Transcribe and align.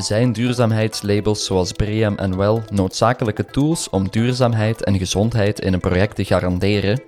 Zijn 0.00 0.32
duurzaamheidslabels 0.32 1.44
zoals 1.44 1.72
BREEAM 1.72 2.16
en 2.16 2.36
WELL 2.36 2.62
noodzakelijke 2.68 3.44
tools 3.44 3.90
om 3.90 4.08
duurzaamheid 4.10 4.84
en 4.84 4.98
gezondheid 4.98 5.60
in 5.60 5.72
een 5.72 5.80
project 5.80 6.16
te 6.16 6.24
garanderen? 6.24 7.02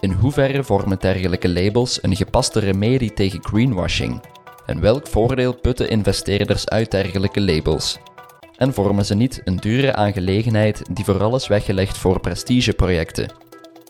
In 0.00 0.12
hoeverre 0.12 0.64
vormen 0.64 0.98
dergelijke 1.00 1.48
labels 1.48 2.02
een 2.02 2.16
gepaste 2.16 2.60
remedie 2.60 3.12
tegen 3.12 3.44
greenwashing? 3.44 4.22
En 4.66 4.80
welk 4.80 5.06
voordeel 5.06 5.54
putten 5.54 5.88
investeerders 5.88 6.68
uit 6.68 6.90
dergelijke 6.90 7.40
labels? 7.40 7.98
En 8.56 8.74
vormen 8.74 9.04
ze 9.04 9.14
niet 9.14 9.40
een 9.44 9.56
dure 9.56 9.94
aangelegenheid 9.94 10.82
die 10.90 11.04
vooral 11.04 11.34
is 11.34 11.46
weggelegd 11.46 11.98
voor 11.98 12.20
prestigeprojecten? 12.20 13.32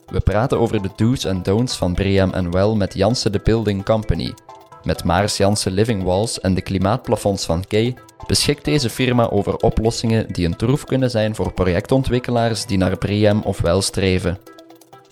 We 0.07 0.21
praten 0.21 0.59
over 0.59 0.83
de 0.83 0.91
do's 0.97 1.25
en 1.25 1.43
don'ts 1.43 1.77
van 1.77 1.95
BREEAM 1.95 2.33
en 2.33 2.51
WELL 2.51 2.77
met 2.77 2.95
Janssen 2.95 3.33
de 3.33 3.41
Building 3.45 3.85
Company. 3.85 4.35
Met 4.83 5.05
Maars 5.05 5.37
Janssen 5.37 5.73
Living 5.73 6.03
Walls 6.03 6.41
en 6.41 6.55
de 6.55 6.63
klimaatplafonds 6.63 7.45
van 7.45 7.65
Kay 7.67 7.95
beschikt 8.27 8.65
deze 8.65 8.91
firma 8.91 9.29
over 9.29 9.57
oplossingen 9.57 10.33
die 10.33 10.47
een 10.47 10.57
troef 10.57 10.85
kunnen 10.85 11.11
zijn 11.11 11.35
voor 11.35 11.53
projectontwikkelaars 11.53 12.67
die 12.67 12.79
naar 12.79 12.99
BREEAM 12.99 13.43
of 13.43 13.61
WELL 13.61 13.83
streven. 13.83 14.39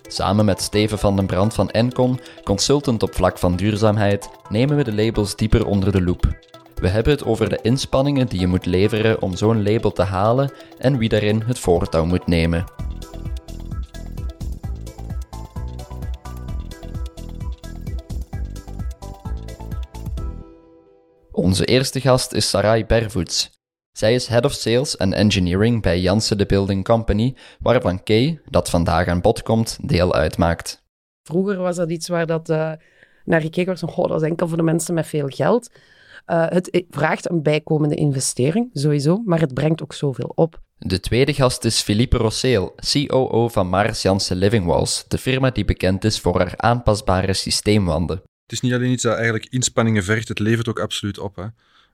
Samen 0.07 0.45
met 0.45 0.61
Steven 0.61 0.99
van 0.99 1.15
den 1.15 1.25
Brand 1.25 1.53
van 1.53 1.69
Encon, 1.69 2.19
consultant 2.43 3.03
op 3.03 3.15
vlak 3.15 3.37
van 3.37 3.55
duurzaamheid, 3.55 4.29
nemen 4.49 4.75
we 4.77 4.83
de 4.83 4.93
labels 4.93 5.35
dieper 5.35 5.65
onder 5.65 5.91
de 5.91 6.01
loep. 6.01 6.27
We 6.75 6.87
hebben 6.87 7.13
het 7.13 7.25
over 7.25 7.49
de 7.49 7.59
inspanningen 7.61 8.27
die 8.27 8.39
je 8.39 8.47
moet 8.47 8.65
leveren 8.65 9.21
om 9.21 9.35
zo'n 9.35 9.63
label 9.63 9.91
te 9.91 10.01
halen 10.01 10.51
en 10.77 10.97
wie 10.97 11.09
daarin 11.09 11.43
het 11.45 11.59
voortouw 11.59 12.05
moet 12.05 12.27
nemen. 12.27 12.65
Onze 21.35 21.65
eerste 21.65 22.01
gast 22.01 22.33
is 22.33 22.49
Sarai 22.49 22.85
Bervoets. 22.85 23.61
Zij 23.91 24.13
is 24.13 24.27
Head 24.27 24.45
of 24.45 24.53
Sales 24.53 24.97
en 24.97 25.13
Engineering 25.13 25.81
bij 25.81 25.99
Janssen 25.99 26.37
de 26.37 26.45
Building 26.45 26.83
Company, 26.83 27.35
waarvan 27.59 28.03
Kay, 28.03 28.39
dat 28.49 28.69
vandaag 28.69 29.07
aan 29.07 29.21
bod 29.21 29.43
komt, 29.43 29.77
deel 29.81 30.13
uitmaakt. 30.13 30.83
Vroeger 31.23 31.57
was 31.57 31.75
dat 31.75 31.91
iets 31.91 32.07
waar 32.07 32.25
dat, 32.25 32.49
uh, 32.49 32.71
naar 33.25 33.41
gekeken 33.41 33.65
werd 33.65 33.79
van, 33.79 33.89
goh, 33.89 34.07
dat 34.07 34.21
is 34.21 34.27
enkel 34.27 34.47
voor 34.47 34.57
de 34.57 34.63
mensen 34.63 34.93
met 34.93 35.07
veel 35.07 35.27
geld. 35.27 35.71
Uh, 36.27 36.45
het 36.49 36.83
vraagt 36.89 37.29
een 37.29 37.41
bijkomende 37.41 37.95
investering, 37.95 38.69
sowieso, 38.73 39.21
maar 39.25 39.39
het 39.39 39.53
brengt 39.53 39.83
ook 39.83 39.93
zoveel 39.93 40.31
op. 40.35 40.61
De 40.77 40.99
tweede 40.99 41.33
gast 41.33 41.65
is 41.65 41.81
Philippe 41.81 42.17
Rosseel, 42.17 42.75
COO 42.91 43.47
van 43.47 43.67
Mars 43.67 44.01
Janssen 44.01 44.37
Living 44.37 44.65
Walls, 44.65 45.05
de 45.07 45.17
firma 45.17 45.49
die 45.49 45.65
bekend 45.65 46.03
is 46.03 46.19
voor 46.19 46.37
haar 46.37 46.53
aanpasbare 46.57 47.33
systeemwanden. 47.33 48.21
Is 48.53 48.61
niet 48.61 48.73
alleen 48.73 48.91
iets 48.91 49.03
dat 49.03 49.15
eigenlijk 49.15 49.45
inspanningen 49.49 50.03
vergt, 50.03 50.27
het 50.27 50.39
levert 50.39 50.69
ook 50.69 50.79
absoluut 50.79 51.19
op. 51.19 51.35
Hè. 51.35 51.45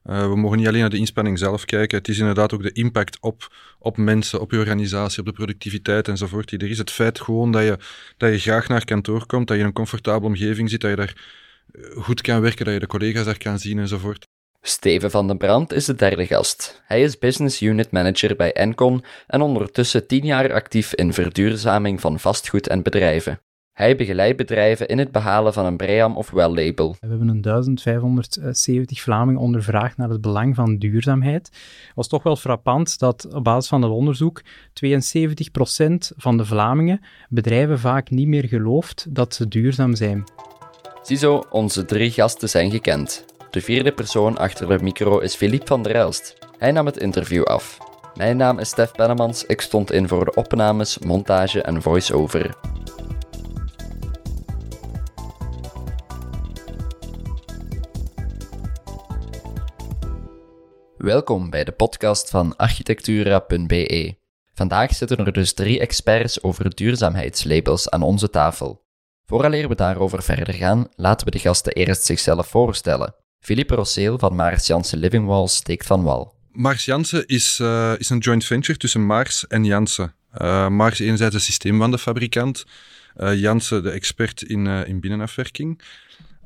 Uh, 0.04 0.28
we 0.28 0.36
mogen 0.36 0.58
niet 0.58 0.66
alleen 0.66 0.80
naar 0.80 0.90
de 0.90 0.96
inspanning 0.96 1.38
zelf 1.38 1.64
kijken, 1.64 1.98
het 1.98 2.08
is 2.08 2.18
inderdaad 2.18 2.54
ook 2.54 2.62
de 2.62 2.72
impact 2.72 3.18
op, 3.20 3.54
op 3.78 3.96
mensen, 3.96 4.40
op 4.40 4.50
je 4.50 4.58
organisatie, 4.58 5.18
op 5.18 5.26
de 5.26 5.32
productiviteit 5.32 6.08
enzovoort 6.08 6.48
die 6.48 6.58
er 6.58 6.70
is. 6.70 6.78
Het 6.78 6.90
feit 6.90 7.20
gewoon 7.20 7.52
dat 7.52 7.62
je, 7.62 7.78
dat 8.16 8.32
je 8.32 8.38
graag 8.38 8.68
naar 8.68 8.84
kantoor 8.84 9.26
komt, 9.26 9.46
dat 9.46 9.56
je 9.56 9.62
in 9.62 9.68
een 9.68 9.74
comfortabele 9.74 10.26
omgeving 10.26 10.70
zit, 10.70 10.80
dat 10.80 10.90
je 10.90 10.96
daar 10.96 11.14
eh, 11.72 12.02
goed 12.02 12.20
kan 12.20 12.40
werken, 12.40 12.64
dat 12.64 12.74
je 12.74 12.80
de 12.80 12.86
collega's 12.86 13.24
daar 13.24 13.38
kan 13.38 13.58
zien 13.58 13.78
enzovoort. 13.78 14.26
Steven 14.62 15.10
van 15.10 15.26
den 15.26 15.38
Brand 15.38 15.72
is 15.72 15.84
de 15.84 15.94
derde 15.94 16.26
gast. 16.26 16.82
Hij 16.84 17.02
is 17.02 17.18
Business 17.18 17.62
Unit 17.62 17.90
Manager 17.90 18.36
bij 18.36 18.52
Encon 18.52 19.04
en 19.26 19.40
ondertussen 19.40 20.06
tien 20.06 20.24
jaar 20.24 20.52
actief 20.52 20.94
in 20.94 21.12
verduurzaming 21.12 22.00
van 22.00 22.20
vastgoed 22.20 22.68
en 22.68 22.82
bedrijven. 22.82 23.40
Hij 23.72 23.96
begeleidt 23.96 24.36
bedrijven 24.36 24.88
in 24.88 24.98
het 24.98 25.12
behalen 25.12 25.52
van 25.52 25.64
een 25.64 25.76
BREEAM 25.76 26.16
of 26.16 26.30
WELL-label. 26.30 26.96
We 27.00 27.06
hebben 27.06 27.28
een 27.28 27.40
1570 27.40 29.00
Vlamingen 29.00 29.40
ondervraagd 29.40 29.96
naar 29.96 30.08
het 30.08 30.20
belang 30.20 30.54
van 30.54 30.78
duurzaamheid. 30.78 31.46
Het 31.86 31.92
was 31.94 32.08
toch 32.08 32.22
wel 32.22 32.36
frappant 32.36 32.98
dat 32.98 33.34
op 33.34 33.44
basis 33.44 33.68
van 33.68 33.82
het 33.82 33.90
onderzoek 33.90 34.42
72% 34.42 34.44
van 36.16 36.36
de 36.36 36.44
Vlamingen 36.44 37.00
bedrijven 37.28 37.78
vaak 37.78 38.10
niet 38.10 38.28
meer 38.28 38.44
gelooft 38.44 39.06
dat 39.08 39.34
ze 39.34 39.48
duurzaam 39.48 39.94
zijn. 39.94 40.24
Ziezo, 41.02 41.44
onze 41.50 41.84
drie 41.84 42.10
gasten 42.10 42.48
zijn 42.48 42.70
gekend. 42.70 43.24
De 43.50 43.60
vierde 43.60 43.92
persoon 43.92 44.38
achter 44.38 44.68
de 44.68 44.78
micro 44.82 45.18
is 45.18 45.34
Philippe 45.34 45.66
van 45.66 45.82
der 45.82 45.94
Elst. 45.94 46.38
Hij 46.58 46.72
nam 46.72 46.86
het 46.86 46.96
interview 46.96 47.44
af. 47.44 47.78
Mijn 48.14 48.36
naam 48.36 48.58
is 48.58 48.68
Stef 48.68 48.92
Pennemans, 48.92 49.46
ik 49.46 49.60
stond 49.60 49.92
in 49.92 50.08
voor 50.08 50.24
de 50.24 50.34
opnames, 50.34 50.98
montage 50.98 51.62
en 51.62 51.82
voice-over. 51.82 52.54
Welkom 61.00 61.50
bij 61.50 61.64
de 61.64 61.72
podcast 61.72 62.30
van 62.30 62.56
architectura.be. 62.56 64.14
Vandaag 64.54 64.94
zitten 64.94 65.26
er 65.26 65.32
dus 65.32 65.52
drie 65.52 65.80
experts 65.80 66.42
over 66.42 66.74
duurzaamheidslabels 66.74 67.90
aan 67.90 68.02
onze 68.02 68.30
tafel. 68.30 68.84
Vooraleer 69.24 69.68
we 69.68 69.74
daarover 69.74 70.22
verder 70.22 70.54
gaan, 70.54 70.88
laten 70.94 71.26
we 71.26 71.32
de 71.32 71.38
gasten 71.38 71.72
eerst 71.72 72.04
zichzelf 72.04 72.46
voorstellen. 72.46 73.14
Philippe 73.38 73.74
Rosseel 73.74 74.18
van 74.18 74.34
Mars 74.34 74.66
Janssen 74.66 74.98
Living 74.98 75.26
Walls 75.26 75.56
steekt 75.56 75.86
van 75.86 76.02
wal. 76.02 76.34
Mars 76.50 76.84
Janssen 76.84 77.26
is, 77.26 77.58
uh, 77.62 77.92
is 77.98 78.10
een 78.10 78.18
joint 78.18 78.44
venture 78.44 78.78
tussen 78.78 79.06
Mars 79.06 79.46
en 79.46 79.64
Janssen. 79.64 80.14
Uh, 80.38 80.68
Mars 80.68 80.98
enerzijds 80.98 81.34
een 81.34 81.40
systeemwandenfabrikant, 81.40 82.64
uh, 83.16 83.40
Janssen 83.40 83.82
de 83.82 83.90
expert 83.90 84.42
in, 84.42 84.66
in 84.66 85.00
binnenafwerking. 85.00 85.82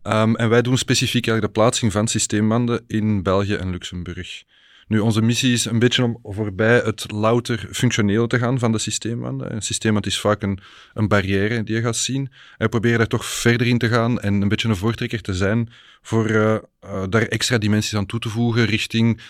Um, 0.06 0.36
en 0.36 0.48
wij 0.48 0.62
doen 0.62 0.78
specifiek 0.78 1.24
de 1.24 1.48
plaatsing 1.52 1.92
van 1.92 2.08
systeemwanden 2.08 2.84
in 2.86 3.22
België 3.22 3.54
en 3.54 3.70
Luxemburg. 3.70 4.44
Nu, 4.88 4.98
onze 4.98 5.22
missie 5.22 5.52
is 5.52 5.64
een 5.64 5.78
beetje 5.78 6.02
om 6.02 6.18
voorbij 6.22 6.76
het 6.76 7.10
louter 7.10 7.68
functioneel 7.72 8.26
te 8.26 8.38
gaan 8.38 8.58
van 8.58 8.72
de 8.72 8.78
systeemwanden. 8.78 9.54
Een 9.54 9.62
systeemwand 9.62 10.06
is 10.06 10.20
vaak 10.20 10.42
een, 10.42 10.58
een 10.94 11.08
barrière 11.08 11.62
die 11.62 11.74
je 11.74 11.82
gaat 11.82 11.96
zien. 11.96 12.26
En 12.26 12.32
we 12.58 12.68
proberen 12.68 12.98
daar 12.98 13.06
toch 13.06 13.24
verder 13.24 13.66
in 13.66 13.78
te 13.78 13.88
gaan 13.88 14.20
en 14.20 14.42
een 14.42 14.48
beetje 14.48 14.68
een 14.68 14.76
voortrekker 14.76 15.20
te 15.20 15.34
zijn 15.34 15.68
voor 16.02 16.30
uh, 16.30 16.56
uh, 16.84 17.02
daar 17.08 17.22
extra 17.22 17.58
dimensies 17.58 17.94
aan 17.94 18.06
toe 18.06 18.20
te 18.20 18.28
voegen 18.28 18.64
richting 18.64 19.20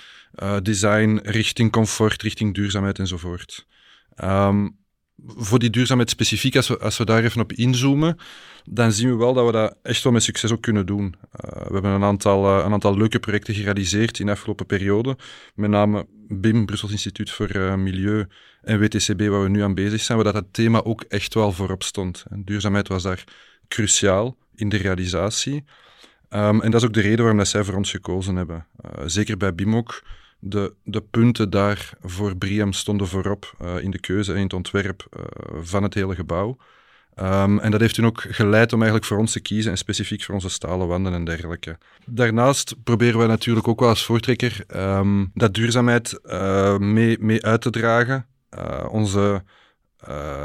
uh, 0.42 0.56
design, 0.62 1.20
richting 1.22 1.72
comfort, 1.72 2.22
richting 2.22 2.54
duurzaamheid 2.54 2.98
enzovoort. 2.98 3.66
Um, 4.24 4.76
voor 5.26 5.58
die 5.58 5.70
duurzaamheid 5.70 6.10
specifiek, 6.10 6.56
als 6.56 6.68
we, 6.68 6.78
als 6.78 6.98
we 6.98 7.04
daar 7.04 7.24
even 7.24 7.40
op 7.40 7.52
inzoomen, 7.52 8.18
dan 8.64 8.92
zien 8.92 9.10
we 9.10 9.16
wel 9.16 9.34
dat 9.34 9.46
we 9.46 9.52
dat 9.52 9.76
echt 9.82 10.02
wel 10.02 10.12
met 10.12 10.22
succes 10.22 10.52
ook 10.52 10.62
kunnen 10.62 10.86
doen. 10.86 11.14
Uh, 11.44 11.66
we 11.66 11.72
hebben 11.72 11.90
een 11.90 12.02
aantal, 12.02 12.58
uh, 12.58 12.64
een 12.64 12.72
aantal 12.72 12.96
leuke 12.96 13.18
projecten 13.18 13.54
gerealiseerd 13.54 14.18
in 14.18 14.26
de 14.26 14.32
afgelopen 14.32 14.66
periode. 14.66 15.16
Met 15.54 15.70
name 15.70 16.06
BIM, 16.28 16.66
Brussels 16.66 16.92
Instituut 16.92 17.30
voor 17.30 17.56
uh, 17.56 17.74
Milieu, 17.74 18.26
en 18.62 18.80
WTCB, 18.80 19.20
waar 19.20 19.42
we 19.42 19.48
nu 19.48 19.62
aan 19.62 19.74
bezig 19.74 20.00
zijn, 20.00 20.18
waar 20.18 20.32
dat 20.32 20.42
het 20.42 20.52
thema 20.52 20.82
ook 20.82 21.02
echt 21.02 21.34
wel 21.34 21.52
voorop 21.52 21.82
stond. 21.82 22.24
En 22.30 22.44
duurzaamheid 22.44 22.88
was 22.88 23.02
daar 23.02 23.24
cruciaal 23.68 24.36
in 24.54 24.68
de 24.68 24.76
realisatie. 24.76 25.64
Um, 26.30 26.60
en 26.60 26.70
dat 26.70 26.80
is 26.80 26.86
ook 26.86 26.94
de 26.94 27.00
reden 27.00 27.18
waarom 27.18 27.36
dat 27.36 27.48
zij 27.48 27.64
voor 27.64 27.74
ons 27.74 27.90
gekozen 27.90 28.36
hebben. 28.36 28.66
zeker 29.04 29.36
bij 29.36 29.54
BIM 29.54 29.76
ook 29.76 30.02
de, 30.38 30.74
de 30.84 31.00
punten 31.00 31.50
daar 31.50 31.90
voor 32.00 32.36
Briam 32.36 32.72
stonden 32.72 33.06
voorop 33.06 33.54
in 33.80 33.90
de 33.90 34.00
keuze 34.00 34.30
en 34.30 34.36
in 34.36 34.42
het 34.42 34.52
ontwerp 34.52 35.06
van 35.62 35.82
het 35.82 35.94
hele 35.94 36.14
gebouw. 36.14 36.56
Um, 37.20 37.58
en 37.58 37.70
dat 37.70 37.80
heeft 37.80 37.94
toen 37.94 38.06
ook 38.06 38.24
geleid 38.28 38.72
om 38.72 38.78
eigenlijk 38.78 39.10
voor 39.10 39.18
ons 39.18 39.32
te 39.32 39.40
kiezen 39.40 39.70
en 39.70 39.78
specifiek 39.78 40.22
voor 40.22 40.34
onze 40.34 40.48
stalen 40.48 40.86
wanden 40.86 41.12
en 41.12 41.24
dergelijke. 41.24 41.78
Daarnaast 42.06 42.74
proberen 42.84 43.20
we 43.20 43.26
natuurlijk 43.26 43.68
ook 43.68 43.80
wel 43.80 43.88
als 43.88 44.04
voortrekker 44.04 44.64
um, 44.76 45.30
dat 45.34 45.54
duurzaamheid 45.54 46.20
uh, 46.24 46.76
mee, 46.78 47.16
mee 47.20 47.44
uit 47.44 47.60
te 47.60 47.70
dragen. 47.70 48.26
onze 48.88 49.42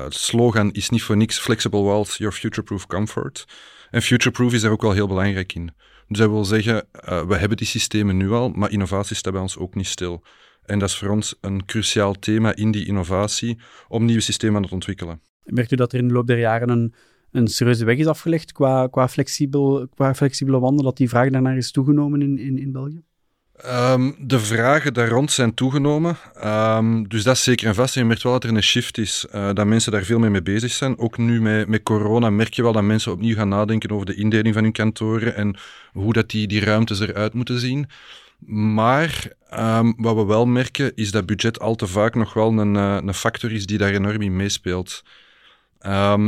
slogan 0.10 0.72
is 0.72 0.90
niet 0.90 1.04
voor 1.04 1.18
niks 1.18 1.40
Flexible 1.40 1.82
Walls, 1.82 2.18
Your 2.18 2.36
Future-Proof 2.36 2.88
Comfort. 2.88 3.48
En 3.90 4.02
future-proof 4.02 4.54
is 4.54 4.62
daar 4.62 4.72
ook 4.72 4.82
wel 4.82 4.92
heel 4.92 5.08
belangrijk 5.08 5.54
in. 5.54 5.72
Dus 6.08 6.18
dat 6.18 6.30
wil 6.30 6.46
zeggen, 6.46 6.86
we 7.28 7.36
hebben 7.36 7.58
die 7.58 7.68
systemen 7.68 8.18
nu 8.18 8.32
al, 8.32 8.50
maar 8.50 8.72
innovatie 8.72 9.16
staat 9.16 9.34
bij 9.34 9.42
ons 9.42 9.58
ook 9.58 9.76
niet 9.76 9.88
stil. 9.88 10.24
En 10.66 10.80
dat 10.80 10.90
is 10.90 10.98
voor 10.98 11.10
ons 11.10 11.36
een 11.42 11.66
cruciaal 11.66 12.14
thema 12.14 12.56
in 12.56 12.72
die 12.72 12.86
innovatie 12.86 13.60
om 13.88 14.06
nieuwe 14.06 14.22
systemen 14.22 14.62
het 14.64 14.72
ontwikkelen. 14.72 15.22
Merkt 15.50 15.72
u 15.72 15.76
dat 15.76 15.94
er 15.94 16.00
in 16.00 16.08
de 16.08 16.14
loop 16.14 16.28
der 16.28 16.40
jaren 16.40 16.70
een, 16.70 16.94
een 17.32 17.48
serieuze 17.48 17.86
weg 17.86 17.98
is 17.98 18.08
afgelegd 18.08 18.52
qua, 18.52 18.88
qua, 18.88 19.08
flexibel, 19.08 19.88
qua 19.96 20.14
flexibele 20.14 20.60
wanden, 20.60 20.86
dat 20.86 20.98
die 20.98 21.10
vraag 21.10 21.30
daarnaar 21.30 21.58
is 21.58 21.72
toegenomen 21.72 22.22
in, 22.22 22.38
in, 22.38 22.58
in 22.58 22.72
België? 22.72 23.02
Um, 23.66 24.16
de 24.20 24.40
vragen 24.40 24.94
daar 24.94 25.10
rond 25.10 25.32
zijn 25.32 25.54
toegenomen. 25.54 26.18
Um, 26.46 27.08
dus 27.08 27.24
dat 27.24 27.36
is 27.36 27.44
zeker 27.44 27.68
en 27.68 27.76
vast. 27.76 27.96
En 27.96 28.02
je 28.02 28.08
merkt 28.08 28.24
wel 28.24 28.32
dat 28.32 28.44
er 28.44 28.50
een 28.50 28.64
shift 28.64 28.98
is, 28.98 29.26
uh, 29.36 29.50
dat 29.54 29.66
mensen 29.66 29.92
daar 29.92 30.04
veel 30.04 30.20
meer 30.20 30.32
mee 30.32 30.42
bezig 30.42 30.72
zijn. 30.72 30.98
Ook 30.98 31.18
nu 31.18 31.42
met, 31.42 31.68
met 31.68 31.84
corona 31.84 32.30
merk 32.30 32.54
je 32.54 32.62
wel 32.62 32.72
dat 32.72 32.84
mensen 32.84 33.12
opnieuw 33.12 33.36
gaan 33.36 33.50
nadenken 33.50 33.92
over 33.92 34.06
de 34.06 34.16
indeling 34.16 34.54
van 34.54 34.64
hun 34.64 34.72
kantoren 34.72 35.36
en 35.36 35.56
hoe 35.92 36.14
dat 36.14 36.30
die, 36.30 36.48
die 36.48 36.64
ruimtes 36.64 37.00
eruit 37.00 37.34
moeten 37.34 37.60
zien. 37.60 37.88
Maar 38.46 39.32
um, 39.60 39.94
wat 39.98 40.16
we 40.16 40.26
wel 40.26 40.46
merken 40.46 40.96
is 40.96 41.12
dat 41.12 41.26
budget 41.26 41.60
al 41.60 41.76
te 41.76 41.88
vaak 41.88 42.16
nog 42.16 42.34
wel 42.34 42.60
een, 42.60 42.76
uh, 42.76 42.98
een 43.06 43.14
factor 43.14 43.52
is 43.52 43.66
die 43.66 43.78
daar 43.78 43.94
enorm 43.94 44.22
in 44.22 44.36
meespeelt. 44.36 45.04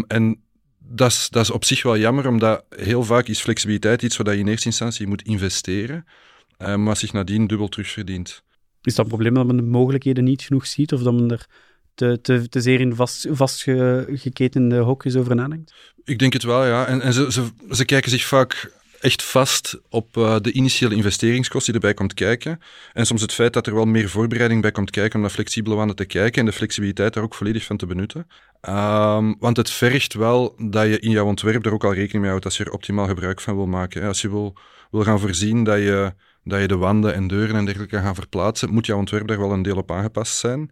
En 0.07 0.41
dat 0.79 1.11
is, 1.11 1.29
dat 1.29 1.43
is 1.43 1.51
op 1.51 1.65
zich 1.65 1.83
wel 1.83 1.97
jammer, 1.97 2.27
omdat 2.27 2.63
heel 2.69 3.03
vaak 3.03 3.27
is 3.27 3.41
flexibiliteit 3.41 4.01
iets 4.01 4.17
waar 4.17 4.33
je 4.33 4.39
in 4.39 4.47
eerste 4.47 4.67
instantie 4.67 5.07
moet 5.07 5.21
investeren. 5.21 6.05
Eh, 6.57 6.75
maar 6.75 6.97
zich 6.97 7.13
nadien 7.13 7.47
dubbel 7.47 7.67
terugverdient. 7.67 8.43
is 8.81 8.95
dat 8.95 9.07
probleem 9.07 9.33
dat 9.33 9.45
men 9.45 9.55
de 9.55 9.61
mogelijkheden 9.61 10.23
niet 10.23 10.41
genoeg 10.41 10.67
ziet 10.67 10.93
of 10.93 11.01
dat 11.01 11.13
men 11.13 11.31
er 11.31 11.47
te, 11.93 12.19
te, 12.21 12.49
te 12.49 12.61
zeer 12.61 12.79
in 12.79 12.95
vast, 12.95 13.27
vastgeketende 13.31 14.77
hokjes 14.77 15.15
over 15.15 15.35
nadenkt? 15.35 15.73
Ik 16.03 16.19
denk 16.19 16.33
het 16.33 16.43
wel, 16.43 16.65
ja. 16.65 16.85
En, 16.85 17.01
en 17.01 17.13
ze, 17.13 17.31
ze, 17.31 17.47
ze 17.69 17.85
kijken 17.85 18.11
zich 18.11 18.25
vaak 18.25 18.71
echt 18.99 19.23
vast 19.23 19.79
op 19.89 20.17
uh, 20.17 20.35
de 20.41 20.51
initiële 20.51 20.95
investeringskost 20.95 21.65
die 21.65 21.73
erbij 21.73 21.93
komt 21.93 22.13
kijken. 22.13 22.59
En 22.93 23.05
soms 23.05 23.21
het 23.21 23.33
feit 23.33 23.53
dat 23.53 23.67
er 23.67 23.73
wel 23.73 23.85
meer 23.85 24.09
voorbereiding 24.09 24.61
bij 24.61 24.71
komt 24.71 24.91
kijken 24.91 25.15
om 25.15 25.21
daar 25.21 25.31
flexibel 25.31 25.81
aan 25.81 25.93
te 25.93 26.05
kijken 26.05 26.39
en 26.39 26.45
de 26.45 26.51
flexibiliteit 26.51 27.13
daar 27.13 27.23
ook 27.23 27.35
volledig 27.35 27.63
van 27.63 27.77
te 27.77 27.85
benutten. 27.85 28.27
Um, 28.69 29.35
want 29.39 29.57
het 29.57 29.69
vergt 29.69 30.13
wel 30.13 30.55
dat 30.57 30.87
je 30.87 30.99
in 30.99 31.09
jouw 31.09 31.25
ontwerp 31.25 31.65
er 31.65 31.73
ook 31.73 31.83
al 31.83 31.93
rekening 31.93 32.21
mee 32.21 32.29
houdt 32.29 32.45
als 32.45 32.57
je 32.57 32.63
er 32.63 32.71
optimaal 32.71 33.07
gebruik 33.07 33.41
van 33.41 33.55
wil 33.55 33.67
maken. 33.67 34.07
Als 34.07 34.21
je 34.21 34.29
wil, 34.29 34.57
wil 34.91 35.03
gaan 35.03 35.19
voorzien 35.19 35.63
dat 35.63 35.77
je, 35.77 36.13
dat 36.43 36.61
je 36.61 36.67
de 36.67 36.77
wanden 36.77 37.13
en 37.13 37.27
deuren 37.27 37.55
en 37.55 37.65
dergelijke 37.65 37.97
gaan 37.97 38.15
verplaatsen, 38.15 38.73
moet 38.73 38.85
jouw 38.85 38.97
ontwerp 38.97 39.27
daar 39.27 39.39
wel 39.39 39.51
een 39.51 39.61
deel 39.61 39.77
op 39.77 39.91
aangepast 39.91 40.37
zijn. 40.37 40.71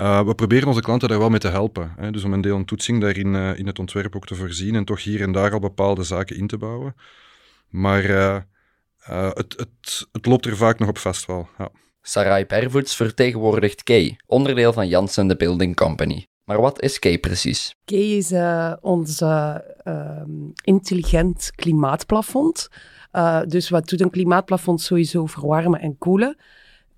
Uh, 0.00 0.22
we 0.22 0.34
proberen 0.34 0.68
onze 0.68 0.80
klanten 0.80 1.08
daar 1.08 1.18
wel 1.18 1.30
mee 1.30 1.38
te 1.38 1.48
helpen. 1.48 1.92
Hè? 1.96 2.10
Dus 2.10 2.24
om 2.24 2.32
een 2.32 2.40
deel 2.40 2.56
een 2.56 2.64
toetsing 2.64 3.00
daarin 3.00 3.34
uh, 3.34 3.58
in 3.58 3.66
het 3.66 3.78
ontwerp 3.78 4.16
ook 4.16 4.26
te 4.26 4.34
voorzien 4.34 4.74
en 4.74 4.84
toch 4.84 5.02
hier 5.02 5.20
en 5.20 5.32
daar 5.32 5.52
al 5.52 5.58
bepaalde 5.58 6.02
zaken 6.02 6.36
in 6.36 6.46
te 6.46 6.58
bouwen. 6.58 6.94
Maar 7.68 8.04
uh, 8.04 8.36
het, 9.32 9.54
het, 9.56 10.08
het 10.12 10.26
loopt 10.26 10.46
er 10.46 10.56
vaak 10.56 10.78
nog 10.78 10.88
op 10.88 10.98
vast 10.98 11.26
wel. 11.26 11.48
Ja. 11.58 11.70
Sarai 12.02 12.46
Pervoets 12.46 12.96
vertegenwoordigt 12.96 13.82
Key, 13.82 14.16
onderdeel 14.26 14.72
van 14.72 14.88
Janssen 14.88 15.26
de 15.26 15.36
Building 15.36 15.76
Company. 15.76 16.26
Maar 16.46 16.60
wat 16.60 16.82
is 16.82 16.98
Key 16.98 17.18
precies? 17.18 17.74
Key 17.84 18.16
is 18.16 18.32
ons 18.80 19.20
ehm, 19.20 20.30
intelligent 20.64 21.50
klimaatplafond. 21.54 22.68
dus 23.46 23.68
wat 23.68 23.88
doet 23.88 24.00
een 24.00 24.10
klimaatplafond? 24.10 24.80
Sowieso 24.80 25.26
verwarmen 25.26 25.80
en 25.80 25.98
koelen. 25.98 26.36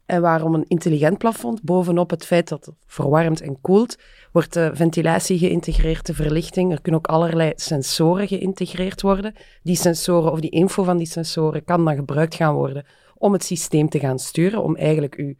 En 0.06 0.21
waarom 0.21 0.55
een 0.55 0.65
intelligent 0.69 1.19
plafond? 1.19 1.62
Bovenop 1.62 2.11
het 2.11 2.25
feit 2.25 2.49
dat 2.49 2.67
het 2.67 2.75
verwarmt 2.87 3.41
en 3.41 3.61
koelt, 3.61 3.97
wordt 4.33 4.53
de 4.53 4.71
ventilatie 4.75 5.39
geïntegreerd, 5.39 6.06
de 6.06 6.15
verlichting. 6.15 6.73
Er 6.73 6.81
kunnen 6.81 7.00
ook 7.00 7.06
allerlei 7.06 7.53
sensoren 7.55 8.29
geïntegreerd 8.29 9.03
worden. 9.03 9.35
Die 9.62 9.77
sensoren 9.77 10.33
of 10.33 10.41
die 10.41 10.50
info 10.50 10.83
van 10.83 10.97
die 10.97 11.06
sensoren 11.06 11.65
kan 11.65 11.85
dan 11.85 11.95
gebruikt 11.95 12.35
gaan 12.35 12.55
worden 12.55 12.85
om 13.15 13.33
het 13.33 13.45
systeem 13.45 13.89
te 13.89 13.99
gaan 13.99 14.19
sturen, 14.19 14.62
om 14.62 14.77
eigenlijk 14.77 15.15
uw 15.15 15.35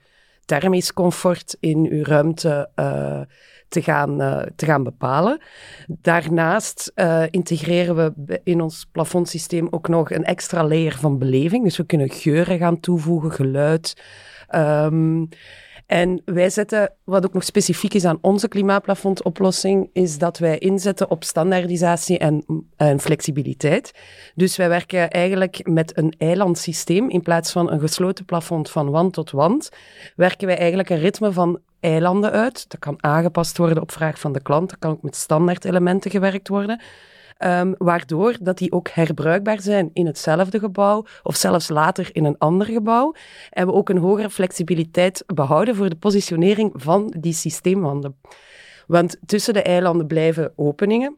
thermisch 0.45 0.93
comfort 0.93 1.57
in 1.61 1.87
uw 1.91 2.03
ruimte 2.05 2.71
uh, 2.77 3.21
te, 3.69 3.83
gaan, 3.83 4.23
uh, 4.23 4.43
te 4.57 4.67
gaan 4.67 4.83
bepalen. 4.83 5.41
Daarnaast 5.87 6.93
uh, 6.95 7.25
integreren 7.31 7.97
we 7.97 8.41
in 8.45 8.61
ons 8.61 8.87
plafondsysteem 8.93 9.67
ook 9.71 9.89
nog 9.89 10.11
een 10.11 10.25
extra 10.25 10.67
layer 10.67 10.97
van 10.99 11.19
beleving. 11.19 11.65
Dus 11.65 11.77
we 11.77 11.87
kunnen 11.87 12.11
geuren 12.11 12.59
gaan 12.59 12.81
toevoegen, 12.81 13.33
geluid. 13.33 14.03
Um, 14.55 15.29
en 15.89 16.23
wij 16.25 16.51
zetten, 16.51 16.93
wat 17.05 17.25
ook 17.25 17.33
nog 17.33 17.45
specifiek 17.45 17.95
is 17.95 18.05
aan 18.05 18.19
onze 18.21 18.49
klimaatplafondoplossing, 18.49 19.91
is 19.93 20.19
dat 20.19 20.39
wij 20.39 20.59
inzetten 20.59 21.11
op 21.11 21.25
standaardisatie 21.25 22.19
en, 22.19 22.45
en, 22.77 23.01
flexibiliteit. 23.01 23.93
Dus 24.35 24.57
wij 24.57 24.69
werken 24.69 25.11
eigenlijk 25.11 25.69
met 25.69 25.97
een 25.97 26.15
eilandsysteem 26.19 27.11
in 27.11 27.23
plaats 27.23 27.53
van 27.53 27.71
een 27.71 27.81
gesloten 27.81 28.25
plafond 28.25 28.71
van 28.71 28.91
wand 28.91 29.13
tot 29.13 29.31
wand. 29.31 29.69
Werken 30.17 30.47
wij 30.47 30.59
eigenlijk 30.59 30.91
een 30.91 30.99
ritme 30.99 31.33
van 31.33 31.61
eilanden 31.81 32.31
uit. 32.31 32.71
Dat 32.71 32.81
kan 32.81 33.03
aangepast 33.03 33.59
worden 33.59 33.83
op 33.83 33.93
vraag 33.93 34.21
van 34.21 34.33
de 34.33 34.43
klant. 34.43 34.71
Dat 34.71 34.79
kan 34.79 34.91
ook 34.91 35.03
met 35.03 35.17
standaard 35.17 35.65
elementen 35.65 36.11
gewerkt 36.11 36.49
worden. 36.49 36.81
Um, 37.45 37.75
waardoor 37.77 38.37
dat 38.41 38.59
die 38.59 38.73
ook 38.73 38.89
herbruikbaar 38.89 39.61
zijn 39.61 39.91
in 39.93 40.07
hetzelfde 40.07 40.59
gebouw 40.59 41.05
of 41.23 41.37
zelfs 41.37 41.69
later 41.69 42.09
in 42.13 42.25
een 42.25 42.39
ander 42.39 42.67
gebouw. 42.67 43.15
En 43.51 43.67
we 43.67 43.73
ook 43.73 43.89
een 43.89 43.99
hogere 43.99 44.31
flexibiliteit 44.31 45.23
behouden 45.27 45.77
voor 45.77 45.89
de 45.89 45.97
positionering 45.97 46.73
van 46.75 47.15
die 47.19 47.33
systeemwanden. 47.33 48.17
Want 48.87 49.17
tussen 49.27 49.55
de 49.55 49.63
eilanden 49.63 50.07
blijven 50.07 50.53
openingen. 50.57 51.17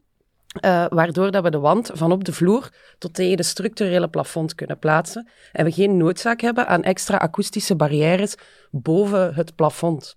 Uh, 0.65 0.87
waardoor 0.89 1.31
dat 1.31 1.43
we 1.43 1.51
de 1.51 1.59
wand 1.59 1.91
van 1.95 2.13
op 2.13 2.25
de 2.25 2.33
vloer 2.33 2.71
tot 2.99 3.15
tegen 3.15 3.37
de 3.37 3.43
structurele 3.43 4.09
plafond 4.09 4.55
kunnen 4.55 4.79
plaatsen. 4.79 5.29
En 5.53 5.65
we 5.65 5.73
geen 5.73 5.97
noodzaak 5.97 6.41
hebben 6.41 6.67
aan 6.67 6.83
extra 6.83 7.17
akoestische 7.17 7.77
barrières 7.77 8.35
boven 8.71 9.35
het 9.35 9.55
plafond. 9.55 10.17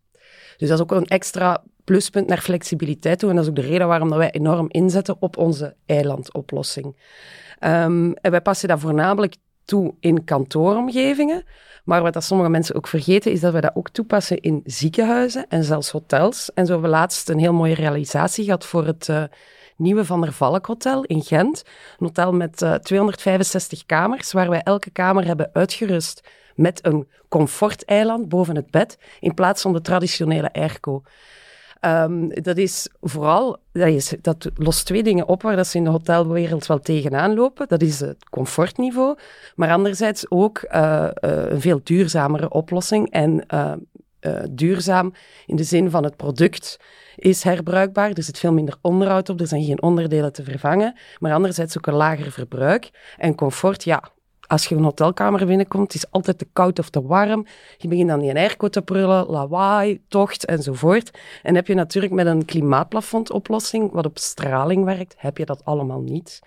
Dus 0.57 0.69
dat 0.69 0.77
is 0.77 0.83
ook 0.83 0.91
een 0.91 1.07
extra 1.07 1.63
pluspunt 1.83 2.27
naar 2.27 2.41
flexibiliteit 2.41 3.19
toe. 3.19 3.29
En 3.29 3.35
dat 3.35 3.43
is 3.43 3.49
ook 3.49 3.55
de 3.55 3.61
reden 3.61 3.87
waarom 3.87 4.09
dat 4.09 4.17
wij 4.17 4.31
enorm 4.31 4.65
inzetten 4.69 5.15
op 5.19 5.37
onze 5.37 5.75
eilandoplossing. 5.85 6.85
Um, 7.59 8.13
en 8.13 8.31
wij 8.31 8.41
passen 8.41 8.67
dat 8.67 8.79
voornamelijk 8.79 9.35
toe 9.65 9.93
in 9.99 10.23
kantooromgevingen. 10.23 11.43
Maar 11.83 12.01
wat 12.01 12.13
dat 12.13 12.23
sommige 12.23 12.49
mensen 12.49 12.75
ook 12.75 12.87
vergeten, 12.87 13.31
is 13.31 13.39
dat 13.39 13.53
we 13.53 13.61
dat 13.61 13.75
ook 13.75 13.89
toepassen 13.89 14.39
in 14.39 14.61
ziekenhuizen 14.65 15.45
en 15.49 15.63
zelfs 15.63 15.91
hotels. 15.91 16.53
En 16.53 16.65
zo 16.65 16.71
hebben 16.71 16.89
we 16.91 16.95
laatst 16.97 17.29
een 17.29 17.39
heel 17.39 17.53
mooie 17.53 17.75
realisatie 17.75 18.43
gehad 18.43 18.65
voor 18.65 18.85
het 18.85 19.07
uh, 19.07 19.23
nieuwe 19.77 20.05
Van 20.05 20.21
der 20.21 20.33
Valk 20.33 20.65
Hotel 20.65 21.03
in 21.03 21.21
Gent. 21.21 21.63
Een 21.65 22.05
hotel 22.05 22.33
met 22.33 22.61
uh, 22.61 22.73
eh, 22.73 22.79
265 22.79 23.85
kamers, 23.85 24.31
waar 24.31 24.49
wij 24.49 24.61
elke 24.61 24.89
kamer 24.89 25.25
hebben 25.25 25.49
uitgerust 25.53 26.29
met 26.55 26.85
een 26.85 27.07
comforteiland 27.29 28.29
boven 28.29 28.55
het 28.55 28.71
bed, 28.71 28.97
in 29.19 29.33
plaats 29.33 29.61
van 29.61 29.73
de 29.73 29.81
traditionele 29.81 30.53
airco. 30.53 31.03
Um, 31.85 32.29
dat 32.29 32.57
is 32.57 32.89
vooral, 33.01 33.57
dat, 33.71 33.87
is, 33.87 34.13
dat 34.21 34.49
lost 34.55 34.85
twee 34.85 35.03
dingen 35.03 35.27
op 35.27 35.41
waar 35.41 35.55
dat 35.55 35.67
ze 35.67 35.77
in 35.77 35.83
de 35.83 35.89
hotelwereld 35.89 36.65
wel 36.65 36.79
tegenaan 36.79 37.33
lopen. 37.33 37.67
Dat 37.67 37.81
is 37.81 37.99
het 37.99 38.29
comfortniveau, 38.29 39.17
maar 39.55 39.71
anderzijds 39.71 40.31
ook 40.31 40.65
uh, 40.71 40.81
uh, 40.81 41.09
een 41.21 41.61
veel 41.61 41.79
duurzamere 41.83 42.49
oplossing. 42.49 43.09
En 43.09 43.45
uh, 43.53 43.71
duurzaam 44.51 45.13
in 45.45 45.55
de 45.55 45.63
zin 45.63 45.89
van 45.89 46.03
het 46.03 46.15
product 46.15 46.79
is 47.15 47.43
herbruikbaar. 47.43 48.11
Er 48.11 48.23
zit 48.23 48.39
veel 48.39 48.53
minder 48.53 48.75
onderhoud 48.81 49.29
op, 49.29 49.39
er 49.39 49.47
zijn 49.47 49.63
geen 49.63 49.81
onderdelen 49.81 50.33
te 50.33 50.43
vervangen. 50.43 50.95
Maar 51.19 51.33
anderzijds 51.33 51.77
ook 51.77 51.87
een 51.87 51.93
lager 51.93 52.31
verbruik. 52.31 52.89
En 53.17 53.35
comfort, 53.35 53.83
ja, 53.83 54.03
als 54.47 54.65
je 54.65 54.75
een 54.75 54.83
hotelkamer 54.83 55.45
binnenkomt, 55.45 55.93
is 55.93 56.11
altijd 56.11 56.37
te 56.37 56.47
koud 56.53 56.79
of 56.79 56.89
te 56.89 57.01
warm. 57.01 57.45
Je 57.77 57.87
begint 57.87 58.09
dan 58.09 58.19
die 58.19 58.35
airco 58.35 58.67
te 58.67 58.81
prullen, 58.81 59.25
lawaai, 59.25 60.01
tocht 60.07 60.45
enzovoort. 60.45 61.19
En 61.43 61.55
heb 61.55 61.67
je 61.67 61.73
natuurlijk 61.73 62.13
met 62.13 62.25
een 62.25 62.45
klimaatplafondoplossing, 62.45 63.91
wat 63.91 64.05
op 64.05 64.17
straling 64.17 64.85
werkt, 64.85 65.15
heb 65.17 65.37
je 65.37 65.45
dat 65.45 65.65
allemaal 65.65 66.01
niet. 66.01 66.39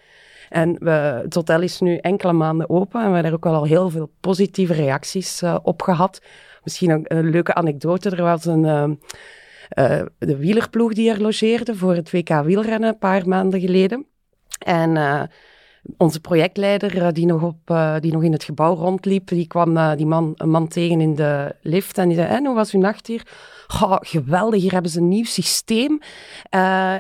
En 0.49 0.77
we, 0.79 0.91
het 0.91 1.35
hotel 1.35 1.61
is 1.61 1.81
nu 1.81 1.97
enkele 1.97 2.33
maanden 2.33 2.71
open 2.71 3.01
en 3.01 3.07
we 3.07 3.15
hebben 3.15 3.23
daar 3.23 3.33
ook 3.33 3.47
al 3.47 3.65
heel 3.65 3.91
veel 3.91 4.11
positieve 4.21 4.73
reacties 4.73 5.43
uh, 5.43 5.57
op 5.63 5.83
gehad. 5.83 6.21
Misschien 6.63 7.05
een, 7.05 7.31
leuke 7.31 7.55
anekdote. 7.55 8.11
Er 8.11 8.23
was 8.23 8.45
een... 8.45 8.65
Uh, 8.65 8.85
uh, 9.75 10.07
de 10.19 10.37
wielerploeg 10.37 10.93
die 10.93 11.11
er 11.11 11.21
logeerde 11.21 11.75
voor 11.75 11.95
het 11.95 12.11
WK 12.11 12.29
wielrennen 12.29 12.89
een 12.89 12.99
paar 12.99 13.29
maanden 13.29 13.61
geleden. 13.61 14.07
En 14.59 14.97
onze 15.97 16.21
projectleider, 16.21 17.03
eh, 17.03 17.13
die 17.13 17.27
nog, 17.27 17.43
op, 17.43 17.71
uh, 17.71 17.95
die 18.01 18.13
nog 18.13 18.23
in 18.23 18.33
het 18.33 18.45
gebouw 18.45 18.75
rondliep, 18.75 19.29
die 19.29 19.47
kwam 19.47 19.77
uh, 19.77 19.93
die 19.97 20.07
man, 20.07 20.33
een 20.37 20.51
man 20.51 20.69
tegen 20.69 21.01
in 21.01 21.15
de 21.15 21.55
lift 21.61 21.99
en 21.99 22.09
die 22.09 22.17
zei, 22.17 22.29
en 22.29 22.47
hoe 22.47 22.55
was 22.55 22.73
uw 22.73 22.81
nacht 22.81 23.07
hier? 23.07 23.23
Oh, 23.83 23.97
geweldig, 24.01 24.61
hier 24.61 24.73
hebben 24.73 24.91
ze 24.91 24.99
een 24.99 25.09
nieuw 25.09 25.25
systeem 25.25 26.01
uh, 26.55 26.95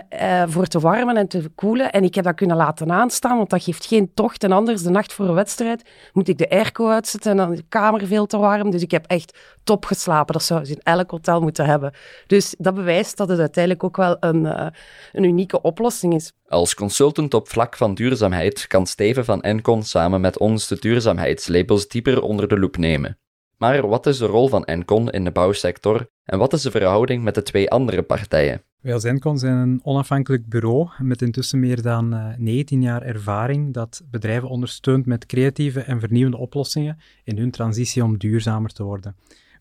voor 0.46 0.66
te 0.66 0.80
warmen 0.80 1.16
en 1.16 1.28
te 1.28 1.50
koelen. 1.54 1.92
En 1.92 2.04
ik 2.04 2.14
heb 2.14 2.24
dat 2.24 2.34
kunnen 2.34 2.56
laten 2.56 2.92
aanstaan, 2.92 3.36
want 3.36 3.50
dat 3.50 3.62
geeft 3.62 3.86
geen 3.86 4.10
tocht. 4.14 4.44
En 4.44 4.52
anders, 4.52 4.82
de 4.82 4.90
nacht 4.90 5.12
voor 5.12 5.28
een 5.28 5.34
wedstrijd, 5.34 5.90
moet 6.12 6.28
ik 6.28 6.38
de 6.38 6.50
airco 6.50 6.88
uitzetten 6.88 7.30
en 7.30 7.36
dan 7.36 7.52
is 7.52 7.58
de 7.58 7.64
kamer 7.68 8.06
veel 8.06 8.26
te 8.26 8.36
warm. 8.36 8.70
Dus 8.70 8.82
ik 8.82 8.90
heb 8.90 9.06
echt 9.06 9.38
top 9.64 9.84
geslapen. 9.84 10.32
Dat 10.32 10.42
zou 10.42 10.64
ze 10.64 10.72
in 10.72 10.80
elk 10.82 11.10
hotel 11.10 11.40
moeten 11.40 11.66
hebben. 11.66 11.92
Dus 12.26 12.54
dat 12.58 12.74
bewijst 12.74 13.16
dat 13.16 13.28
het 13.28 13.38
uiteindelijk 13.38 13.84
ook 13.84 13.96
wel 13.96 14.16
een, 14.20 14.44
uh, 14.44 14.66
een 15.12 15.24
unieke 15.24 15.60
oplossing 15.60 16.14
is. 16.14 16.32
Als 16.48 16.74
consultant 16.74 17.34
op 17.34 17.48
vlak 17.48 17.76
van 17.76 17.94
duurzaamheid 17.94 18.66
kan 18.66 18.86
Steven 18.86 19.24
van 19.24 19.42
Encon 19.42 19.82
samen 19.82 20.20
met 20.20 20.38
ons 20.38 20.68
de 20.68 20.78
duurzaamheidslabels 20.78 21.88
dieper 21.88 22.22
onder 22.22 22.48
de 22.48 22.58
loep 22.58 22.76
nemen. 22.76 23.18
Maar 23.56 23.88
wat 23.88 24.06
is 24.06 24.18
de 24.18 24.26
rol 24.26 24.48
van 24.48 24.64
Encon 24.64 25.10
in 25.10 25.24
de 25.24 25.30
bouwsector 25.30 26.08
en 26.24 26.38
wat 26.38 26.52
is 26.52 26.62
de 26.62 26.70
verhouding 26.70 27.22
met 27.22 27.34
de 27.34 27.42
twee 27.42 27.70
andere 27.70 28.02
partijen? 28.02 28.62
Wij 28.80 28.94
als 28.94 29.04
Encon 29.04 29.38
zijn 29.38 29.56
een 29.56 29.80
onafhankelijk 29.82 30.48
bureau 30.48 30.88
met 30.98 31.22
intussen 31.22 31.60
meer 31.60 31.82
dan 31.82 32.14
uh, 32.14 32.32
eh, 32.32 32.38
19 32.38 32.82
jaar 32.82 33.02
ervaring 33.02 33.74
dat 33.74 34.02
bedrijven 34.10 34.48
ondersteunt 34.48 35.06
met 35.06 35.26
creatieve 35.26 35.80
en 35.80 36.00
vernieuwende 36.00 36.36
oplossingen 36.36 36.98
in 37.24 37.38
hun 37.38 37.50
transitie 37.50 38.04
om 38.04 38.18
duurzamer 38.18 38.72
te 38.72 38.82
worden. 38.82 39.16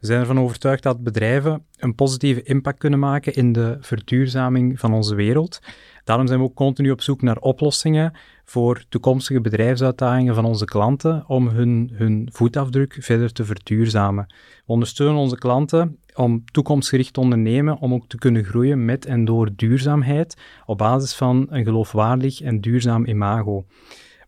We 0.05 0.11
zijn 0.11 0.23
ervan 0.23 0.39
overtuigd 0.39 0.83
dat 0.83 1.03
bedrijven 1.03 1.63
een 1.77 1.95
positieve 1.95 2.43
impact 2.43 2.77
kunnen 2.77 2.99
maken 2.99 3.33
in 3.33 3.51
de 3.51 3.77
verduurzaming 3.79 4.79
van 4.79 4.93
onze 4.93 5.15
wereld. 5.15 5.59
Daarom 6.03 6.27
zijn 6.27 6.39
we 6.39 6.45
ook 6.45 6.55
continu 6.55 6.91
op 6.91 7.01
zoek 7.01 7.21
naar 7.21 7.37
oplossingen 7.37 8.13
voor 8.43 8.83
toekomstige 8.89 9.41
bedrijfsuitdagingen 9.41 10.35
van 10.35 10.45
onze 10.45 10.65
klanten 10.65 11.23
om 11.27 11.47
hun, 11.47 11.91
hun 11.93 12.29
voetafdruk 12.31 12.97
verder 12.99 13.31
te 13.31 13.45
verduurzamen. 13.45 14.25
We 14.65 14.73
ondersteunen 14.73 15.17
onze 15.17 15.37
klanten 15.37 15.99
om 16.15 16.43
toekomstgericht 16.51 17.13
te 17.13 17.19
ondernemen, 17.19 17.77
om 17.77 17.93
ook 17.93 18.07
te 18.07 18.17
kunnen 18.17 18.43
groeien 18.43 18.85
met 18.85 19.05
en 19.05 19.25
door 19.25 19.49
duurzaamheid 19.55 20.37
op 20.65 20.77
basis 20.77 21.15
van 21.15 21.45
een 21.49 21.63
geloofwaardig 21.63 22.41
en 22.41 22.61
duurzaam 22.61 23.05
imago. 23.05 23.65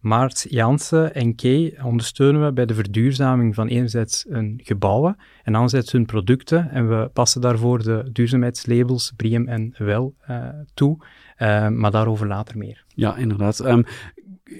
Maarts, 0.07 0.45
Jansen 0.49 1.13
en 1.13 1.35
Kay 1.35 1.77
ondersteunen 1.83 2.45
we 2.45 2.53
bij 2.53 2.65
de 2.65 2.73
verduurzaming 2.73 3.55
van 3.55 3.67
enerzijds 3.67 4.25
hun 4.29 4.59
gebouwen 4.63 5.17
en 5.43 5.55
anderzijds 5.55 5.91
hun 5.91 6.05
producten. 6.05 6.69
En 6.69 6.89
we 6.89 7.09
passen 7.13 7.41
daarvoor 7.41 7.83
de 7.83 8.09
duurzaamheidslabels 8.11 9.13
BREEAM 9.15 9.47
en 9.47 9.73
WEL 9.77 10.15
uh, 10.29 10.47
toe, 10.73 10.97
uh, 11.37 11.69
maar 11.69 11.91
daarover 11.91 12.27
later 12.27 12.57
meer. 12.57 12.85
Ja, 12.87 13.17
inderdaad. 13.17 13.65
Um, 13.65 13.83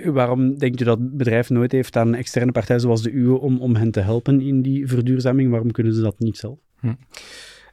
waarom 0.06 0.58
denk 0.58 0.80
je 0.80 0.86
dat 0.86 1.18
bedrijf 1.18 1.50
nooit 1.50 1.72
heeft 1.72 1.96
aan 1.96 2.08
een 2.08 2.16
externe 2.16 2.52
partij 2.52 2.80
zoals 2.80 3.02
de 3.02 3.12
uwe 3.12 3.40
om, 3.40 3.62
om 3.62 3.76
hen 3.76 3.92
te 3.92 4.00
helpen 4.00 4.42
in 4.42 4.62
die 4.62 4.88
verduurzaming? 4.88 5.52
Waarom 5.52 5.72
kunnen 5.72 5.94
ze 5.94 6.02
dat 6.02 6.20
niet 6.20 6.38
zelf? 6.38 6.60
Hm. 6.80 6.94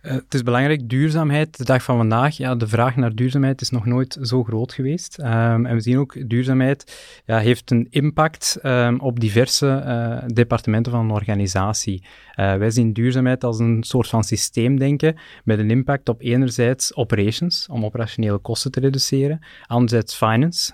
Uh, 0.05 0.13
het 0.13 0.35
is 0.35 0.43
belangrijk, 0.43 0.89
duurzaamheid, 0.89 1.57
de 1.57 1.65
dag 1.65 1.83
van 1.83 1.97
vandaag, 1.97 2.37
ja, 2.37 2.55
de 2.55 2.69
vraag 2.69 2.97
naar 2.97 3.15
duurzaamheid 3.15 3.61
is 3.61 3.71
nog 3.71 3.87
nooit 3.87 4.19
zo 4.23 4.45
groot 4.45 4.73
geweest. 4.73 5.19
Um, 5.19 5.67
en 5.67 5.75
we 5.75 5.81
zien 5.81 5.99
ook, 5.99 6.29
duurzaamheid 6.29 7.03
ja, 7.25 7.39
heeft 7.39 7.71
een 7.71 7.87
impact 7.91 8.59
um, 8.63 9.01
op 9.01 9.21
diverse 9.21 9.83
uh, 9.87 10.29
departementen 10.35 10.93
van 10.93 11.01
een 11.01 11.11
organisatie. 11.11 12.03
Uh, 12.37 12.57
wij 12.57 12.71
zien 12.71 12.93
duurzaamheid 12.93 13.45
als 13.45 13.59
een 13.59 13.83
soort 13.83 14.09
van 14.09 14.25
systeemdenken 14.25 15.17
met 15.45 15.59
een 15.59 15.71
impact 15.71 16.09
op 16.09 16.23
enerzijds 16.23 16.97
operations, 16.97 17.67
om 17.71 17.85
operationele 17.85 18.39
kosten 18.39 18.71
te 18.71 18.81
reduceren, 18.81 19.45
anderzijds 19.67 20.15
finance. 20.15 20.73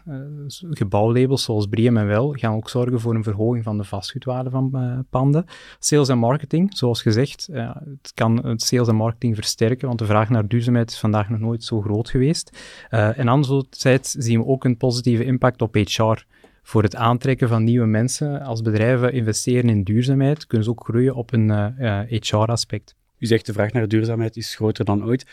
gebouwlabels 0.71 1.45
zoals 1.45 1.67
Briem 1.67 1.97
en 1.97 2.07
Wel 2.07 2.33
gaan 2.33 2.55
ook 2.55 2.69
zorgen 2.69 3.01
voor 3.01 3.15
een 3.15 3.23
verhoging 3.23 3.65
van 3.65 3.79
de 3.79 3.85
vastgoedwaarde 3.85 4.51
van 4.51 5.07
panden. 5.11 5.45
Sales 5.79 6.09
en 6.09 6.19
marketing, 6.19 6.77
zoals 6.77 7.03
gezegd, 7.03 7.49
het 7.53 8.13
kan 8.15 8.47
het 8.47 8.63
sales 8.63 8.89
en 8.89 8.95
marketing 8.95 9.19
versterken, 9.21 9.87
want 9.87 9.99
de 9.99 10.07
vraag 10.07 10.29
naar 10.29 10.49
duurzaamheid 10.49 10.91
is 10.91 10.99
vandaag 10.99 11.29
nog 11.29 11.39
nooit 11.39 11.65
zo 11.65 11.81
groot 11.81 12.11
geweest. 12.11 12.59
Uh, 12.91 13.19
en 13.19 13.29
anderzijds 13.29 14.11
zien 14.11 14.39
we 14.39 14.47
ook 14.47 14.65
een 14.65 14.77
positieve 14.77 15.25
impact 15.25 15.63
op 15.63 15.75
HR. 15.75 16.25
Voor 16.63 16.83
het 16.83 16.97
aantrekken 16.97 17.49
van 17.49 17.65
nieuwe 17.65 17.87
mensen, 17.87 18.41
als 18.41 18.63
bedrijven 18.63 19.13
investeren 19.13 19.71
in 19.71 19.83
duurzaamheid, 19.83 20.47
kunnen 20.47 20.65
ze 20.65 20.73
ook 20.73 20.85
groeien 20.85 21.15
op 21.15 21.33
een 21.33 21.49
uh, 21.49 22.01
eh, 22.01 22.21
HR-aspect. 22.21 22.95
U 23.19 23.27
zegt 23.27 23.47
de 23.47 23.53
vraag 23.53 23.73
naar 23.73 23.89
duurzaamheid 23.89 24.37
is 24.37 24.55
groter 24.55 24.85
dan 24.85 25.05
ooit. 25.05 25.27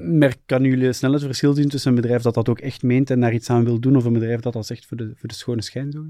Merk, 0.00 0.36
kan 0.46 0.62
jullie 0.62 0.92
snel 0.92 1.12
het 1.12 1.22
verschil 1.22 1.52
zien 1.52 1.68
tussen 1.68 1.90
een 1.90 2.00
bedrijf 2.00 2.22
dat 2.22 2.34
dat 2.34 2.48
ook 2.48 2.58
echt 2.58 2.82
meent 2.82 3.10
en 3.10 3.20
daar 3.20 3.32
iets 3.32 3.50
aan 3.50 3.64
wil 3.64 3.80
doen, 3.80 3.96
of 3.96 4.04
een 4.04 4.12
bedrijf 4.12 4.40
dat 4.40 4.52
dat 4.52 4.66
zegt 4.66 4.86
voor 4.86 4.96
de, 4.96 5.12
voor 5.16 5.28
de 5.28 5.34
schone 5.34 5.62
schijn, 5.62 5.92
zo? 5.92 6.04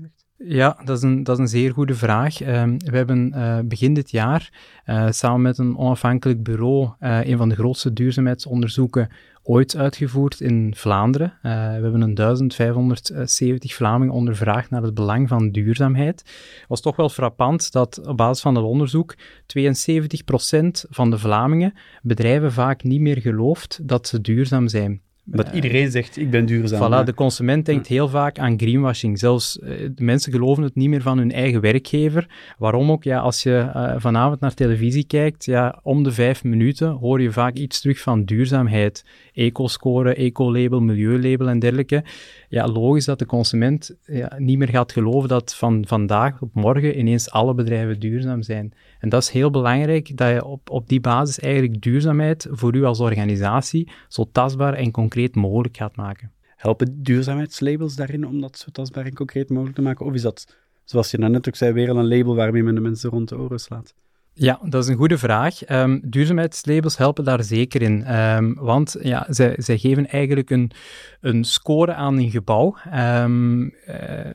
Ja, 0.44 0.78
dat 0.84 0.96
is 0.96 1.02
een, 1.02 1.22
dat 1.22 1.34
is 1.34 1.42
een 1.42 1.48
zeer 1.48 1.72
goede 1.72 1.94
vraag. 1.94 2.40
Um, 2.40 2.78
we 2.78 2.96
hebben 2.96 3.32
uh, 3.34 3.58
begin 3.64 3.94
dit 3.94 4.10
jaar 4.10 4.52
uh, 4.86 5.06
samen 5.10 5.42
met 5.42 5.58
een 5.58 5.76
onafhankelijk 5.76 6.42
bureau 6.42 6.90
uh, 7.00 7.26
een 7.26 7.36
van 7.36 7.48
de 7.48 7.54
grootste 7.54 7.92
duurzaamheidsonderzoeken 7.92 9.08
ooit 9.42 9.76
uitgevoerd 9.76 10.40
in 10.40 10.74
Vlaanderen. 10.76 11.38
we 11.42 11.48
hebben 11.48 12.00
een 12.00 12.14
1570 12.14 13.74
Vlamingen 13.74 14.14
ondervraagd 14.14 14.70
naar 14.70 14.82
het 14.82 14.94
belang 14.94 15.28
van 15.28 15.50
duurzaamheid. 15.50 16.20
Het 16.58 16.68
was 16.68 16.80
toch 16.80 16.96
wel 16.96 17.08
frappant 17.08 17.72
dat 17.72 18.06
op 18.06 18.16
basis 18.16 18.42
van 18.42 18.54
het 18.54 18.64
onderzoek 18.64 19.14
72% 19.14 19.18
van 20.90 21.10
de 21.10 21.18
Vlamingen 21.18 21.74
bedrijven 22.02 22.52
vaak 22.52 22.82
niet 22.82 23.00
meer 23.00 23.20
gelooft 23.20 23.78
dat 23.82 24.08
ze 24.08 24.20
duurzaam 24.20 24.68
zijn. 24.68 25.02
Dat 25.30 25.48
iedereen 25.52 25.90
zegt, 25.90 26.16
ik 26.16 26.30
ben 26.30 26.46
duurzaam. 26.46 27.02
Voilà, 27.02 27.06
de 27.06 27.14
consument 27.14 27.66
denkt 27.66 27.86
heel 27.86 28.08
vaak 28.08 28.38
aan 28.38 28.58
greenwashing. 28.58 29.18
Zelfs 29.18 29.58
uh, 29.62 29.68
de 29.94 30.04
mensen 30.04 30.32
geloven 30.32 30.62
het 30.62 30.74
niet 30.74 30.88
meer 30.88 31.02
van 31.02 31.18
hun 31.18 31.32
eigen 31.32 31.60
werkgever. 31.60 32.26
Waarom 32.58 32.90
ook? 32.90 33.04
Ja, 33.04 33.18
als 33.18 33.42
je 33.42 33.70
uh, 33.74 33.94
vanavond 33.96 34.40
naar 34.40 34.54
televisie 34.54 35.06
kijkt, 35.06 35.44
ja, 35.44 35.78
om 35.82 36.02
de 36.02 36.12
vijf 36.12 36.44
minuten 36.44 36.88
hoor 36.90 37.22
je 37.22 37.32
vaak 37.32 37.54
iets 37.54 37.80
terug 37.80 38.00
van 38.00 38.24
duurzaamheid. 38.24 39.04
Eco-score, 39.32 40.14
eco-label, 40.14 40.80
milieulabel 40.80 41.48
en 41.48 41.58
dergelijke. 41.58 42.04
Ja, 42.48 42.66
logisch 42.66 43.04
dat 43.04 43.18
de 43.18 43.26
consument 43.26 43.96
ja, 44.04 44.34
niet 44.38 44.58
meer 44.58 44.68
gaat 44.68 44.92
geloven 44.92 45.28
dat 45.28 45.54
van 45.54 45.84
vandaag 45.86 46.42
op 46.42 46.54
morgen 46.54 46.98
ineens 46.98 47.30
alle 47.30 47.54
bedrijven 47.54 48.00
duurzaam 48.00 48.42
zijn. 48.42 48.72
En 48.98 49.08
dat 49.08 49.22
is 49.22 49.30
heel 49.30 49.50
belangrijk, 49.50 50.16
dat 50.16 50.32
je 50.32 50.44
op, 50.44 50.70
op 50.70 50.88
die 50.88 51.00
basis 51.00 51.38
eigenlijk 51.38 51.82
duurzaamheid 51.82 52.46
voor 52.50 52.74
u 52.74 52.84
als 52.84 53.00
organisatie 53.00 53.90
zo 54.08 54.28
tastbaar 54.32 54.74
en 54.74 54.90
concreet 54.90 55.34
mogelijk 55.34 55.76
gaat 55.76 55.96
maken. 55.96 56.32
Helpen 56.56 57.02
duurzaamheidslabels 57.02 57.96
daarin 57.96 58.26
om 58.26 58.40
dat 58.40 58.58
zo 58.58 58.66
tastbaar 58.72 59.04
en 59.04 59.14
concreet 59.14 59.48
mogelijk 59.48 59.76
te 59.76 59.82
maken? 59.82 60.06
Of 60.06 60.14
is 60.14 60.22
dat, 60.22 60.56
zoals 60.84 61.10
je 61.10 61.18
net 61.18 61.48
ook 61.48 61.56
zei, 61.56 61.72
weer 61.72 61.88
een 61.88 62.08
label 62.08 62.34
waarmee 62.34 62.62
men 62.62 62.74
de 62.74 62.80
mensen 62.80 63.10
rond 63.10 63.28
de 63.28 63.38
oren 63.38 63.60
slaat? 63.60 63.94
Ja, 64.40 64.60
dat 64.62 64.82
is 64.82 64.88
een 64.88 64.96
goede 64.96 65.18
vraag. 65.18 65.70
Um, 65.70 66.00
duurzaamheidslabels 66.04 66.96
helpen 66.96 67.24
daar 67.24 67.44
zeker 67.44 67.82
in. 67.82 68.18
Um, 68.18 68.54
want 68.54 68.96
ja, 69.02 69.26
zij, 69.28 69.54
zij 69.56 69.78
geven 69.78 70.08
eigenlijk 70.08 70.50
een, 70.50 70.70
een 71.20 71.44
score 71.44 71.94
aan 71.94 72.18
een 72.18 72.30
gebouw. 72.30 72.76
Um, 72.94 73.64
uh, 73.64 73.70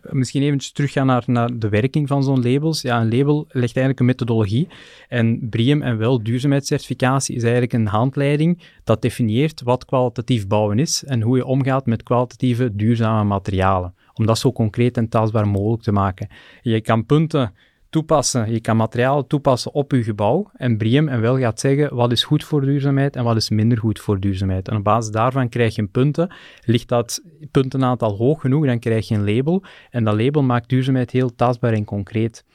misschien 0.01 0.41
even 0.41 0.73
teruggaan 0.73 1.05
naar, 1.05 1.23
naar 1.25 1.59
de 1.59 1.69
werking 1.69 2.07
van 2.07 2.23
zo'n 2.23 2.51
labels. 2.51 2.81
Ja, 2.81 3.01
een 3.01 3.17
label 3.17 3.45
legt 3.47 3.75
eigenlijk 3.75 3.99
een 3.99 4.05
methodologie. 4.05 4.67
En 5.07 5.49
BREEAM 5.49 5.81
en 5.81 5.97
wel 5.97 6.23
duurzaamheidscertificatie 6.23 7.35
is 7.35 7.43
eigenlijk 7.43 7.73
een 7.73 7.87
handleiding 7.87 8.61
dat 8.83 9.01
definieert 9.01 9.61
wat 9.61 9.85
kwalitatief 9.85 10.47
bouwen 10.47 10.79
is 10.79 11.03
en 11.03 11.21
hoe 11.21 11.37
je 11.37 11.45
omgaat 11.45 11.85
met 11.85 12.03
kwalitatieve 12.03 12.75
duurzame 12.75 13.23
materialen. 13.23 13.95
Om 14.13 14.25
dat 14.25 14.37
zo 14.37 14.51
concreet 14.51 14.97
en 14.97 15.09
tastbaar 15.09 15.47
mogelijk 15.47 15.83
te 15.83 15.91
maken. 15.91 16.27
Je 16.61 16.81
kan 16.81 17.05
punten 17.05 17.53
toepassen. 17.93 18.51
Je 18.51 18.59
kan 18.59 18.77
materialen 18.77 19.27
toepassen 19.27 19.73
op 19.73 19.91
je 19.91 20.03
gebouw. 20.03 20.49
En 20.53 20.77
Briem 20.77 21.07
en 21.07 21.21
wel 21.21 21.39
gaat 21.39 21.59
zeggen 21.59 21.95
wat 21.95 22.11
is 22.11 22.23
goed 22.23 22.43
voor 22.43 22.61
duurzaamheid 22.61 23.15
en 23.15 23.23
wat 23.23 23.35
is 23.35 23.49
minder 23.49 23.77
goed 23.77 23.99
voor 23.99 24.19
duurzaamheid. 24.19 24.67
En 24.67 24.77
op 24.77 24.83
basis 24.83 25.11
daarvan 25.11 25.49
krijg 25.49 25.75
je 25.75 25.87
punten. 25.87 26.33
Ligt 26.65 26.87
dat 26.87 27.21
puntenaantal 27.51 28.15
hoog 28.15 28.41
genoeg, 28.41 28.65
dan 28.65 28.79
krijg 28.79 29.07
je 29.07 29.15
een 29.15 29.35
label. 29.35 29.63
En 29.89 30.03
dat 30.03 30.21
label 30.21 30.43
maakt 30.43 30.69
duurzaamheid 30.69 31.11
heel 31.11 31.35
tastbaar 31.35 31.73
en 31.73 31.85
concreet. 31.85 32.45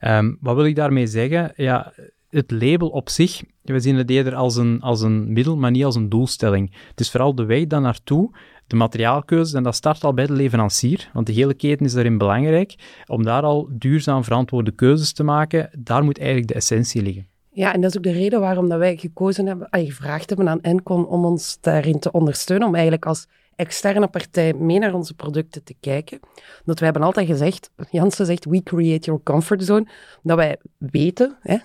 Um, 0.00 0.38
wat 0.40 0.56
wil 0.56 0.64
ik 0.64 0.76
daarmee 0.76 1.06
zeggen? 1.06 1.52
Ja, 1.56 1.92
het 2.30 2.50
label 2.50 2.88
op 2.88 3.08
zich, 3.08 3.42
we 3.62 3.80
zien 3.80 3.96
het 3.96 4.10
eerder 4.10 4.34
als 4.34 4.56
een, 4.56 4.80
als 4.80 5.00
een 5.00 5.32
middel, 5.32 5.56
maar 5.56 5.70
niet 5.70 5.84
als 5.84 5.96
een 5.96 6.08
doelstelling. 6.08 6.74
Het 6.88 7.00
is 7.00 7.10
vooral 7.10 7.34
de 7.34 7.44
weg 7.44 7.66
daar 7.66 7.80
naartoe 7.80 8.30
de 8.70 8.76
materiaalkeuze, 8.76 9.56
en 9.56 9.62
dat 9.62 9.74
start 9.74 10.04
al 10.04 10.14
bij 10.14 10.26
de 10.26 10.32
leverancier, 10.32 11.10
want 11.12 11.26
de 11.26 11.32
hele 11.32 11.54
keten 11.54 11.86
is 11.86 11.92
daarin 11.92 12.18
belangrijk, 12.18 12.74
om 13.06 13.22
daar 13.24 13.42
al 13.42 13.68
duurzaam 13.70 14.24
verantwoorde 14.24 14.70
keuzes 14.70 15.12
te 15.12 15.24
maken, 15.24 15.70
daar 15.78 16.04
moet 16.04 16.18
eigenlijk 16.18 16.48
de 16.48 16.54
essentie 16.54 17.02
liggen. 17.02 17.26
Ja, 17.52 17.74
en 17.74 17.80
dat 17.80 17.90
is 17.90 17.96
ook 17.96 18.02
de 18.02 18.12
reden 18.12 18.40
waarom 18.40 18.68
dat 18.68 18.78
wij 18.78 18.96
gekozen 18.96 19.46
hebben, 19.46 19.68
gevraagd 19.70 20.28
hebben 20.28 20.48
aan 20.48 20.60
Encon 20.60 21.06
om 21.06 21.24
ons 21.24 21.58
daarin 21.60 21.98
te 21.98 22.10
ondersteunen, 22.10 22.66
om 22.66 22.74
eigenlijk 22.74 23.06
als 23.06 23.26
externe 23.60 24.08
partij 24.08 24.52
mee 24.54 24.78
naar 24.78 24.94
onze 24.94 25.14
producten 25.14 25.64
te 25.64 25.74
kijken. 25.80 26.20
Dat 26.64 26.78
wij 26.78 26.88
hebben 26.88 27.06
altijd 27.06 27.26
gezegd, 27.26 27.70
Janssen 27.90 28.26
zegt, 28.26 28.44
we 28.44 28.62
create 28.62 29.06
your 29.06 29.22
comfort 29.22 29.64
zone, 29.64 29.86
dat 30.22 30.36
wij 30.36 30.56
weten 30.78 31.36
hè, 31.40 31.56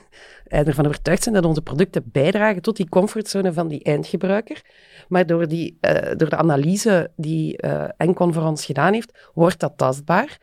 en 0.47 0.65
ervan 0.65 0.85
overtuigd 0.85 1.23
zijn 1.23 1.35
dat 1.35 1.45
onze 1.45 1.61
producten 1.61 2.09
bijdragen 2.11 2.61
tot 2.61 2.75
die 2.75 2.89
comfortzone 2.89 3.53
van 3.53 3.67
die 3.67 3.83
eindgebruiker. 3.83 4.61
Maar 5.07 5.25
door, 5.25 5.47
die, 5.47 5.77
uh, 5.81 5.91
door 6.17 6.29
de 6.29 6.35
analyse 6.35 7.11
die 7.15 7.57
Encon 7.97 8.33
voor 8.33 8.43
ons 8.43 8.65
gedaan 8.65 8.93
heeft, 8.93 9.29
wordt 9.33 9.59
dat 9.59 9.73
tastbaar. 9.77 10.37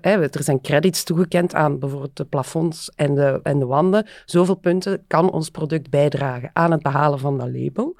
er 0.00 0.42
zijn 0.42 0.60
credits 0.60 1.04
toegekend 1.04 1.54
aan 1.54 1.78
bijvoorbeeld 1.78 2.16
de 2.16 2.24
plafonds 2.24 2.90
en 2.94 3.14
de, 3.14 3.40
en 3.42 3.58
de 3.58 3.66
wanden. 3.66 4.06
Zoveel 4.24 4.54
punten 4.54 5.04
kan 5.06 5.30
ons 5.30 5.50
product 5.50 5.90
bijdragen 5.90 6.50
aan 6.52 6.70
het 6.70 6.82
behalen 6.82 7.18
van 7.18 7.38
dat 7.38 7.48
label. 7.48 7.96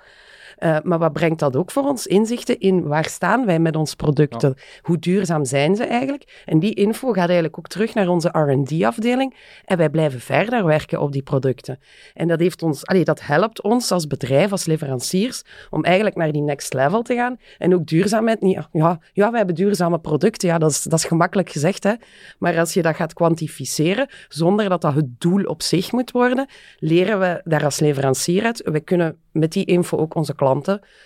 Uh, 0.58 0.76
maar 0.82 0.98
wat 0.98 1.12
brengt 1.12 1.38
dat 1.38 1.56
ook 1.56 1.70
voor 1.70 1.82
ons? 1.82 2.06
Inzichten 2.06 2.60
in 2.60 2.86
waar 2.86 3.04
staan 3.04 3.46
wij 3.46 3.58
met 3.58 3.76
onze 3.76 3.96
producten? 3.96 4.54
Hoe 4.80 4.98
duurzaam 4.98 5.44
zijn 5.44 5.76
ze 5.76 5.84
eigenlijk? 5.84 6.42
En 6.44 6.58
die 6.58 6.74
info 6.74 7.08
gaat 7.08 7.16
eigenlijk 7.16 7.58
ook 7.58 7.68
terug 7.68 7.94
naar 7.94 8.08
onze 8.08 8.28
R&D-afdeling 8.28 9.34
en 9.64 9.76
wij 9.76 9.90
blijven 9.90 10.20
verder 10.20 10.64
werken 10.64 11.00
op 11.00 11.12
die 11.12 11.22
producten. 11.22 11.78
En 12.14 12.28
dat, 12.28 12.40
heeft 12.40 12.62
ons, 12.62 12.86
allee, 12.86 13.04
dat 13.04 13.26
helpt 13.26 13.62
ons 13.62 13.90
als 13.90 14.06
bedrijf, 14.06 14.50
als 14.52 14.66
leveranciers, 14.66 15.42
om 15.70 15.84
eigenlijk 15.84 16.16
naar 16.16 16.32
die 16.32 16.42
next 16.42 16.74
level 16.74 17.02
te 17.02 17.14
gaan. 17.14 17.36
En 17.58 17.74
ook 17.74 17.86
duurzaamheid 17.86 18.40
niet... 18.40 18.68
Ja, 18.72 19.00
ja 19.12 19.28
wij 19.28 19.38
hebben 19.38 19.56
duurzame 19.56 19.98
producten, 19.98 20.48
ja, 20.48 20.58
dat 20.58 20.70
is, 20.70 20.82
dat 20.82 20.98
is 20.98 21.04
gemakkelijk 21.04 21.50
gezegd, 21.50 21.84
hè. 21.84 21.92
Maar 22.38 22.58
als 22.58 22.74
je 22.74 22.82
dat 22.82 22.96
gaat 22.96 23.12
kwantificeren, 23.12 24.08
zonder 24.28 24.68
dat 24.68 24.80
dat 24.80 24.94
het 24.94 25.20
doel 25.20 25.44
op 25.44 25.62
zich 25.62 25.92
moet 25.92 26.10
worden, 26.10 26.46
leren 26.78 27.20
we 27.20 27.40
daar 27.44 27.64
als 27.64 27.80
leverancier 27.80 28.44
uit. 28.44 28.62
We 28.64 28.80
kunnen 28.80 29.16
met 29.32 29.52
die 29.52 29.64
info 29.64 29.96
ook 29.96 30.14
onze 30.14 30.34
klanten 30.34 30.44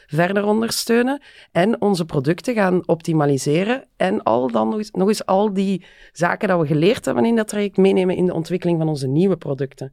verder 0.07 0.45
ondersteunen 0.45 1.23
en 1.53 1.81
onze 1.81 2.05
producten 2.05 2.55
gaan 2.55 2.89
optimaliseren 2.89 3.85
en 3.97 4.23
al 4.23 4.51
dan 4.51 4.69
nog 4.69 4.79
eens, 4.79 4.91
nog 4.91 5.09
eens 5.09 5.27
al 5.27 5.53
die 5.53 5.85
zaken 6.13 6.49
dat 6.49 6.61
we 6.61 6.67
geleerd 6.67 7.05
hebben 7.05 7.25
in 7.25 7.37
dat 7.37 7.49
traject 7.49 7.77
meenemen 7.77 8.17
in 8.17 8.27
de 8.27 8.35
ontwikkeling 8.35 8.79
van 8.79 8.89
onze 8.89 9.07
nieuwe 9.07 9.37
producten. 9.37 9.93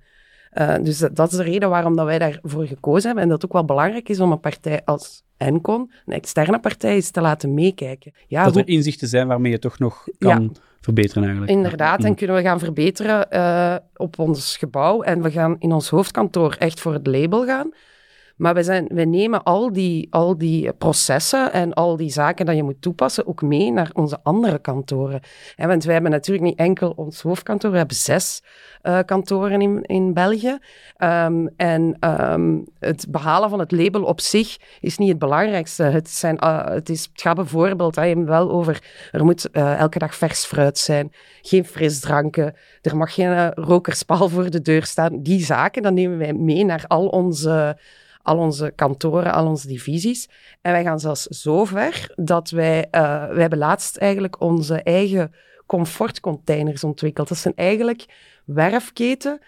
Uh, 0.53 0.75
dus 0.81 0.97
dat, 0.97 1.31
is 1.31 1.37
de 1.37 1.43
reden 1.43 1.69
waarom 1.69 1.95
dat 1.95 2.05
wij 2.05 2.19
daarvoor 2.19 2.67
gekozen 2.67 3.05
hebben 3.05 3.23
en 3.23 3.29
dat 3.29 3.41
het 3.41 3.51
ook 3.51 3.57
wel 3.57 3.65
belangrijk 3.65 4.09
is 4.09 4.19
om 4.19 4.31
een 4.31 4.39
partij 4.39 4.81
als 4.85 5.23
Encon, 5.37 5.91
een 6.05 6.13
externe 6.13 6.59
partij, 6.59 6.93
eens 6.93 7.09
te 7.09 7.21
laten 7.21 7.53
meekijken. 7.53 8.13
Ja, 8.27 8.43
dat 8.43 8.55
er 8.55 8.67
inzichten 8.67 9.07
zijn 9.07 9.27
waarmee 9.27 9.51
je 9.51 9.59
toch 9.59 9.79
nog 9.79 10.07
kan 10.17 10.55
verbeteren 10.81 11.23
eigenlijk. 11.23 11.51
Inderdaad, 11.51 12.03
en 12.03 12.15
kunnen 12.15 12.35
we 12.35 12.41
gaan 12.41 12.59
verbeteren 12.59 13.27
uh, 13.31 13.75
op 13.95 14.19
ons 14.19 14.57
gebouw 14.57 15.01
en 15.01 15.21
we 15.21 15.31
gaan 15.31 15.55
in 15.59 15.71
ons 15.71 15.89
hoofdkantoor 15.89 16.55
echt 16.59 16.79
voor 16.79 16.93
het 16.93 17.07
label 17.07 17.45
gaan. 17.45 17.71
Maar 18.37 18.53
wij, 18.53 18.63
zijn, 18.63 18.87
wij 18.93 19.05
nemen 19.05 19.43
al 19.43 19.73
die, 19.73 20.07
al 20.09 20.37
die 20.37 20.73
processen 20.73 21.53
en 21.53 21.73
al 21.73 21.97
die 21.97 22.09
zaken 22.09 22.45
dat 22.45 22.55
je 22.55 22.63
moet 22.63 22.81
toepassen 22.81 23.27
ook 23.27 23.41
mee 23.41 23.71
naar 23.71 23.89
onze 23.93 24.19
andere 24.23 24.59
kantoren. 24.59 25.21
En 25.55 25.67
want 25.67 25.83
wij 25.83 25.93
hebben 25.93 26.11
natuurlijk 26.11 26.45
niet 26.45 26.57
enkel 26.57 26.93
ons 26.95 27.21
hoofdkantoor, 27.21 27.71
we 27.71 27.77
hebben 27.77 27.95
zes 27.95 28.43
uh, 28.83 28.99
kantoren 29.05 29.61
in, 29.61 29.81
in 29.81 30.13
België. 30.13 30.57
Um, 30.97 31.49
en 31.55 31.97
um, 32.31 32.65
het 32.79 33.05
behalen 33.09 33.49
van 33.49 33.59
het 33.59 33.71
label 33.71 34.03
op 34.03 34.21
zich 34.21 34.57
is 34.81 34.97
niet 34.97 35.09
het 35.09 35.19
belangrijkste. 35.19 35.83
Het, 35.83 36.09
zijn, 36.09 36.37
uh, 36.43 36.65
het, 36.65 36.89
is, 36.89 37.09
het 37.11 37.21
gaat 37.21 37.35
bijvoorbeeld 37.35 37.95
hè, 37.95 38.23
wel 38.23 38.51
over, 38.51 38.83
er 39.11 39.25
moet 39.25 39.49
uh, 39.51 39.79
elke 39.79 39.99
dag 39.99 40.15
vers 40.15 40.45
fruit 40.45 40.77
zijn, 40.77 41.11
geen 41.41 41.65
frisdranken, 41.65 42.55
er 42.81 42.97
mag 42.97 43.13
geen 43.13 43.53
rokerspaal 43.53 44.29
voor 44.29 44.49
de 44.49 44.61
deur 44.61 44.85
staan. 44.85 45.23
Die 45.23 45.45
zaken, 45.45 45.81
dan 45.81 45.93
nemen 45.93 46.17
wij 46.17 46.33
mee 46.33 46.65
naar 46.65 46.85
al 46.87 47.07
onze 47.07 47.77
al 48.27 48.37
onze 48.37 48.71
kantoren, 48.75 49.33
al 49.33 49.47
onze 49.47 49.67
divisies. 49.67 50.29
En 50.61 50.71
wij 50.71 50.83
gaan 50.83 50.99
zelfs 50.99 51.23
zo 51.23 51.65
ver 51.65 52.11
dat 52.15 52.49
wij, 52.49 52.87
uh, 52.91 53.01
wij 53.27 53.41
hebben 53.41 53.59
laatst 53.59 53.97
eigenlijk 53.97 54.41
onze 54.41 54.83
eigen 54.83 55.31
comfortcontainers 55.65 56.83
ontwikkeld. 56.83 57.27
Dat 57.27 57.37
zijn 57.37 57.55
eigenlijk 57.55 58.05
werfketen 58.45 59.39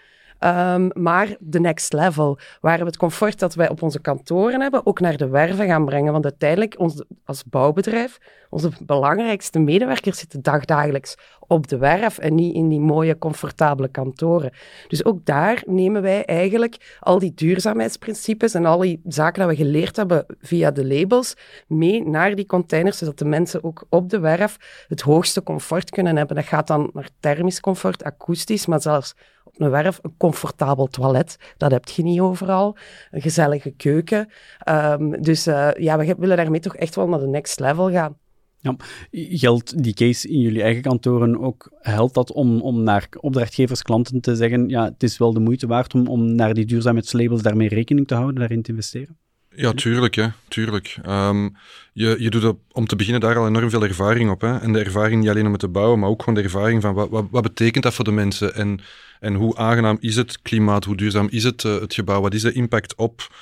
Um, 0.44 0.90
maar 0.94 1.36
de 1.38 1.60
next 1.60 1.92
level, 1.92 2.38
waar 2.60 2.78
we 2.78 2.84
het 2.84 2.96
comfort 2.96 3.38
dat 3.38 3.54
wij 3.54 3.68
op 3.68 3.82
onze 3.82 4.00
kantoren 4.00 4.60
hebben, 4.60 4.86
ook 4.86 5.00
naar 5.00 5.16
de 5.16 5.28
werven 5.28 5.66
gaan 5.66 5.84
brengen. 5.84 6.12
Want 6.12 6.24
uiteindelijk, 6.24 6.78
ons, 6.78 7.04
als 7.24 7.44
bouwbedrijf, 7.44 8.18
onze 8.50 8.70
belangrijkste 8.80 9.58
medewerkers 9.58 10.18
zitten 10.18 10.42
dagdagelijks 10.42 11.14
op 11.46 11.68
de 11.68 11.78
werf 11.78 12.18
en 12.18 12.34
niet 12.34 12.54
in 12.54 12.68
die 12.68 12.80
mooie, 12.80 13.18
comfortabele 13.18 13.88
kantoren. 13.88 14.52
Dus 14.88 15.04
ook 15.04 15.24
daar 15.24 15.62
nemen 15.66 16.02
wij 16.02 16.24
eigenlijk 16.24 16.96
al 17.00 17.18
die 17.18 17.34
duurzaamheidsprincipes 17.34 18.54
en 18.54 18.66
al 18.66 18.78
die 18.78 19.00
zaken 19.04 19.40
dat 19.40 19.50
we 19.50 19.64
geleerd 19.64 19.96
hebben 19.96 20.26
via 20.40 20.70
de 20.70 20.86
labels 20.86 21.34
mee 21.66 22.04
naar 22.04 22.34
die 22.34 22.46
containers, 22.46 22.98
zodat 22.98 23.18
de 23.18 23.24
mensen 23.24 23.64
ook 23.64 23.86
op 23.88 24.08
de 24.10 24.18
werf 24.18 24.84
het 24.88 25.00
hoogste 25.00 25.42
comfort 25.42 25.90
kunnen 25.90 26.16
hebben. 26.16 26.36
Dat 26.36 26.44
gaat 26.44 26.66
dan 26.66 26.90
naar 26.92 27.08
thermisch 27.20 27.60
comfort, 27.60 28.04
akoestisch, 28.04 28.66
maar 28.66 28.80
zelfs 28.80 29.14
op 29.44 29.60
een 29.60 29.70
werf 29.70 29.98
een 30.02 30.14
comfortabel 30.16 30.86
toilet. 30.86 31.36
Dat 31.56 31.70
heb 31.70 31.88
je 31.88 32.02
niet 32.02 32.20
overal. 32.20 32.76
Een 33.10 33.20
gezellige 33.20 33.70
keuken. 33.70 34.30
Um, 34.68 35.22
dus 35.22 35.46
uh, 35.46 35.72
ja, 35.72 35.98
we 35.98 36.14
willen 36.18 36.36
daarmee 36.36 36.60
toch 36.60 36.76
echt 36.76 36.94
wel 36.94 37.08
naar 37.08 37.18
de 37.18 37.26
next 37.26 37.60
level 37.60 37.90
gaan. 37.90 38.16
Ja, 38.60 38.76
geldt 39.10 39.82
die 39.82 39.94
case 39.94 40.28
in 40.28 40.40
jullie 40.40 40.62
eigen 40.62 40.82
kantoren 40.82 41.40
ook, 41.40 41.70
helpt 41.80 42.14
dat 42.14 42.32
om, 42.32 42.60
om 42.60 42.82
naar 42.82 43.08
opdrachtgevers, 43.20 43.82
klanten 43.82 44.20
te 44.20 44.36
zeggen, 44.36 44.68
ja, 44.68 44.84
het 44.84 45.02
is 45.02 45.18
wel 45.18 45.32
de 45.32 45.40
moeite 45.40 45.66
waard 45.66 45.94
om, 45.94 46.06
om 46.06 46.34
naar 46.34 46.54
die 46.54 46.66
duurzaamheidslabels 46.66 47.42
daarmee 47.42 47.68
rekening 47.68 48.06
te 48.06 48.14
houden, 48.14 48.34
daarin 48.34 48.62
te 48.62 48.70
investeren? 48.70 49.16
Ja, 49.54 49.72
tuurlijk. 49.72 50.14
Hè, 50.14 50.28
tuurlijk. 50.48 50.96
Um, 51.06 51.56
je, 51.92 52.16
je 52.18 52.30
doet 52.30 52.54
om 52.72 52.86
te 52.86 52.96
beginnen 52.96 53.20
daar 53.20 53.36
al 53.36 53.46
enorm 53.46 53.70
veel 53.70 53.84
ervaring 53.84 54.30
op. 54.30 54.40
Hè? 54.40 54.58
En 54.58 54.72
de 54.72 54.84
ervaring 54.84 55.20
niet 55.20 55.30
alleen 55.30 55.46
om 55.46 55.52
het 55.52 55.60
te 55.60 55.68
bouwen, 55.68 55.98
maar 55.98 56.08
ook 56.08 56.20
gewoon 56.20 56.34
de 56.34 56.42
ervaring 56.42 56.82
van 56.82 56.94
wat, 56.94 57.08
wat, 57.08 57.26
wat 57.30 57.42
betekent 57.42 57.84
dat 57.84 57.94
voor 57.94 58.04
de 58.04 58.10
mensen 58.10 58.54
en, 58.54 58.80
en 59.20 59.34
hoe 59.34 59.56
aangenaam 59.56 59.96
is 60.00 60.16
het 60.16 60.42
klimaat, 60.42 60.84
hoe 60.84 60.96
duurzaam 60.96 61.28
is 61.30 61.44
het, 61.44 61.64
uh, 61.64 61.80
het 61.80 61.94
gebouw, 61.94 62.20
wat 62.20 62.34
is 62.34 62.42
de 62.42 62.52
impact 62.52 62.94
op 62.94 63.34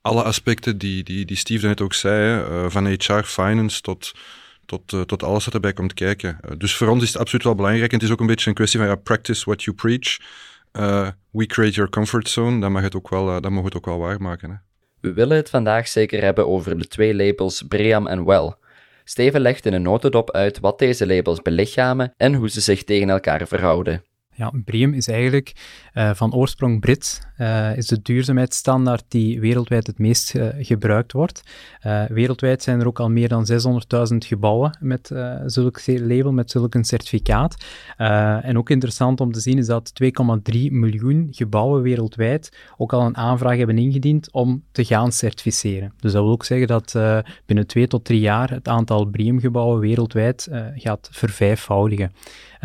alle 0.00 0.22
aspecten 0.22 0.78
die, 0.78 1.02
die, 1.02 1.24
die 1.24 1.36
Steve 1.36 1.66
net 1.66 1.80
ook 1.80 1.94
zei? 1.94 2.40
Uh, 2.40 2.64
van 2.68 2.86
HR, 2.86 3.22
finance 3.22 3.80
tot, 3.80 4.12
tot, 4.66 4.92
uh, 4.92 5.00
tot 5.00 5.22
alles 5.22 5.44
wat 5.44 5.54
erbij 5.54 5.72
komt 5.72 5.94
kijken. 5.94 6.38
dus 6.58 6.76
voor 6.76 6.88
ons 6.88 7.02
is 7.02 7.08
het 7.08 7.18
absoluut 7.18 7.44
wel 7.44 7.54
belangrijk 7.54 7.90
en 7.92 7.96
het 7.98 8.06
is 8.06 8.12
ook 8.12 8.20
een 8.20 8.26
beetje 8.26 8.48
een 8.48 8.54
kwestie 8.54 8.80
van 8.80 9.02
practice 9.02 9.44
what 9.44 9.62
you 9.62 9.76
preach. 9.76 10.18
we 11.30 11.46
create 11.46 11.74
your 11.74 11.90
comfort 11.90 12.28
zone, 12.28 12.60
dan 12.60 12.72
mag 12.72 12.82
het 12.82 12.96
ook 12.96 13.08
wel, 13.08 13.40
dan 13.40 13.56
we 13.56 13.64
het 13.64 13.76
ook 13.76 13.86
wel 13.86 13.98
waarmaken. 13.98 14.50
Hè? 14.50 14.56
We 15.00 15.12
willen 15.12 15.36
het 15.36 15.50
vandaag 15.50 15.88
zeker 15.88 16.22
hebben 16.22 16.48
over 16.48 16.78
de 16.78 16.86
twee 16.86 17.14
labels 17.14 17.62
Bream 17.62 18.06
en 18.06 18.24
Well. 18.24 18.54
Steven 19.04 19.40
legt 19.40 19.66
in 19.66 19.72
een 19.72 19.82
notendop 19.82 20.30
uit 20.30 20.60
wat 20.60 20.78
deze 20.78 21.06
labels 21.06 21.42
belichamen 21.42 22.14
en 22.16 22.34
hoe 22.34 22.50
ze 22.50 22.60
zich 22.60 22.84
tegen 22.84 23.10
elkaar 23.10 23.46
verhouden. 23.46 24.04
Ja, 24.36 24.52
BREEAM 24.64 24.92
is 24.92 25.08
eigenlijk 25.08 25.52
uh, 25.94 26.10
van 26.14 26.34
oorsprong 26.34 26.80
Brits, 26.80 27.20
uh, 27.38 27.76
is 27.76 27.86
de 27.86 28.02
duurzaamheidsstandaard 28.02 29.04
die 29.08 29.40
wereldwijd 29.40 29.86
het 29.86 29.98
meest 29.98 30.34
uh, 30.34 30.48
gebruikt 30.58 31.12
wordt. 31.12 31.42
wereldwijd 32.08 32.62
zijn 32.62 32.80
er 32.80 32.86
ook 32.86 33.00
al 33.00 33.10
meer 33.10 33.28
dan 33.28 33.46
600.000 33.50 34.16
gebouwen 34.18 34.78
met 34.80 35.10
zulk 35.46 35.80
label, 35.86 36.32
met 36.32 36.50
zulk 36.50 36.74
een 36.74 36.84
certificaat. 36.84 37.64
en 37.96 38.58
ook 38.58 38.70
interessant 38.70 39.20
om 39.20 39.32
te 39.32 39.40
zien 39.40 39.58
is 39.58 39.66
dat 39.66 39.92
2,3 40.02 40.10
miljoen 40.70 41.28
gebouwen 41.30 41.82
wereldwijd 41.82 42.56
ook 42.76 42.92
al 42.92 43.06
een 43.06 43.16
aanvraag 43.16 43.56
hebben 43.56 43.78
ingediend 43.78 44.32
om 44.32 44.62
te 44.72 44.84
gaan 44.84 45.12
certificeren. 45.12 45.92
Dus 45.98 46.12
dat 46.12 46.22
wil 46.22 46.32
ook 46.32 46.44
zeggen 46.44 46.66
dat 46.66 46.92
binnen 47.46 47.66
twee 47.66 47.86
tot 47.86 48.04
drie 48.04 48.20
jaar 48.20 48.50
het 48.50 48.68
aantal 48.68 49.04
BREEAM-gebouwen 49.04 49.80
wereldwijd 49.80 50.48
gaat 50.74 51.08
vervijfvoudigen. 51.12 52.12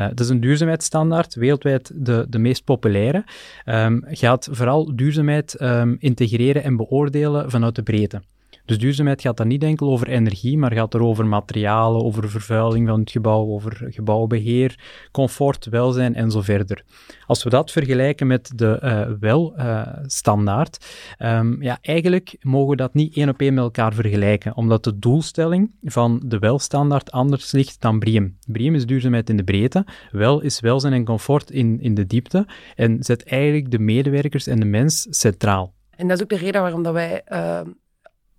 Dat 0.07 0.19
is 0.19 0.29
een 0.29 0.39
duurzaamheidsstandaard, 0.39 1.35
wereldwijd 1.35 1.91
de, 1.95 2.25
de 2.29 2.39
meest 2.39 2.63
populaire, 2.63 3.23
um, 3.65 4.03
gaat 4.07 4.47
vooral 4.51 4.95
duurzaamheid 4.95 5.61
um, 5.61 5.95
integreren 5.99 6.63
en 6.63 6.75
beoordelen 6.75 7.51
vanuit 7.51 7.75
de 7.75 7.83
breedte. 7.83 8.21
Dus 8.69 8.77
duurzaamheid 8.77 9.21
gaat 9.21 9.37
dan 9.37 9.47
niet 9.47 9.63
enkel 9.63 9.91
over 9.91 10.07
energie, 10.07 10.57
maar 10.57 10.73
gaat 10.73 10.93
er 10.93 11.03
over 11.03 11.25
materialen, 11.25 12.03
over 12.03 12.29
vervuiling 12.29 12.87
van 12.87 12.99
het 12.99 13.11
gebouw, 13.11 13.47
over 13.47 13.87
gebouwbeheer, 13.89 14.79
comfort, 15.11 15.65
welzijn 15.65 16.15
en 16.15 16.31
zo 16.31 16.41
verder. 16.41 16.83
Als 17.25 17.43
we 17.43 17.49
dat 17.49 17.71
vergelijken 17.71 18.27
met 18.27 18.51
de 18.55 18.79
uh, 18.83 19.17
wel-standaard, 19.19 20.85
um, 21.19 21.61
ja, 21.61 21.77
eigenlijk 21.81 22.37
mogen 22.41 22.69
we 22.69 22.75
dat 22.75 22.93
niet 22.93 23.15
één 23.15 23.29
op 23.29 23.41
één 23.41 23.53
met 23.53 23.63
elkaar 23.63 23.93
vergelijken, 23.93 24.55
omdat 24.55 24.83
de 24.83 24.99
doelstelling 24.99 25.71
van 25.83 26.21
de 26.25 26.39
wel-standaard 26.39 27.11
anders 27.11 27.51
ligt 27.51 27.81
dan 27.81 27.99
BREEAM. 27.99 28.37
BREEAM 28.47 28.75
is 28.75 28.85
duurzaamheid 28.85 29.29
in 29.29 29.37
de 29.37 29.43
breedte, 29.43 29.85
wel 30.11 30.41
is 30.41 30.59
welzijn 30.59 30.93
en 30.93 31.05
comfort 31.05 31.51
in, 31.51 31.81
in 31.81 31.93
de 31.93 32.05
diepte 32.05 32.47
en 32.75 33.03
zet 33.03 33.23
eigenlijk 33.23 33.71
de 33.71 33.79
medewerkers 33.79 34.47
en 34.47 34.59
de 34.59 34.65
mens 34.65 35.07
centraal. 35.09 35.73
En 35.95 36.07
dat 36.07 36.17
is 36.17 36.23
ook 36.23 36.29
de 36.29 36.45
reden 36.45 36.61
waarom 36.61 36.83
dat 36.83 36.93
wij 36.93 37.21
uh, 37.31 37.61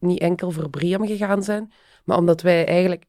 niet 0.00 0.20
enkel 0.20 0.50
voor 0.50 0.70
Briam 0.70 1.06
gegaan 1.06 1.42
zijn, 1.42 1.72
maar 2.04 2.18
omdat 2.18 2.42
wij 2.42 2.66
eigenlijk 2.66 3.04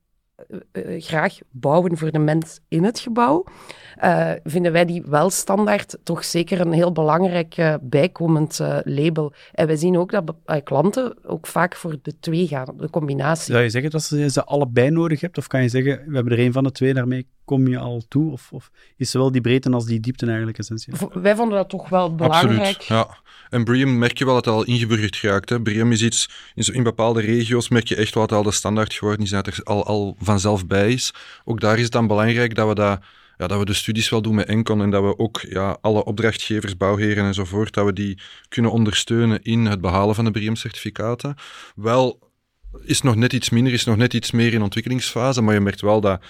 uh, 0.73 1.01
graag 1.01 1.37
bouwen 1.51 1.97
voor 1.97 2.11
de 2.11 2.19
mens 2.19 2.59
in 2.67 2.83
het 2.83 2.99
gebouw, 2.99 3.43
uh, 4.03 4.31
vinden 4.43 4.71
wij 4.71 4.85
die 4.85 5.03
wel 5.05 5.29
standaard 5.29 5.97
toch 6.03 6.25
zeker 6.25 6.61
een 6.61 6.71
heel 6.71 6.91
belangrijk 6.91 7.77
bijkomend 7.81 8.59
label. 8.83 9.33
En 9.51 9.67
wij 9.67 9.75
zien 9.75 9.97
ook 9.97 10.11
dat 10.11 10.35
klanten 10.63 11.25
ook 11.25 11.47
vaak 11.47 11.75
voor 11.75 11.97
de 12.01 12.19
twee 12.19 12.47
gaan, 12.47 12.73
de 12.77 12.89
combinatie. 12.89 13.51
Zou 13.51 13.63
je 13.63 13.69
zeggen 13.69 13.91
dat 13.91 14.07
je 14.09 14.29
ze 14.29 14.43
allebei 14.43 14.89
nodig 14.89 15.21
hebt? 15.21 15.37
Of 15.37 15.47
kan 15.47 15.61
je 15.61 15.69
zeggen, 15.69 16.03
we 16.07 16.15
hebben 16.15 16.33
er 16.33 16.39
een 16.39 16.53
van 16.53 16.63
de 16.63 16.71
twee, 16.71 16.93
daarmee 16.93 17.27
kom 17.51 17.67
je 17.67 17.77
al 17.77 18.03
toe? 18.07 18.31
Of, 18.31 18.51
of 18.51 18.71
is 18.97 19.11
zowel 19.11 19.31
die 19.31 19.41
breedte 19.41 19.71
als 19.71 19.85
die 19.85 19.99
diepte 19.99 20.25
eigenlijk 20.25 20.57
essentieel? 20.57 21.11
Wij 21.13 21.35
vonden 21.35 21.57
dat 21.57 21.69
toch 21.69 21.89
wel 21.89 22.15
belangrijk. 22.15 22.59
Absoluut, 22.59 22.83
ja. 22.83 23.17
En 23.49 23.63
Briam 23.63 23.97
merk 23.97 24.17
je 24.17 24.25
wel 24.25 24.33
dat 24.33 24.45
het 24.45 24.53
al 24.53 24.63
ingeburgerd 24.63 25.15
geraakt. 25.15 25.49
Hè. 25.49 25.61
Briam 25.61 25.91
is 25.91 26.03
iets, 26.03 26.29
in, 26.55 26.73
in 26.73 26.83
bepaalde 26.83 27.21
regio's 27.21 27.69
merk 27.69 27.87
je 27.87 27.95
echt 27.95 28.13
wel 28.13 28.27
dat 28.27 28.37
al 28.37 28.43
de 28.43 28.51
standaard 28.51 28.93
geworden 28.93 29.25
is, 29.25 29.29
dat 29.29 29.47
er 29.47 29.59
al, 29.63 29.85
al 29.85 30.15
vanzelf 30.19 30.67
bij 30.67 30.91
is. 30.91 31.13
Ook 31.45 31.59
daar 31.59 31.77
is 31.77 31.83
het 31.83 31.91
dan 31.91 32.07
belangrijk 32.07 32.55
dat 32.55 32.67
we 32.67 32.75
dat 32.75 32.99
ja, 33.37 33.47
dat 33.47 33.59
we 33.59 33.65
de 33.65 33.73
studies 33.73 34.09
wel 34.09 34.21
doen 34.21 34.35
met 34.35 34.47
Encon 34.47 34.81
en 34.81 34.89
dat 34.89 35.03
we 35.03 35.17
ook 35.17 35.41
ja, 35.41 35.77
alle 35.81 36.03
opdrachtgevers, 36.03 36.77
bouwheren 36.77 37.25
enzovoort, 37.25 37.73
dat 37.73 37.85
we 37.85 37.93
die 37.93 38.19
kunnen 38.49 38.71
ondersteunen 38.71 39.41
in 39.41 39.65
het 39.65 39.81
behalen 39.81 40.15
van 40.15 40.25
de 40.25 40.31
BREEAM-certificaten. 40.31 41.35
Wel 41.75 42.19
is 42.83 43.01
nog 43.01 43.15
net 43.15 43.33
iets 43.33 43.49
minder, 43.49 43.73
is 43.73 43.83
nog 43.83 43.97
net 43.97 44.13
iets 44.13 44.31
meer 44.31 44.53
in 44.53 44.61
ontwikkelingsfase, 44.61 45.41
maar 45.41 45.53
je 45.53 45.59
merkt 45.59 45.81
wel 45.81 46.01
dat 46.01 46.21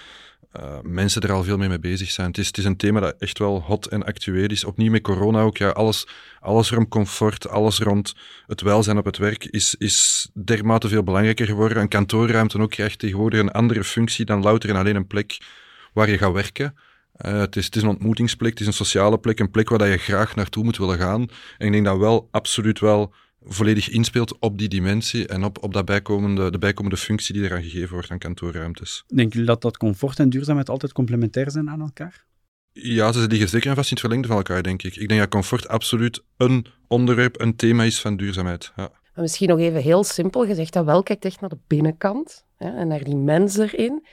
uh, 0.59 0.77
mensen 0.81 1.21
er 1.21 1.31
al 1.31 1.43
veel 1.43 1.57
meer 1.57 1.69
mee 1.69 1.79
bezig 1.79 2.11
zijn. 2.11 2.27
Het 2.27 2.37
is, 2.37 2.47
het 2.47 2.57
is 2.57 2.65
een 2.65 2.77
thema 2.77 2.99
dat 2.99 3.15
echt 3.19 3.39
wel 3.39 3.61
hot 3.61 3.85
en 3.85 4.05
actueel 4.05 4.49
is. 4.49 4.63
Opnieuw 4.63 4.91
met 4.91 5.01
corona 5.01 5.41
ook. 5.41 5.57
Ja, 5.57 5.69
alles, 5.69 6.07
alles 6.39 6.71
rond 6.71 6.87
comfort, 6.87 7.49
alles 7.49 7.79
rond 7.79 8.15
het 8.47 8.61
welzijn 8.61 8.97
op 8.97 9.05
het 9.05 9.17
werk 9.17 9.45
is, 9.45 9.75
is 9.75 10.29
dermate 10.33 10.87
veel 10.87 11.03
belangrijker 11.03 11.45
geworden. 11.45 11.77
Een 11.77 11.87
kantoorruimte 11.87 12.59
ook 12.59 12.69
krijgt 12.69 12.99
tegenwoordig 12.99 13.39
een 13.39 13.51
andere 13.51 13.83
functie 13.83 14.25
dan 14.25 14.41
louter 14.41 14.69
en 14.69 14.75
alleen 14.75 14.95
een 14.95 15.07
plek 15.07 15.37
waar 15.93 16.09
je 16.09 16.17
gaat 16.17 16.33
werken. 16.33 16.75
Uh, 17.25 17.39
het, 17.39 17.55
is, 17.55 17.65
het 17.65 17.75
is 17.75 17.81
een 17.81 17.87
ontmoetingsplek, 17.87 18.51
het 18.51 18.59
is 18.59 18.67
een 18.67 18.73
sociale 18.73 19.17
plek, 19.17 19.39
een 19.39 19.51
plek 19.51 19.69
waar 19.69 19.87
je 19.87 19.97
graag 19.97 20.35
naartoe 20.35 20.63
moet 20.63 20.77
willen 20.77 20.97
gaan. 20.97 21.21
En 21.57 21.65
ik 21.65 21.71
denk 21.71 21.85
dat 21.85 21.97
wel 21.97 22.27
absoluut 22.31 22.79
wel 22.79 23.13
volledig 23.43 23.89
inspeelt 23.89 24.39
op 24.39 24.57
die 24.57 24.67
dimensie 24.67 25.27
en 25.27 25.43
op, 25.43 25.63
op 25.63 25.73
dat 25.73 25.85
bijkomende, 25.85 26.51
de 26.51 26.57
bijkomende 26.57 26.97
functie 26.97 27.33
die 27.33 27.43
eraan 27.43 27.63
gegeven 27.63 27.93
wordt 27.93 28.11
aan 28.11 28.17
kantoorruimtes. 28.17 29.03
Denken 29.07 29.31
jullie 29.31 29.47
dat 29.47 29.61
dat 29.61 29.77
comfort 29.77 30.19
en 30.19 30.29
duurzaamheid 30.29 30.69
altijd 30.69 30.93
complementair 30.93 31.51
zijn 31.51 31.69
aan 31.69 31.81
elkaar? 31.81 32.25
Ja, 32.73 33.11
ze 33.11 33.27
liggen 33.27 33.49
zeker 33.49 33.69
en 33.69 33.75
vast 33.75 33.87
in 33.87 33.93
het 33.93 34.05
verlengde 34.05 34.27
van 34.27 34.37
elkaar, 34.37 34.63
denk 34.63 34.83
ik. 34.83 34.95
Ik 34.95 35.07
denk 35.07 35.19
dat 35.19 35.29
comfort 35.29 35.67
absoluut 35.67 36.23
een 36.37 36.65
onderwerp, 36.87 37.39
een 37.39 37.55
thema 37.55 37.83
is 37.83 37.99
van 37.99 38.17
duurzaamheid. 38.17 38.71
Ja. 38.75 38.91
Maar 39.13 39.23
misschien 39.23 39.47
nog 39.49 39.59
even 39.59 39.81
heel 39.81 40.03
simpel 40.03 40.45
gezegd, 40.45 40.73
dat 40.73 40.85
wel 40.85 41.03
kijkt 41.03 41.25
echt 41.25 41.39
naar 41.39 41.49
de 41.49 41.57
binnenkant 41.67 42.45
hè, 42.57 42.77
en 42.77 42.87
naar 42.87 43.03
die 43.03 43.15
mens 43.15 43.57
erin. 43.57 44.05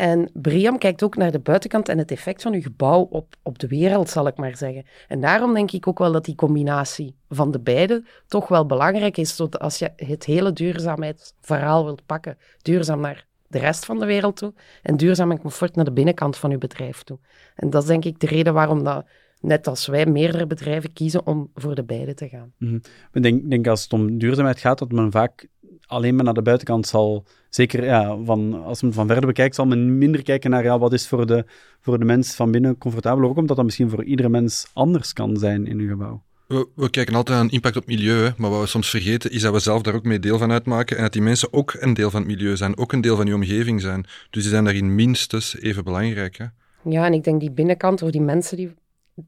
En 0.00 0.30
Briam 0.32 0.78
kijkt 0.78 1.02
ook 1.02 1.16
naar 1.16 1.30
de 1.30 1.38
buitenkant 1.38 1.88
en 1.88 1.98
het 1.98 2.10
effect 2.10 2.42
van 2.42 2.52
uw 2.52 2.60
gebouw 2.60 3.00
op, 3.00 3.34
op 3.42 3.58
de 3.58 3.66
wereld, 3.66 4.08
zal 4.08 4.26
ik 4.26 4.36
maar 4.36 4.56
zeggen. 4.56 4.84
En 5.08 5.20
daarom 5.20 5.54
denk 5.54 5.70
ik 5.70 5.86
ook 5.86 5.98
wel 5.98 6.12
dat 6.12 6.24
die 6.24 6.34
combinatie 6.34 7.14
van 7.28 7.50
de 7.50 7.60
beide 7.60 8.04
toch 8.26 8.48
wel 8.48 8.66
belangrijk 8.66 9.16
is. 9.16 9.36
Zodat 9.36 9.60
als 9.60 9.78
je 9.78 9.92
het 9.96 10.24
hele 10.24 10.52
duurzaamheidsverhaal 10.52 11.84
wilt 11.84 12.06
pakken, 12.06 12.38
duurzaam 12.62 13.00
naar 13.00 13.26
de 13.46 13.58
rest 13.58 13.84
van 13.84 13.98
de 13.98 14.06
wereld 14.06 14.36
toe 14.36 14.52
en 14.82 14.96
duurzaam 14.96 15.30
en 15.30 15.40
comfort 15.40 15.74
naar 15.74 15.84
de 15.84 15.92
binnenkant 15.92 16.36
van 16.36 16.50
uw 16.50 16.58
bedrijf 16.58 17.02
toe. 17.02 17.18
En 17.54 17.70
dat 17.70 17.82
is 17.82 17.88
denk 17.88 18.04
ik 18.04 18.20
de 18.20 18.26
reden 18.26 18.54
waarom 18.54 18.84
dat, 18.84 19.06
net 19.40 19.66
als 19.66 19.86
wij, 19.86 20.06
meerdere 20.06 20.46
bedrijven 20.46 20.92
kiezen 20.92 21.26
om 21.26 21.50
voor 21.54 21.74
de 21.74 21.84
beide 21.84 22.14
te 22.14 22.28
gaan. 22.28 22.52
Mm 22.58 22.80
Ik 23.12 23.22
denk, 23.22 23.50
denk 23.50 23.66
als 23.66 23.82
het 23.82 23.92
om 23.92 24.18
duurzaamheid 24.18 24.60
gaat, 24.60 24.78
dat 24.78 24.92
men 24.92 25.10
vaak 25.10 25.48
alleen 25.90 26.14
maar 26.14 26.24
naar 26.24 26.34
de 26.34 26.42
buitenkant 26.42 26.86
zal, 26.86 27.24
zeker 27.48 27.84
ja, 27.84 28.16
van, 28.24 28.64
als 28.64 28.82
men 28.82 28.92
van 28.92 29.06
verder 29.06 29.26
bekijkt, 29.26 29.54
zal 29.54 29.66
men 29.66 29.98
minder 29.98 30.22
kijken 30.22 30.50
naar 30.50 30.64
ja, 30.64 30.78
wat 30.78 30.92
is 30.92 31.08
voor 31.08 31.26
de, 31.26 31.44
voor 31.80 31.98
de 31.98 32.04
mens 32.04 32.34
van 32.34 32.50
binnen 32.50 32.78
comfortabel, 32.78 33.28
ook 33.28 33.36
omdat 33.36 33.56
dat 33.56 33.64
misschien 33.64 33.90
voor 33.90 34.04
iedere 34.04 34.28
mens 34.28 34.70
anders 34.72 35.12
kan 35.12 35.36
zijn 35.36 35.66
in 35.66 35.78
uw 35.78 35.88
gebouw. 35.88 36.22
We, 36.46 36.68
we, 36.74 36.90
kijken 36.90 37.14
altijd 37.14 37.38
aan 37.38 37.50
impact 37.50 37.76
op 37.76 37.86
het 37.86 37.96
milieu, 37.96 38.32
maar 38.36 38.50
wat 38.50 38.60
we 38.60 38.66
soms 38.66 38.90
vergeten 38.90 39.30
is 39.30 39.42
dat 39.42 39.52
we 39.52 39.58
zelf 39.58 39.82
daar 39.82 39.94
ook 39.94 40.04
mee 40.04 40.18
deel 40.18 40.38
van 40.38 40.52
uitmaken 40.52 40.96
en 40.96 41.02
dat 41.02 41.12
die 41.12 41.22
mensen 41.22 41.52
ook 41.52 41.74
een 41.78 41.94
deel 41.94 42.10
van 42.10 42.20
het 42.20 42.30
milieu 42.30 42.56
zijn, 42.56 42.76
ook 42.76 42.92
een 42.92 43.00
deel 43.00 43.16
van 43.16 43.26
je 43.26 43.34
omgeving 43.34 43.80
zijn. 43.80 44.02
Dus 44.30 44.42
die 44.42 44.50
zijn 44.50 44.64
daarin 44.64 44.94
minstens 44.94 45.60
even 45.60 45.84
belangrijk. 45.84 46.36
Hè? 46.36 46.44
Ja, 46.84 47.06
en 47.06 47.12
ik 47.12 47.24
denk 47.24 47.40
die 47.40 47.50
binnenkant, 47.50 48.02
of 48.02 48.10
die 48.10 48.20
mensen 48.20 48.56
die 48.56 48.74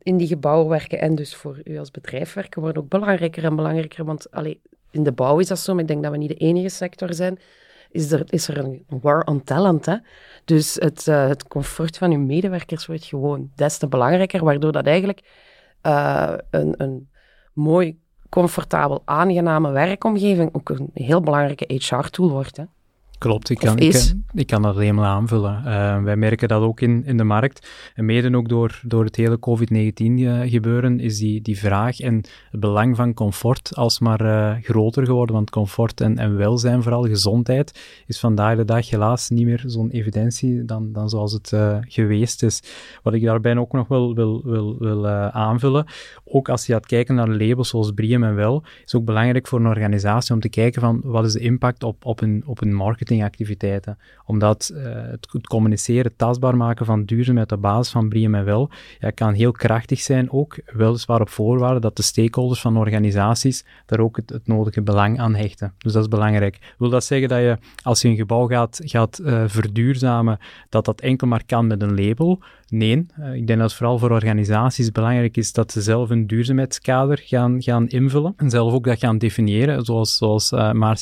in 0.02 0.16
die 0.16 0.26
gebouwen 0.26 0.68
werken 0.68 1.00
en 1.00 1.14
dus 1.14 1.34
voor 1.34 1.60
u 1.64 1.78
als 1.78 1.90
bedrijf 1.90 2.32
werken, 2.32 2.62
worden 2.62 2.82
ook 2.82 2.88
belangrijker 2.88 3.44
en 3.44 3.56
belangrijker. 3.56 4.04
Want 4.04 4.30
allee, 4.30 4.60
in 4.92 5.02
de 5.02 5.12
bouw 5.12 5.38
is 5.38 5.46
dat 5.46 5.58
zo, 5.58 5.72
maar 5.72 5.82
ik 5.82 5.88
denk 5.88 6.02
dat 6.02 6.12
we 6.12 6.18
niet 6.18 6.28
de 6.28 6.34
enige 6.34 6.68
sector 6.68 7.14
zijn. 7.14 7.38
Is 7.90 8.12
er, 8.12 8.22
is 8.26 8.48
er 8.48 8.58
een 8.58 8.84
war 8.88 9.24
on 9.24 9.44
talent. 9.44 9.86
Hè? 9.86 9.96
Dus 10.44 10.74
het, 10.74 11.06
uh, 11.06 11.28
het 11.28 11.48
comfort 11.48 11.98
van 11.98 12.12
uw 12.12 12.18
medewerkers 12.18 12.86
wordt 12.86 13.04
gewoon 13.04 13.50
des 13.54 13.78
te 13.78 13.88
belangrijker, 13.88 14.44
waardoor 14.44 14.72
dat 14.72 14.86
eigenlijk 14.86 15.20
uh, 15.82 16.34
een, 16.50 16.74
een 16.76 17.08
mooi, 17.52 17.98
comfortabel, 18.28 19.02
aangename 19.04 19.70
werkomgeving 19.70 20.54
ook 20.54 20.68
een 20.68 20.90
heel 20.94 21.20
belangrijke 21.20 21.74
HR-tool 21.74 22.30
wordt. 22.30 22.56
Hè? 22.56 22.64
Klopt, 23.22 23.50
ik 23.50 23.58
kan, 23.58 23.78
ik, 23.78 24.12
ik, 24.32 24.46
kan 24.46 24.62
dat 24.62 24.76
helemaal 24.76 25.04
aanvullen. 25.04 25.62
Uh, 25.66 26.02
wij 26.02 26.16
merken 26.16 26.48
dat 26.48 26.62
ook 26.62 26.80
in, 26.80 27.04
in 27.04 27.16
de 27.16 27.24
markt. 27.24 27.68
En 27.94 28.04
mede 28.04 28.36
ook 28.36 28.48
door, 28.48 28.80
door 28.84 29.04
het 29.04 29.16
hele 29.16 29.38
COVID-19 29.38 30.04
uh, 30.04 30.40
gebeuren, 30.44 31.00
is 31.00 31.18
die, 31.18 31.42
die 31.42 31.58
vraag 31.58 32.00
en 32.00 32.14
het 32.50 32.60
belang 32.60 32.96
van 32.96 33.14
comfort 33.14 33.76
alsmaar 33.76 34.20
uh, 34.20 34.62
groter 34.62 35.06
geworden. 35.06 35.34
Want 35.34 35.50
comfort 35.50 36.00
en, 36.00 36.18
en 36.18 36.36
welzijn, 36.36 36.82
vooral 36.82 37.02
gezondheid, 37.02 37.80
is 38.06 38.18
vandaag 38.18 38.56
de 38.56 38.64
dag 38.64 38.90
helaas 38.90 39.28
niet 39.28 39.44
meer 39.44 39.62
zo'n 39.66 39.90
evidentie 39.90 40.64
dan, 40.64 40.92
dan 40.92 41.08
zoals 41.08 41.32
het 41.32 41.52
geweest 41.80 42.42
is. 42.42 42.62
Wat 43.02 43.14
ik 43.14 43.24
daarbij 43.24 43.56
ook 43.56 43.72
nog 43.72 43.88
wel 43.88 44.14
wil, 44.14 44.42
wil, 44.44 44.76
wil 44.78 45.08
aanvullen, 45.08 45.86
ook 46.24 46.48
als 46.48 46.66
je 46.66 46.72
gaat 46.72 46.86
kijken 46.86 47.14
naar 47.14 47.28
labels 47.28 47.68
zoals 47.68 47.90
Briem 47.90 48.24
en 48.24 48.34
Wel, 48.34 48.62
is 48.84 48.94
ook 48.94 49.04
belangrijk 49.04 49.46
voor 49.46 49.60
een 49.60 49.66
organisatie 49.66 50.34
om 50.34 50.40
te 50.40 50.48
kijken 50.48 50.80
van 50.80 51.00
wat 51.04 51.24
is 51.24 51.32
de 51.32 51.40
impact 51.40 51.82
op, 51.82 52.04
op, 52.04 52.20
een, 52.20 52.42
op 52.46 52.60
een 52.60 52.74
marketing 52.74 53.11
marketingactiviteiten. 53.16 53.98
Omdat 54.26 54.70
uh, 54.74 54.82
het, 54.84 55.28
het, 55.32 55.46
communiceren, 55.46 56.16
tastbaar 56.16 56.56
maken 56.56 56.86
van 56.86 57.04
duurzaamheid 57.04 57.52
op 57.52 57.62
basis 57.62 57.92
van 57.92 58.08
Briem 58.08 58.34
en 58.34 58.44
Wel, 58.44 58.70
ja, 58.98 59.10
kan 59.10 59.32
heel 59.32 59.52
krachtig 59.52 60.00
zijn, 60.00 60.30
ook 60.30 60.58
weliswaar 60.66 61.20
op 61.20 61.28
voorwaarde 61.28 61.80
dat 61.80 61.96
de 61.96 62.02
stakeholders 62.02 62.60
van 62.60 62.76
organisaties 62.76 63.64
daar 63.86 64.00
ook 64.00 64.16
het, 64.16 64.40
nodige 64.44 64.82
belang 64.82 65.20
aan 65.20 65.34
hechten. 65.34 65.74
Dus 65.78 65.92
dat 65.92 66.02
is 66.02 66.08
belangrijk. 66.08 66.74
Wil 66.78 66.88
dat 66.88 67.04
zeggen 67.04 67.28
dat 67.28 67.38
je, 67.38 67.58
als 67.82 68.02
je 68.02 68.08
een 68.08 68.16
gebouw 68.16 68.46
gaat, 68.46 68.80
gaat 68.82 69.20
uh, 69.24 69.42
verduurzamen, 69.46 70.38
dat 70.68 70.84
dat 70.84 71.00
enkel 71.00 71.26
maar 71.26 71.44
kan 71.46 71.66
met 71.66 71.82
een 71.82 71.94
label? 72.06 72.42
Nee, 72.68 73.06
uh, 73.20 73.34
ik 73.34 73.46
denk 73.46 73.58
dat 73.58 73.68
het 73.68 73.78
vooral 73.78 73.98
voor 73.98 74.10
organisaties 74.10 74.92
belangrijk 74.92 75.36
is 75.36 75.52
dat 75.52 75.72
ze 75.72 75.82
zelf 75.82 76.10
een 76.10 76.26
duurzaamheidskader 76.26 77.20
gaan, 77.24 77.62
gaan 77.62 77.88
invullen 77.88 78.34
en 78.36 78.50
zelf 78.50 78.72
ook 78.72 78.84
dat 78.84 78.98
gaan 78.98 79.18
definiëren, 79.18 79.84
zoals, 79.84 80.16
zoals 80.16 80.52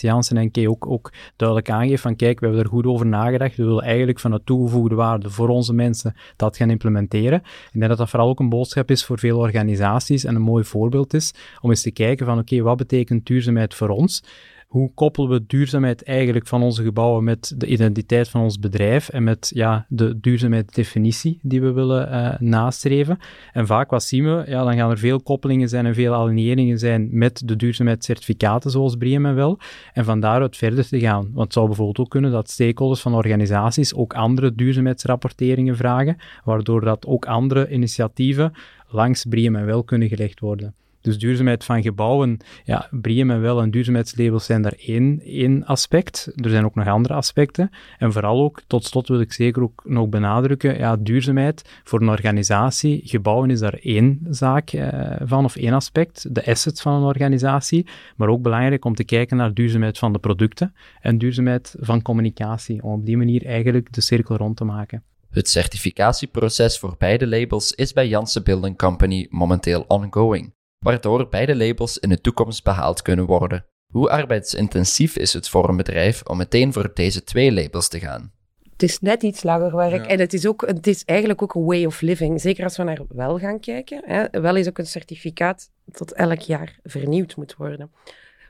Jansen 0.00 0.36
en 0.36 0.50
Kay 0.50 0.66
ook, 0.66 0.86
ook 0.86 1.12
duidelijk 1.36 1.70
van 2.00 2.16
kijk, 2.16 2.40
we 2.40 2.46
hebben 2.46 2.64
er 2.64 2.70
goed 2.70 2.86
over 2.86 3.06
nagedacht, 3.06 3.56
we 3.56 3.64
willen 3.64 3.84
eigenlijk 3.84 4.20
van 4.20 4.30
de 4.30 4.40
toegevoegde 4.44 4.94
waarde 4.94 5.30
voor 5.30 5.48
onze 5.48 5.72
mensen 5.72 6.14
dat 6.36 6.56
gaan 6.56 6.70
implementeren. 6.70 7.38
Ik 7.72 7.78
denk 7.78 7.88
dat 7.88 7.98
dat 7.98 8.10
vooral 8.10 8.28
ook 8.28 8.40
een 8.40 8.48
boodschap 8.48 8.90
is 8.90 9.04
voor 9.04 9.18
veel 9.18 9.38
organisaties 9.38 10.24
en 10.24 10.34
een 10.34 10.42
mooi 10.42 10.64
voorbeeld 10.64 11.14
is 11.14 11.34
om 11.60 11.70
eens 11.70 11.82
te 11.82 11.90
kijken 11.90 12.26
van 12.26 12.38
oké, 12.38 12.62
wat 12.62 12.76
betekent 12.76 13.26
duurzaamheid 13.26 13.74
voor 13.74 13.88
ons? 13.88 14.22
Hoe 14.70 14.90
koppelen 14.94 15.30
we 15.30 15.44
duurzaamheid 15.46 16.02
eigenlijk 16.02 16.46
van 16.46 16.62
onze 16.62 16.83
gebouwen 16.83 17.24
met 17.24 17.54
de 17.56 17.66
identiteit 17.66 18.28
van 18.28 18.40
ons 18.40 18.59
bedrijf 18.59 19.09
en 19.09 19.24
met 19.24 19.50
ja, 19.54 19.87
de 19.88 20.20
duurzaamheidsdefinitie 20.20 21.38
die 21.42 21.61
we 21.61 21.72
willen 21.72 22.09
uh, 22.09 22.38
nastreven. 22.38 23.18
En 23.52 23.66
vaak 23.66 23.90
wat 23.90 24.02
zien 24.02 24.24
we, 24.24 24.44
ja, 24.46 24.64
dan 24.64 24.76
gaan 24.76 24.90
er 24.90 24.98
veel 24.98 25.20
koppelingen 25.20 25.68
zijn 25.68 25.87
en 25.87 25.94
veel 25.94 26.14
aligneringen 26.14 26.78
zijn 26.78 27.09
met 27.12 27.42
de 27.44 27.56
duurzaamheidscertificaten 27.56 28.70
zoals 28.70 28.96
Briem 28.96 29.26
en 29.26 29.35
wel. 29.35 29.59
En 29.92 30.04
van 30.04 30.20
daaruit 30.20 30.56
verder 30.56 30.88
te 30.88 31.00
gaan. 31.00 31.22
Want 31.33 31.44
het 31.44 31.52
zou 31.52 31.66
bijvoorbeeld 31.66 31.98
ook 31.98 32.11
kunnen 32.11 32.30
dat 32.30 32.50
stakeholders 32.50 33.00
van 33.00 33.14
organisaties 33.14 33.94
ook 33.94 34.14
andere 34.14 34.54
duurzaamheidsrapporteringen 34.54 35.76
vragen, 35.76 36.16
waardoor 36.44 36.80
dat 36.80 37.06
ook 37.06 37.26
andere 37.26 37.70
initiatieven 37.70 38.52
langs 38.88 39.24
Briem 39.24 39.56
en 39.56 39.66
wel 39.66 39.85
kunnen 39.85 40.09
gelegd 40.09 40.40
worden. 40.40 40.74
Dus 41.00 41.18
duurzaamheid 41.18 41.64
van 41.64 41.82
gebouwen, 41.82 42.38
ja, 42.64 42.88
Briem 42.90 43.30
en 43.30 43.40
wel 43.40 43.60
en 43.60 43.70
duurzaamheidslabels 43.70 44.44
zijn 44.44 44.62
daar 44.62 44.74
één, 44.78 45.20
één 45.24 45.64
aspect. 45.64 46.32
Er 46.34 46.50
zijn 46.50 46.64
ook 46.64 46.74
nog 46.74 46.86
andere 46.86 47.14
aspecten. 47.14 47.70
En 47.98 48.12
vooral 48.12 48.42
ook, 48.42 48.62
tot 48.66 48.84
slot 48.84 49.08
wil 49.08 49.20
ik 49.20 49.32
zeker 49.32 49.62
ook 49.62 49.82
nog 49.84 50.08
benadrukken, 50.08 50.78
ja, 50.78 50.96
duurzaamheid 50.96 51.80
voor 51.84 52.00
een 52.00 52.08
organisatie, 52.08 53.00
gebouwen 53.04 53.50
is 53.50 53.58
daar 53.58 53.78
één 53.80 54.20
zaak 54.30 54.70
eh, 54.70 55.16
van, 55.24 55.44
of 55.44 55.56
één 55.56 55.72
aspect, 55.72 56.34
de 56.34 56.46
assets 56.46 56.82
van 56.82 56.92
een 56.92 57.02
organisatie, 57.02 57.86
maar 58.16 58.28
ook 58.28 58.42
belangrijk 58.42 58.84
om 58.84 58.94
te 58.94 59.04
kijken 59.04 59.36
naar 59.36 59.54
duurzaamheid 59.54 59.98
van 59.98 60.12
de 60.12 60.18
producten 60.18 60.74
en 61.00 61.18
duurzaamheid 61.18 61.74
van 61.78 62.02
communicatie, 62.02 62.82
om 62.82 62.92
op 62.92 63.06
die 63.06 63.16
manier 63.16 63.46
eigenlijk 63.46 63.92
de 63.92 64.00
cirkel 64.00 64.36
rond 64.36 64.56
te 64.56 64.64
maken. 64.64 65.02
Het 65.30 65.48
certificatieproces 65.48 66.78
voor 66.78 66.94
beide 66.98 67.26
labels 67.26 67.72
is 67.72 67.92
bij 67.92 68.08
Janssen 68.08 68.44
Building 68.44 68.78
Company 68.78 69.26
momenteel 69.30 69.84
ongoing 69.88 70.52
waardoor 70.80 71.28
beide 71.28 71.56
labels 71.56 71.98
in 71.98 72.08
de 72.08 72.20
toekomst 72.20 72.64
behaald 72.64 73.02
kunnen 73.02 73.26
worden. 73.26 73.64
Hoe 73.92 74.10
arbeidsintensief 74.10 75.16
is 75.16 75.32
het 75.32 75.48
voor 75.48 75.68
een 75.68 75.76
bedrijf 75.76 76.22
om 76.22 76.36
meteen 76.36 76.72
voor 76.72 76.90
deze 76.94 77.24
twee 77.24 77.52
labels 77.52 77.88
te 77.88 77.98
gaan? 77.98 78.32
Het 78.70 78.82
is 78.82 79.00
net 79.00 79.22
iets 79.22 79.42
langer 79.42 79.76
werk 79.76 80.06
en 80.06 80.18
het 80.18 80.32
is, 80.32 80.46
ook, 80.46 80.66
het 80.66 80.86
is 80.86 81.04
eigenlijk 81.04 81.42
ook 81.42 81.54
een 81.54 81.64
way 81.64 81.84
of 81.84 82.00
living. 82.00 82.40
Zeker 82.40 82.64
als 82.64 82.76
we 82.76 82.82
naar 82.82 83.00
wel 83.08 83.38
gaan 83.38 83.60
kijken. 83.60 84.02
Hè. 84.04 84.40
Wel 84.40 84.56
is 84.56 84.68
ook 84.68 84.78
een 84.78 84.86
certificaat 84.86 85.70
dat 85.84 86.12
elk 86.12 86.40
jaar 86.40 86.78
vernieuwd 86.82 87.36
moet 87.36 87.56
worden. 87.56 87.90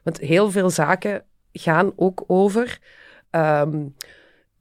Want 0.02 0.18
heel 0.18 0.50
veel 0.50 0.70
zaken 0.70 1.24
gaan 1.52 1.92
ook 1.96 2.24
over 2.26 2.78
um, 3.30 3.94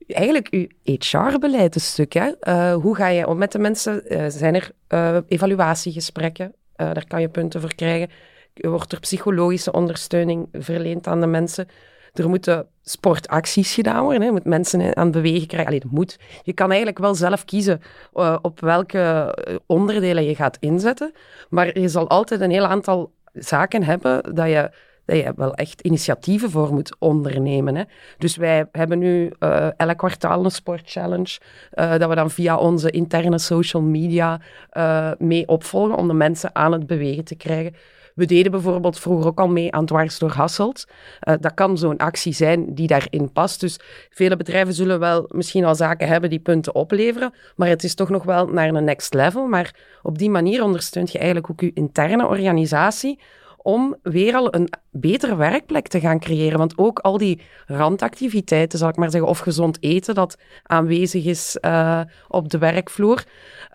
eigenlijk 0.07 0.47
uw 0.49 0.67
HR-beleid 0.83 1.75
een 1.75 1.81
stuk. 1.81 2.13
Hè? 2.13 2.31
Uh, 2.41 2.73
hoe 2.73 2.95
ga 2.95 3.07
je 3.07 3.27
om 3.27 3.37
met 3.37 3.51
de 3.51 3.59
mensen? 3.59 4.13
Uh, 4.13 4.25
zijn 4.27 4.55
er 4.55 4.71
uh, 4.89 5.17
evaluatiegesprekken? 5.27 6.53
Uh, 6.81 6.93
daar 6.93 7.07
kan 7.07 7.21
je 7.21 7.29
punten 7.29 7.61
voor 7.61 7.75
krijgen. 7.75 8.09
Wordt 8.53 8.91
er 8.91 8.99
psychologische 8.99 9.71
ondersteuning 9.71 10.47
verleend 10.51 11.07
aan 11.07 11.19
de 11.19 11.27
mensen? 11.27 11.67
Er 12.13 12.29
moeten 12.29 12.67
sportacties 12.81 13.73
gedaan 13.73 14.03
worden. 14.03 14.23
Je 14.23 14.31
moet 14.31 14.45
mensen 14.45 14.95
aan 14.95 15.03
het 15.03 15.13
bewegen 15.13 15.47
krijgen. 15.47 15.67
Allee, 15.67 15.79
dat 15.79 15.91
moet. 15.91 16.19
Je 16.43 16.53
kan 16.53 16.67
eigenlijk 16.67 16.99
wel 16.99 17.15
zelf 17.15 17.45
kiezen 17.45 17.81
uh, 18.13 18.37
op 18.41 18.59
welke 18.59 18.99
eh, 18.99 19.55
onderdelen 19.65 20.23
je 20.23 20.35
gaat 20.35 20.57
inzetten. 20.59 21.11
Maar 21.49 21.79
je 21.79 21.87
zal 21.87 22.09
altijd 22.09 22.41
een 22.41 22.51
heel 22.51 22.65
aantal 22.65 23.11
zaken 23.33 23.83
hebben 23.83 24.35
dat 24.35 24.47
je 24.47 24.71
dat 25.09 25.17
je 25.17 25.33
wel 25.35 25.53
echt 25.53 25.81
initiatieven 25.81 26.49
voor 26.49 26.73
moet 26.73 26.95
ondernemen. 26.99 27.75
Hè. 27.75 27.83
Dus 28.17 28.35
wij 28.35 28.67
hebben 28.71 28.99
nu 28.99 29.31
uh, 29.39 29.67
elk 29.77 29.97
kwartaal 29.97 30.45
een 30.45 30.51
sportchallenge, 30.51 31.39
uh, 31.73 31.97
dat 31.97 32.09
we 32.09 32.15
dan 32.15 32.31
via 32.31 32.57
onze 32.57 32.89
interne 32.89 33.39
social 33.39 33.83
media 33.83 34.41
uh, 34.73 35.11
mee 35.17 35.47
opvolgen 35.47 35.95
om 35.95 36.07
de 36.07 36.13
mensen 36.13 36.55
aan 36.55 36.71
het 36.71 36.87
bewegen 36.87 37.23
te 37.23 37.35
krijgen. 37.35 37.73
We 38.15 38.25
deden 38.25 38.51
bijvoorbeeld 38.51 38.99
vroeger 38.99 39.27
ook 39.27 39.39
al 39.39 39.47
mee 39.47 39.71
aan 39.71 39.85
Dwars 39.85 40.19
door 40.19 40.31
Hasselt. 40.31 40.87
Dat 41.19 41.53
kan 41.53 41.77
zo'n 41.77 41.97
actie 41.97 42.33
zijn 42.33 42.75
die 42.75 42.87
daarin 42.87 43.31
past. 43.31 43.59
Dus 43.59 43.79
vele 44.09 44.35
bedrijven 44.37 44.73
zullen 44.73 44.99
wel 44.99 45.25
misschien 45.27 45.65
al 45.65 45.75
zaken 45.75 46.07
hebben 46.07 46.29
die 46.29 46.39
punten 46.39 46.75
opleveren, 46.75 47.33
maar 47.55 47.67
het 47.67 47.83
is 47.83 47.95
toch 47.95 48.09
nog 48.09 48.23
wel 48.23 48.47
naar 48.47 48.67
een 48.67 48.83
next 48.83 49.13
level. 49.13 49.47
Maar 49.47 49.75
op 50.01 50.17
die 50.17 50.29
manier 50.29 50.63
ondersteunt 50.63 51.11
je 51.11 51.17
eigenlijk 51.17 51.49
ook 51.51 51.61
je 51.61 51.71
interne 51.73 52.27
organisatie 52.27 53.19
om 53.61 53.95
weer 54.03 54.35
al 54.35 54.55
een 54.55 54.69
betere 54.91 55.35
werkplek 55.35 55.87
te 55.87 55.99
gaan 55.99 56.19
creëren. 56.19 56.57
Want 56.57 56.77
ook 56.77 56.99
al 56.99 57.17
die 57.17 57.41
randactiviteiten, 57.65 58.79
zal 58.79 58.89
ik 58.89 58.95
maar 58.95 59.11
zeggen, 59.11 59.29
of 59.29 59.39
gezond 59.39 59.77
eten 59.83 60.15
dat 60.15 60.37
aanwezig 60.63 61.25
is 61.25 61.57
uh, 61.61 62.01
op 62.27 62.49
de 62.49 62.57
werkvloer, 62.57 63.23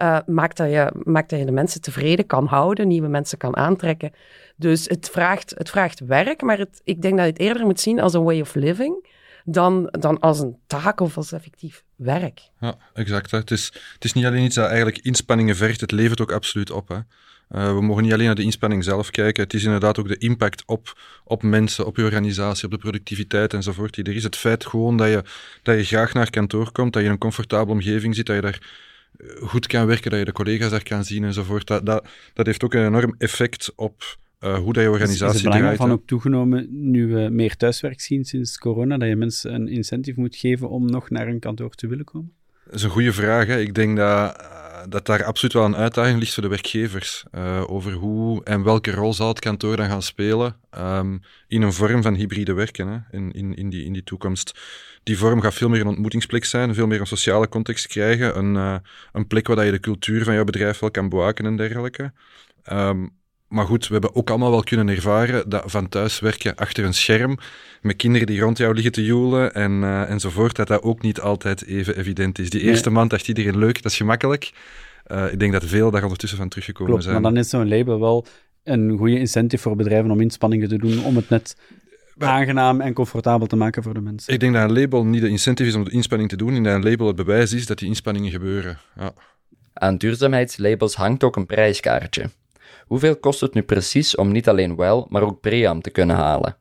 uh, 0.03 0.19
maakt, 0.27 0.57
dat 0.57 0.71
je, 0.71 0.93
maakt 1.03 1.31
dat 1.31 1.39
je 1.39 1.45
de 1.45 1.53
mensen 1.53 1.81
tevreden 1.81 2.27
kan 2.27 2.47
houden, 2.47 2.89
nieuwe 2.89 3.09
mensen 3.09 3.39
kan 3.39 3.57
aantrekken. 3.57 4.13
Dus 4.57 4.87
het 4.87 5.11
vraagt, 5.11 5.55
het 5.57 5.71
vraagt 5.71 6.01
werk, 6.01 6.43
maar 6.43 6.59
het, 6.59 6.81
ik 6.85 7.03
denk 7.03 7.17
dat 7.17 7.25
je 7.27 7.33
het 7.33 7.41
eerder 7.41 7.65
moet 7.65 7.81
zien 7.81 8.01
als 8.01 8.15
een 8.15 8.25
way 8.25 8.41
of 8.41 8.55
living. 8.55 9.13
dan, 9.45 9.89
dan 9.91 10.21
als 10.21 10.41
een 10.41 10.57
taak 10.67 11.01
of 11.01 11.17
als 11.17 11.33
effectief 11.33 11.83
werk. 11.97 12.41
Ja, 12.61 12.75
exact. 12.95 13.31
Het, 13.31 13.51
is, 13.51 13.73
het 13.95 14.05
is 14.05 14.13
niet 14.13 14.25
alleen 14.25 14.45
iets 14.45 14.55
dat 14.55 14.67
eigenlijk 14.67 14.99
inspanningen 14.99 15.57
vergt, 15.57 15.81
het 15.81 15.93
levert 15.93 16.21
ook 16.21 16.33
absoluut 16.33 16.71
op. 16.71 16.89
Hè. 16.89 16.99
Uh, 17.55 17.75
we 17.75 17.83
mogen 17.83 18.03
niet 18.03 18.13
alleen 18.13 18.27
naar 18.27 18.35
de 18.35 18.43
inspanning 18.43 18.85
zelf 18.85 19.11
kijken, 19.11 19.43
het 19.43 19.55
is 19.55 19.65
inderdaad 19.65 19.99
ook 19.99 20.09
de 20.09 20.19
impact 20.19 20.63
op, 20.67 20.99
op 21.25 21.43
mensen, 21.43 21.87
op 21.87 21.97
je 21.97 22.03
organisatie, 22.03 22.65
op 22.65 22.71
de 22.71 22.79
productiviteit 22.79 23.55
enzovoort 23.55 23.95
die 23.95 24.05
er 24.05 24.15
is. 24.15 24.23
Het 24.23 24.37
feit 24.37 24.67
gewoon 24.67 24.97
dat 24.97 25.09
je, 25.09 25.23
dat 25.63 25.77
je 25.77 25.85
graag 25.85 26.15
naar 26.15 26.31
kantoor 26.31 26.73
komt, 26.73 26.93
dat 26.93 27.03
je 27.03 27.09
in 27.09 27.15
een 27.15 27.21
comfortabele 27.21 27.73
omgeving 27.73 28.15
zit, 28.15 28.27
dat 28.27 28.37
je 28.37 28.43
daar 28.43 28.71
eh, 29.17 29.49
goed 29.49 29.67
kan 29.67 29.87
werken, 29.87 30.11
dat 30.11 30.19
je 30.19 30.25
de 30.25 30.33
collega's 30.33 30.71
daar 30.71 30.83
kan 30.83 31.05
zien 31.05 31.25
enzovoort, 31.25 31.67
dat, 31.67 31.87
dat, 31.87 32.07
dat 32.33 32.47
heeft 32.47 32.65
ook 32.65 32.75
een 32.75 32.87
enorm 32.87 33.15
effect 33.19 33.73
op 33.77 34.17
uh, 34.41 34.59
hoe 34.59 34.73
dat 34.73 34.83
je 34.83 34.91
organisatie 34.91 35.35
is, 35.35 35.45
is 35.45 35.53
het 35.53 35.53
belang 35.53 35.77
van 35.77 35.93
ook 35.93 36.07
toegenomen 36.07 36.67
nu 36.71 37.07
we 37.07 37.29
meer 37.31 37.57
thuiswerk 37.57 38.01
zien 38.01 38.25
sinds 38.25 38.59
corona, 38.59 38.99
dat 38.99 39.09
je 39.09 39.17
mensen 39.17 39.55
een 39.55 39.69
incentive 39.69 40.21
moet 40.21 40.37
geven 40.37 40.69
om 40.69 40.91
nog 40.91 41.11
naar 41.11 41.29
een 41.29 41.41
kantoor 41.41 41.75
te 41.75 41.87
willen 41.87 42.05
komen? 42.05 42.33
Dat 42.65 42.75
is 42.75 42.83
een 42.83 42.91
goede 42.91 43.13
vraag. 43.13 43.47
Hè. 43.47 43.61
Ik 43.61 43.75
denk 43.75 43.97
dat, 43.97 44.49
dat 44.89 45.07
daar 45.07 45.25
absoluut 45.25 45.53
wel 45.53 45.65
een 45.65 45.77
uitdaging 45.77 46.19
ligt 46.19 46.35
voor 46.35 46.43
de 46.43 46.49
werkgevers. 46.49 47.25
Uh, 47.35 47.71
over 47.71 47.93
hoe 47.93 48.45
en 48.45 48.63
welke 48.63 48.91
rol 48.91 49.15
zal 49.15 49.29
het 49.29 49.41
kantoor 49.41 49.77
dan 49.77 49.89
gaan 49.89 50.03
spelen 50.03 50.57
um, 50.79 51.23
in 51.49 51.63
een 51.63 51.73
vorm 51.73 52.03
van 52.03 52.15
hybride 52.15 52.53
werken 52.53 52.89
hè, 52.89 53.19
in, 53.19 53.33
in, 53.33 53.55
in, 53.55 53.71
die, 53.71 53.85
in 53.85 53.93
die 53.93 54.05
toekomst. 54.05 54.61
Die 55.03 55.19
vorm 55.19 55.41
gaat 55.41 55.55
veel 55.55 55.69
meer 55.69 55.81
een 55.81 55.87
ontmoetingsplek 55.87 56.45
zijn, 56.45 56.75
veel 56.75 56.87
meer 56.87 57.01
een 57.01 57.07
sociale 57.07 57.49
context 57.49 57.87
krijgen, 57.87 58.39
een, 58.39 58.83
een 59.13 59.27
plek 59.27 59.47
waar 59.47 59.65
je 59.65 59.71
de 59.71 59.81
cultuur 59.81 60.25
van 60.25 60.35
jouw 60.35 60.45
bedrijf 60.45 60.79
wel 60.79 60.91
kan 60.91 61.09
bewaken 61.09 61.47
en 61.47 61.57
dergelijke. 61.57 62.13
Um, 62.73 63.13
maar 63.49 63.67
goed, 63.67 63.87
we 63.87 63.93
hebben 63.93 64.15
ook 64.15 64.31
allemaal 64.31 64.51
wel 64.51 64.63
kunnen 64.63 64.89
ervaren 64.89 65.49
dat 65.49 65.63
van 65.67 65.89
thuis 65.89 66.21
werken 66.21 66.55
achter 66.55 66.85
een 66.85 66.95
scherm, 66.95 67.39
met 67.83 67.97
kinderen 67.97 68.27
die 68.27 68.41
rond 68.41 68.59
jou 68.59 68.75
liggen 68.75 68.93
te 68.93 69.05
joelen 69.05 69.55
en, 69.55 69.73
uh, 69.73 70.11
enzovoort, 70.11 70.57
dat 70.57 70.67
dat 70.67 70.83
ook 70.83 71.03
niet 71.03 71.21
altijd 71.21 71.65
even 71.65 71.97
evident 71.97 72.39
is. 72.39 72.51
Die 72.51 72.61
eerste 72.61 72.89
nee. 72.89 72.99
maand 72.99 73.11
dacht 73.11 73.29
iedereen 73.29 73.59
leuk, 73.59 73.83
dat 73.83 73.93
is 73.93 73.97
gemakkelijk. 73.97 74.53
Uh, 75.07 75.33
ik 75.33 75.39
denk 75.39 75.53
dat 75.53 75.65
veel 75.65 75.91
daar 75.91 76.03
ondertussen 76.03 76.39
van 76.39 76.49
teruggekomen 76.49 76.91
Klopt, 76.91 77.05
zijn. 77.05 77.23
maar 77.23 77.33
dan 77.33 77.41
is 77.41 77.49
zo'n 77.49 77.69
label 77.69 78.01
wel 78.01 78.27
een 78.65 78.97
goede 78.99 79.19
incentive 79.19 79.63
voor 79.63 79.77
bedrijven 79.77 80.11
om 80.11 80.21
inspanningen 80.21 80.69
te 80.69 80.79
doen 80.79 81.05
om 81.05 81.17
het 81.17 81.29
net 81.29 81.57
aangenaam 82.19 82.81
en 82.81 82.93
comfortabel 82.93 83.47
te 83.47 83.57
maken 83.57 83.83
voor 83.83 83.95
de 83.95 84.01
mensen. 84.01 84.33
Ik 84.33 84.41
denk 84.41 84.55
dat 84.55 84.63
een 84.63 84.81
label 84.81 85.05
niet 85.05 85.21
de 85.21 85.29
incentive 85.29 85.69
is 85.69 85.75
om 85.75 85.85
de 85.85 85.91
inspanning 85.91 86.29
te 86.29 86.37
doen, 86.37 86.55
en 86.55 86.63
dat 86.63 86.75
een 86.75 86.91
label 86.91 87.07
het 87.07 87.17
bewijs 87.17 87.53
is 87.53 87.67
dat 87.67 87.79
die 87.79 87.89
inspanningen 87.89 88.31
gebeuren. 88.31 88.79
Ja. 88.97 89.13
Aan 89.73 89.97
duurzaamheidslabels 89.97 90.95
hangt 90.95 91.25
ook 91.25 91.37
een 91.37 91.47
prijskaartje. 91.47 92.31
Hoeveel 92.87 93.17
kost 93.17 93.41
het 93.41 93.55
nu 93.55 93.63
precies 93.63 94.15
om 94.15 94.33
niet 94.33 94.49
alleen 94.49 94.77
WELL, 94.77 95.07
maar 95.09 95.23
ook 95.23 95.41
BREEAM 95.41 95.81
te 95.81 95.91
kunnen 95.91 96.17
halen? 96.17 96.57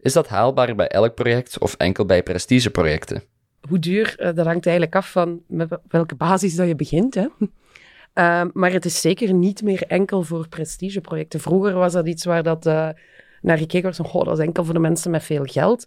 Is 0.00 0.12
dat 0.12 0.28
haalbaar 0.28 0.74
bij 0.74 0.88
elk 0.88 1.14
project 1.14 1.58
of 1.58 1.74
enkel 1.74 2.04
bij 2.04 2.22
prestigeprojecten? 2.22 3.22
Hoe 3.68 3.78
duur, 3.78 4.16
uh, 4.18 4.26
dat 4.34 4.46
hangt 4.46 4.66
eigenlijk 4.66 4.96
af 4.96 5.10
van 5.10 5.40
met 5.46 5.78
welke 5.88 6.14
basis 6.14 6.54
dat 6.54 6.66
je 6.66 6.74
begint. 6.74 7.14
Hè? 7.14 7.26
Uh, 8.14 8.42
maar 8.52 8.72
het 8.72 8.84
is 8.84 9.00
zeker 9.00 9.34
niet 9.34 9.62
meer 9.62 9.82
enkel 9.86 10.22
voor 10.22 10.48
prestigeprojecten. 10.48 11.40
Vroeger 11.40 11.74
was 11.74 11.92
dat 11.92 12.06
iets 12.06 12.24
waar 12.24 12.42
dat, 12.42 12.66
uh, 12.66 12.88
naar 13.40 13.58
gekeken 13.58 13.94
goh, 13.94 14.24
dat 14.24 14.38
is 14.38 14.44
enkel 14.44 14.64
voor 14.64 14.74
de 14.74 14.80
mensen 14.80 15.10
met 15.10 15.22
veel 15.22 15.44
geld. 15.44 15.86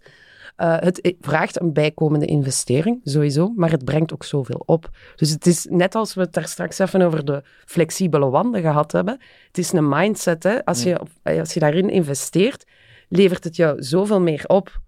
Uh, 0.56 0.76
het 0.78 1.14
vraagt 1.20 1.60
een 1.60 1.72
bijkomende 1.72 2.26
investering, 2.26 3.00
sowieso, 3.04 3.52
maar 3.56 3.70
het 3.70 3.84
brengt 3.84 4.12
ook 4.12 4.24
zoveel 4.24 4.62
op. 4.66 4.90
Dus 5.16 5.30
het 5.30 5.46
is 5.46 5.66
net 5.70 5.94
als 5.94 6.14
we 6.14 6.20
het 6.20 6.32
daar 6.32 6.48
straks 6.48 6.78
even 6.78 7.02
over 7.02 7.24
de 7.24 7.42
flexibele 7.64 8.30
wanden 8.30 8.60
gehad 8.60 8.92
hebben. 8.92 9.20
Het 9.46 9.58
is 9.58 9.72
een 9.72 9.88
mindset. 9.88 10.42
Hè? 10.42 10.64
Als, 10.64 10.82
je, 10.82 11.00
als 11.22 11.54
je 11.54 11.60
daarin 11.60 11.90
investeert, 11.90 12.64
levert 13.08 13.44
het 13.44 13.56
jou 13.56 13.82
zoveel 13.82 14.20
meer 14.20 14.44
op. 14.46 14.82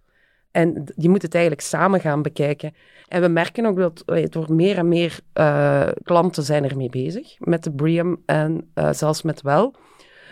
En 0.50 0.84
je 0.96 1.08
moet 1.08 1.22
het 1.22 1.34
eigenlijk 1.34 1.64
samen 1.64 2.00
gaan 2.00 2.22
bekijken. 2.22 2.74
En 3.08 3.20
we 3.20 3.28
merken 3.28 3.66
ook 3.66 3.76
dat 3.76 4.02
het 4.06 4.34
wordt 4.34 4.50
meer 4.50 4.78
en 4.78 4.88
meer 4.88 5.20
uh, 5.34 5.88
klanten 6.02 6.42
zijn 6.42 6.64
ermee 6.68 6.88
bezig 6.88 7.34
met 7.38 7.64
de 7.64 7.72
BREEAM 7.72 8.22
en 8.26 8.70
uh, 8.74 8.92
zelfs 8.92 9.22
met 9.22 9.42
WELL. 9.42 9.74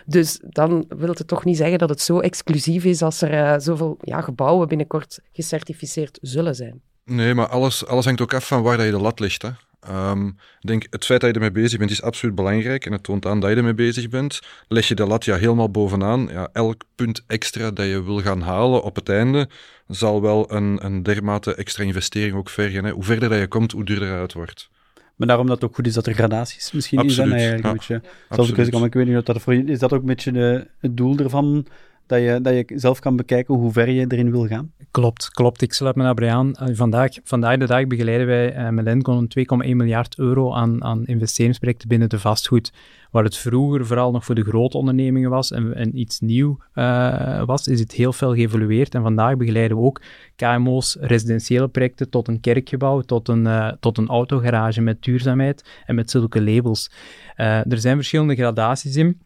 Dus 0.07 0.41
dan 0.43 0.85
wil 0.89 1.09
het 1.09 1.29
toch 1.29 1.45
niet 1.45 1.57
zeggen 1.57 1.79
dat 1.79 1.89
het 1.89 2.01
zo 2.01 2.21
exclusief 2.21 2.85
is 2.85 3.03
als 3.03 3.23
er 3.23 3.33
uh, 3.33 3.55
zoveel 3.59 3.97
ja, 4.01 4.21
gebouwen 4.21 4.69
binnenkort 4.69 5.19
gecertificeerd 5.33 6.19
zullen 6.23 6.55
zijn. 6.55 6.81
Nee, 7.05 7.35
maar 7.35 7.47
alles, 7.47 7.87
alles 7.87 8.05
hangt 8.05 8.21
ook 8.21 8.35
af 8.35 8.47
van 8.47 8.63
waar 8.63 8.77
dat 8.77 8.87
je 8.87 8.93
de 8.93 9.01
lat 9.01 9.21
ligt. 9.21 9.43
Hè. 9.43 9.51
Um, 9.91 10.29
ik 10.61 10.69
denk, 10.69 10.87
het 10.91 11.05
feit 11.05 11.21
dat 11.21 11.29
je 11.29 11.35
ermee 11.35 11.63
bezig 11.63 11.79
bent 11.79 11.91
is 11.91 12.03
absoluut 12.03 12.35
belangrijk 12.35 12.87
en 12.87 12.93
het 12.93 13.03
toont 13.03 13.27
aan 13.27 13.41
dat 13.41 13.51
je 13.51 13.57
ermee 13.57 13.75
bezig 13.75 14.09
bent. 14.09 14.41
Leg 14.69 14.89
je 14.89 14.95
de 14.95 15.07
lat 15.07 15.25
ja 15.25 15.37
helemaal 15.37 15.71
bovenaan, 15.71 16.29
ja, 16.31 16.49
elk 16.53 16.83
punt 16.95 17.25
extra 17.27 17.71
dat 17.71 17.87
je 17.87 18.03
wil 18.03 18.21
gaan 18.21 18.41
halen 18.41 18.83
op 18.83 18.97
het 18.97 19.09
einde 19.09 19.49
zal 19.87 20.23
wel 20.23 20.53
een, 20.53 20.85
een 20.85 21.03
dermate 21.03 21.55
extra 21.55 21.85
investering 21.85 22.37
ook 22.37 22.51
vergen. 22.51 22.85
Hè. 22.85 22.91
Hoe 22.91 23.05
verder 23.05 23.29
dat 23.29 23.39
je 23.39 23.49
komt, 23.49 23.73
hoe 23.73 23.85
duurder 23.85 24.21
het 24.21 24.33
wordt. 24.33 24.71
Maar 25.17 25.27
daarom 25.29 25.47
dat 25.47 25.61
het 25.61 25.65
ook 25.65 25.75
goed 25.75 25.87
is 25.87 25.95
dat 25.95 26.07
er 26.07 26.15
gradaties 26.15 26.73
misschien 26.73 26.99
absoluut, 26.99 27.33
in 27.33 27.39
zijn. 27.39 27.41
Eigenlijk 27.41 27.65
ja, 27.65 27.71
een 27.71 27.99
beetje, 27.99 28.09
zelfs 28.29 28.51
ik, 28.51 28.57
weet, 28.57 28.85
ik 28.85 28.95
weet 28.95 29.07
niet 29.07 29.17
of 29.17 29.23
dat 29.23 29.43
voor 29.43 29.55
je 29.55 29.65
is 29.65 29.79
dat 29.79 29.93
ook 29.93 30.01
een 30.01 30.07
beetje 30.07 30.33
de, 30.33 30.67
het 30.79 30.97
doel 30.97 31.19
ervan 31.19 31.67
dat 32.07 32.21
je, 32.21 32.39
dat 32.43 32.55
je 32.55 32.65
zelf 32.79 32.99
kan 32.99 33.17
bekijken 33.17 33.55
hoe 33.55 33.73
ver 33.73 33.91
je 33.91 34.05
erin 34.09 34.31
wil 34.31 34.47
gaan? 34.47 34.73
Klopt, 34.91 35.29
klopt. 35.29 35.63
Ik 35.63 35.73
sluit 35.73 35.97
me 35.97 36.03
daarbij 36.03 36.33
aan. 36.33 36.53
Vandaag, 36.73 37.11
vandaag 37.25 37.57
de 37.59 37.67
dag 37.67 37.87
begeleiden 37.87 38.27
wij 38.27 38.57
uh, 38.57 38.69
met 38.69 38.87
Encon 38.87 39.29
2,1 39.39 39.45
miljard 39.59 40.19
euro 40.19 40.53
aan, 40.53 40.85
aan 40.85 41.05
investeringsprojecten 41.05 41.89
binnen 41.89 42.09
de 42.09 42.19
vastgoed. 42.19 42.73
Waar 43.11 43.25
het 43.25 43.37
vroeger 43.37 43.87
vooral 43.87 44.11
nog 44.11 44.25
voor 44.25 44.35
de 44.35 44.45
grote 44.45 44.77
ondernemingen 44.77 45.31
was 45.31 45.51
en, 45.51 45.75
en 45.75 45.99
iets 45.99 46.21
nieuw 46.21 46.59
uh, 46.75 47.45
was, 47.45 47.67
is 47.67 47.81
het 47.81 47.93
heel 47.93 48.13
veel 48.13 48.35
geëvolueerd. 48.35 48.95
En 48.95 49.03
vandaag 49.03 49.37
begeleiden 49.37 49.77
we 49.77 49.83
ook 49.83 50.01
KMO's, 50.37 50.97
residentiële 51.01 51.69
projecten 51.69 52.11
tot 52.11 52.29
een 52.29 52.41
kerkgebouw, 52.41 53.01
tot 53.01 53.29
een, 53.29 53.77
tot 53.81 53.99
een 53.99 54.09
autogarage 54.09 54.81
met 54.81 55.03
duurzaamheid 55.03 55.83
en 55.87 55.95
met 55.95 56.11
zulke 56.11 56.43
labels. 56.43 56.91
er 57.37 57.79
zijn 57.79 57.97
verschillende 57.97 58.35
gradaties 58.35 58.97
in. 58.97 59.21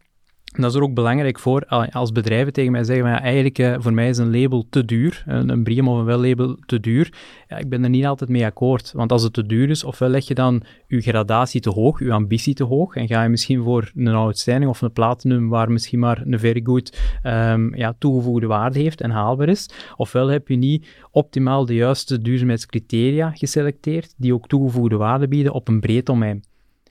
Dat 0.56 0.70
is 0.70 0.76
er 0.76 0.82
ook 0.82 0.94
belangrijk 0.94 1.38
voor 1.38 1.66
als 1.90 2.12
bedrijven 2.12 2.52
tegen 2.52 2.72
mij 2.72 2.84
zeggen, 2.84 3.08
ja, 3.08 3.20
eigenlijk 3.20 3.58
uh, 3.58 3.76
voor 3.78 3.92
mij 3.92 4.08
is 4.08 4.18
een 4.18 4.40
label 4.40 4.66
te 4.70 4.84
duur, 4.84 5.22
een, 5.26 5.48
een 5.48 5.86
of 5.86 5.98
een 5.98 6.04
WELL-label 6.04 6.56
te 6.66 6.80
duur. 6.80 7.12
Ja, 7.48 7.56
ik 7.56 7.68
ben 7.68 7.82
er 7.82 7.90
niet 7.90 8.06
altijd 8.06 8.30
mee 8.30 8.44
akkoord, 8.44 8.92
want 8.92 9.12
als 9.12 9.22
het 9.22 9.32
te 9.32 9.46
duur 9.46 9.70
is, 9.70 9.84
ofwel 9.84 10.08
leg 10.08 10.26
je 10.28 10.34
dan 10.34 10.62
je 10.86 11.00
gradatie 11.00 11.60
te 11.60 11.70
hoog, 11.70 11.98
je 11.98 12.12
ambitie 12.12 12.54
te 12.54 12.64
hoog, 12.64 12.94
en 12.94 13.06
ga 13.06 13.22
je 13.22 13.28
misschien 13.28 13.62
voor 13.62 13.92
een 13.96 14.08
outstanding 14.08 14.70
of 14.70 14.80
een 14.80 14.92
platinum, 14.92 15.48
waar 15.48 15.70
misschien 15.70 15.98
maar 15.98 16.22
een 16.26 16.38
very 16.38 16.60
good 16.64 16.98
um, 17.24 17.76
ja, 17.76 17.94
toegevoegde 17.98 18.46
waarde 18.46 18.78
heeft 18.78 19.00
en 19.00 19.10
haalbaar 19.10 19.48
is, 19.48 19.70
ofwel 19.96 20.28
heb 20.28 20.48
je 20.48 20.56
niet 20.56 20.88
optimaal 21.10 21.66
de 21.66 21.74
juiste 21.74 22.20
duurzaamheidscriteria 22.20 23.30
geselecteerd, 23.30 24.14
die 24.16 24.34
ook 24.34 24.48
toegevoegde 24.48 24.96
waarde 24.96 25.28
bieden 25.28 25.52
op 25.52 25.68
een 25.68 25.80
breed 25.80 26.06
domein. 26.06 26.42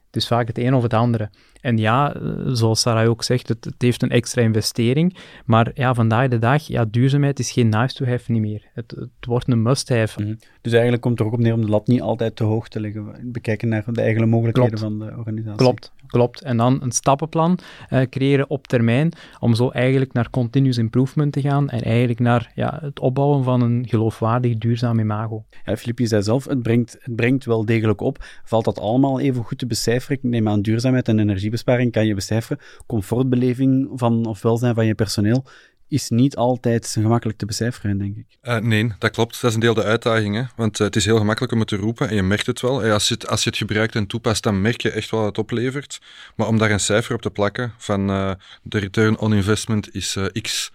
Dus 0.09 0.27
vaak 0.27 0.47
het 0.47 0.57
een 0.57 0.73
of 0.73 0.83
het 0.83 0.93
andere. 0.93 1.29
En 1.61 1.77
ja, 1.77 2.15
zoals 2.45 2.81
Sarah 2.81 3.09
ook 3.09 3.23
zegt, 3.23 3.47
het, 3.47 3.65
het, 3.65 3.81
heeft 3.81 4.01
een 4.01 4.09
extra 4.09 4.41
investering. 4.41 5.17
Maar 5.45 5.71
ja, 5.73 5.93
vandaag 5.93 6.27
de 6.27 6.39
dag, 6.39 6.63
ja, 6.63 6.85
duurzaamheid 6.85 7.39
is 7.39 7.51
geen 7.51 7.69
nice 7.69 7.95
to 7.95 8.05
have 8.05 8.31
niet 8.31 8.41
meer. 8.41 8.65
Het, 8.73 8.91
het 8.91 9.25
wordt 9.27 9.47
een 9.47 9.61
must 9.61 9.89
have. 9.89 10.21
Mm 10.21 10.27
-hmm. 10.27 10.37
Dus 10.61 10.71
eigenlijk 10.71 11.01
komt 11.01 11.19
het 11.19 11.27
er 11.27 11.33
ook 11.33 11.39
op 11.39 11.45
neer 11.45 11.53
om 11.53 11.61
de 11.61 11.69
lat 11.69 11.87
niet 11.87 12.01
altijd 12.01 12.35
te 12.35 12.43
hoog 12.43 12.67
te 12.67 12.79
leggen. 12.79 13.31
Bekijken 13.31 13.69
naar 13.69 13.83
de 13.85 14.01
eigen 14.01 14.29
mogelijkheden 14.29 14.79
Klopt. 14.79 14.93
van 14.93 15.07
de 15.07 15.17
organisatie. 15.17 15.57
Klopt, 15.57 15.91
klopt. 16.07 16.41
En 16.41 16.57
dan 16.57 16.81
een 16.81 16.91
stappenplan 16.91 17.59
uh, 17.89 18.01
creëren 18.01 18.49
op 18.49 18.67
termijn, 18.67 19.11
om 19.39 19.55
zo 19.55 19.69
eigenlijk 19.69 20.13
naar 20.13 20.29
continuous 20.29 20.77
improvement 20.77 21.33
te 21.33 21.41
gaan 21.41 21.69
en 21.69 21.81
eigenlijk 21.81 22.19
naar 22.19 22.51
ja, 22.55 22.79
het 22.81 22.99
opbouwen 22.99 23.43
van 23.43 23.61
een 23.61 23.85
geloofwaardig 23.87 24.57
duurzaam 24.57 24.99
imago. 24.99 25.45
Ja, 25.63 25.77
Filip, 25.77 25.99
je 25.99 26.07
zei 26.07 26.23
zelf, 26.23 26.45
het 26.45 26.61
brengt, 26.61 26.97
het 27.01 27.15
brengt 27.15 27.45
wel 27.45 27.65
degelijk 27.65 28.01
op. 28.01 28.25
Valt 28.43 28.65
dat 28.65 28.79
allemaal 28.79 29.19
even 29.19 29.43
goed 29.43 29.57
te 29.57 29.67
becijferen? 29.67 30.17
Ik 30.17 30.23
neem 30.23 30.47
aan 30.47 30.61
duurzaamheid 30.61 31.07
en 31.07 31.19
energiebesparing 31.47 31.91
kan 31.91 32.05
je 32.05 32.15
becijferen. 32.15 32.63
Comfortbeleving 32.87 33.89
van, 33.95 34.25
of 34.25 34.41
welzijn 34.41 34.75
van 34.75 34.85
je 34.85 34.95
personeel 34.95 35.45
is 35.89 36.09
niet 36.09 36.35
altijd 36.35 36.87
gemakkelijk 36.87 37.37
te 37.37 37.45
becijferen, 37.45 37.97
denk 37.97 38.17
ik. 38.17 38.25
Uh, 38.43 38.57
nee, 38.57 38.91
dat 38.99 39.11
klopt. 39.11 39.41
Dat 39.41 39.49
is 39.49 39.53
een 39.53 39.61
deel 39.61 39.73
de 39.73 39.83
uitdaging. 39.83 40.49
Want 40.55 40.79
uh, 40.79 40.87
het 40.87 40.95
is 40.95 41.05
heel 41.05 41.17
gemakkelijk 41.17 41.53
om 41.53 41.59
het 41.59 41.67
te 41.67 41.75
roepen 41.75 42.09
en 42.09 42.15
je 42.15 42.23
merkt 42.23 42.45
het 42.45 42.61
wel. 42.61 42.83
Als 42.83 43.07
je 43.07 43.13
het, 43.13 43.27
als 43.27 43.43
je 43.43 43.49
het 43.49 43.57
gebruikt 43.57 43.95
en 43.95 44.07
toepast, 44.07 44.43
dan 44.43 44.61
merk 44.61 44.81
je 44.81 44.91
echt 44.91 45.09
wel 45.09 45.19
wat 45.19 45.29
het 45.29 45.37
oplevert. 45.37 45.99
Maar 46.35 46.47
om 46.47 46.57
daar 46.57 46.71
een 46.71 46.79
cijfer 46.79 47.15
op 47.15 47.21
te 47.21 47.29
plakken 47.29 47.73
van 47.77 48.09
uh, 48.09 48.31
de 48.63 48.79
return 48.79 49.17
on 49.17 49.33
investment 49.33 49.95
is 49.95 50.17
x... 50.41 50.71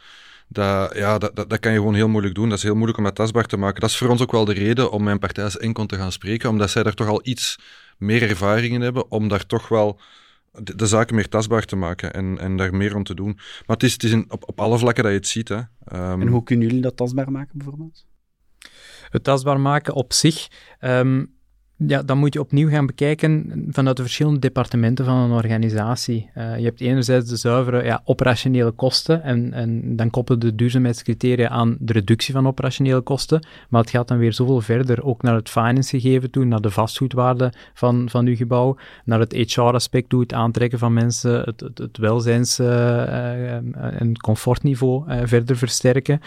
Dat, 0.49 0.95
ja, 0.95 1.19
dat, 1.19 1.37
dat, 1.37 1.51
dat, 1.51 1.61
kan 1.61 1.73
je 1.73 1.79
gewoon 1.79 1.95
heel 1.95 2.09
moeilijk 2.09 2.35
doen. 2.35 2.49
Dat 2.49 2.59
is 2.59 2.65
heel 2.65 2.75
moeilijk 2.75 2.99
om 2.99 3.05
dat 3.05 3.15
tastbaar 3.15 3.47
te 3.47 3.57
maken. 3.57 3.81
Dat 3.81 3.91
is 3.91 3.97
voor 3.97 4.09
ons 4.09 4.21
ook 4.21 4.33
wel 4.33 4.45
de 4.45 4.53
reden 4.53 4.91
om 4.91 5.03
mijn 5.03 5.19
partij 5.19 5.45
als 5.45 5.59
Encon 5.59 5.87
te 5.87 5.97
gaan 5.97 6.13
spreken, 6.13 6.49
omdat 6.51 6.71
zij 6.71 6.83
daar 6.83 6.95
toch 6.95 7.09
al 7.09 7.21
iets 7.23 7.59
meer 7.99 8.23
ervaring 8.23 8.75
in 8.75 8.81
hebben, 8.81 9.11
om 9.11 9.29
daar 9.29 9.47
toch 9.47 9.69
wel 9.69 10.01
de, 10.53 10.75
de, 10.77 10.87
zaken 10.87 11.15
meer 11.15 11.29
tastbaar 11.29 11.65
te 11.65 11.77
maken 11.77 12.13
en, 12.13 12.39
en 12.39 12.57
daar 12.57 12.75
meer 12.75 12.97
om 12.97 13.05
te 13.05 13.15
doen. 13.15 13.33
Maar 13.35 13.77
het 13.77 13.83
is, 13.83 13.93
het 13.93 14.03
is 14.03 14.11
in, 14.11 14.25
op, 14.29 14.49
op 14.49 14.61
alle 14.61 14.79
vlakken 14.79 15.03
dat 15.03 15.13
je 15.13 15.19
het 15.19 15.29
ziet. 15.29 15.49
Hè. 15.49 15.57
Um, 15.57 16.21
en 16.21 16.27
hoe 16.27 16.43
kunnen 16.43 16.67
jullie 16.67 16.83
dat 16.83 16.97
tastbaar 16.97 17.31
maken, 17.31 17.59
bijvoorbeeld? 17.59 18.07
Het 19.09 19.25
tastbaar 19.25 19.61
maken 19.61 19.95
op 19.95 20.13
zich. 20.13 20.49
Um, 20.81 21.41
Ja, 21.87 22.03
dan 22.03 22.19
moet 22.19 22.33
je 22.33 22.41
opnieuw 22.41 22.69
gaan 22.69 22.87
bekijken 22.87 23.65
vanuit 23.69 23.97
de 23.97 24.03
verschillende 24.03 24.39
departementen 24.39 25.05
van 25.05 25.17
een 25.17 25.31
organisatie. 25.31 26.31
Uh, 26.37 26.59
je 26.59 26.65
hebt 26.65 26.81
enerzijds 26.81 27.29
de 27.29 27.37
zuivere 27.37 27.85
ja, 27.85 28.03
operationele 28.05 28.71
kosten 28.71 29.23
en, 29.23 29.53
en 29.53 29.97
dan 29.97 30.11
koppelen 30.11 30.41
de 30.41 30.55
duurzaamheidscriteria 30.55 31.49
aan 31.49 31.77
de 31.81 31.93
reductie 31.93 32.35
van 32.35 32.47
operationele 32.47 33.01
kosten, 33.01 33.47
maar 33.69 33.81
het 33.81 33.91
gaat 33.91 34.09
dan 34.09 34.19
weer 34.19 34.33
zoveel 34.33 34.61
verder, 34.61 35.05
ook 35.05 35.23
naar 35.23 35.35
het 35.35 35.49
finance 35.49 36.01
gegeven 36.01 36.31
toe, 36.31 36.45
naar 36.45 36.61
de 36.61 36.71
vastgoedwaarde 36.71 37.53
van, 37.75 38.09
van 38.11 38.27
uw 38.27 38.37
gebouw, 38.37 38.77
naar 39.05 39.21
het 39.21 39.33
HR-aspect 39.33 40.09
toe, 40.09 40.21
het 40.21 40.33
aantrekken 40.33 40.79
van 40.79 40.93
mensen, 40.93 41.41
het, 41.41 41.61
het, 41.75 41.99
welzijns- 41.99 42.59
uh, 42.59 43.53
en 44.01 44.17
comfortniveau 44.21 45.05
verder 45.27 45.57
versterken, 45.57 46.21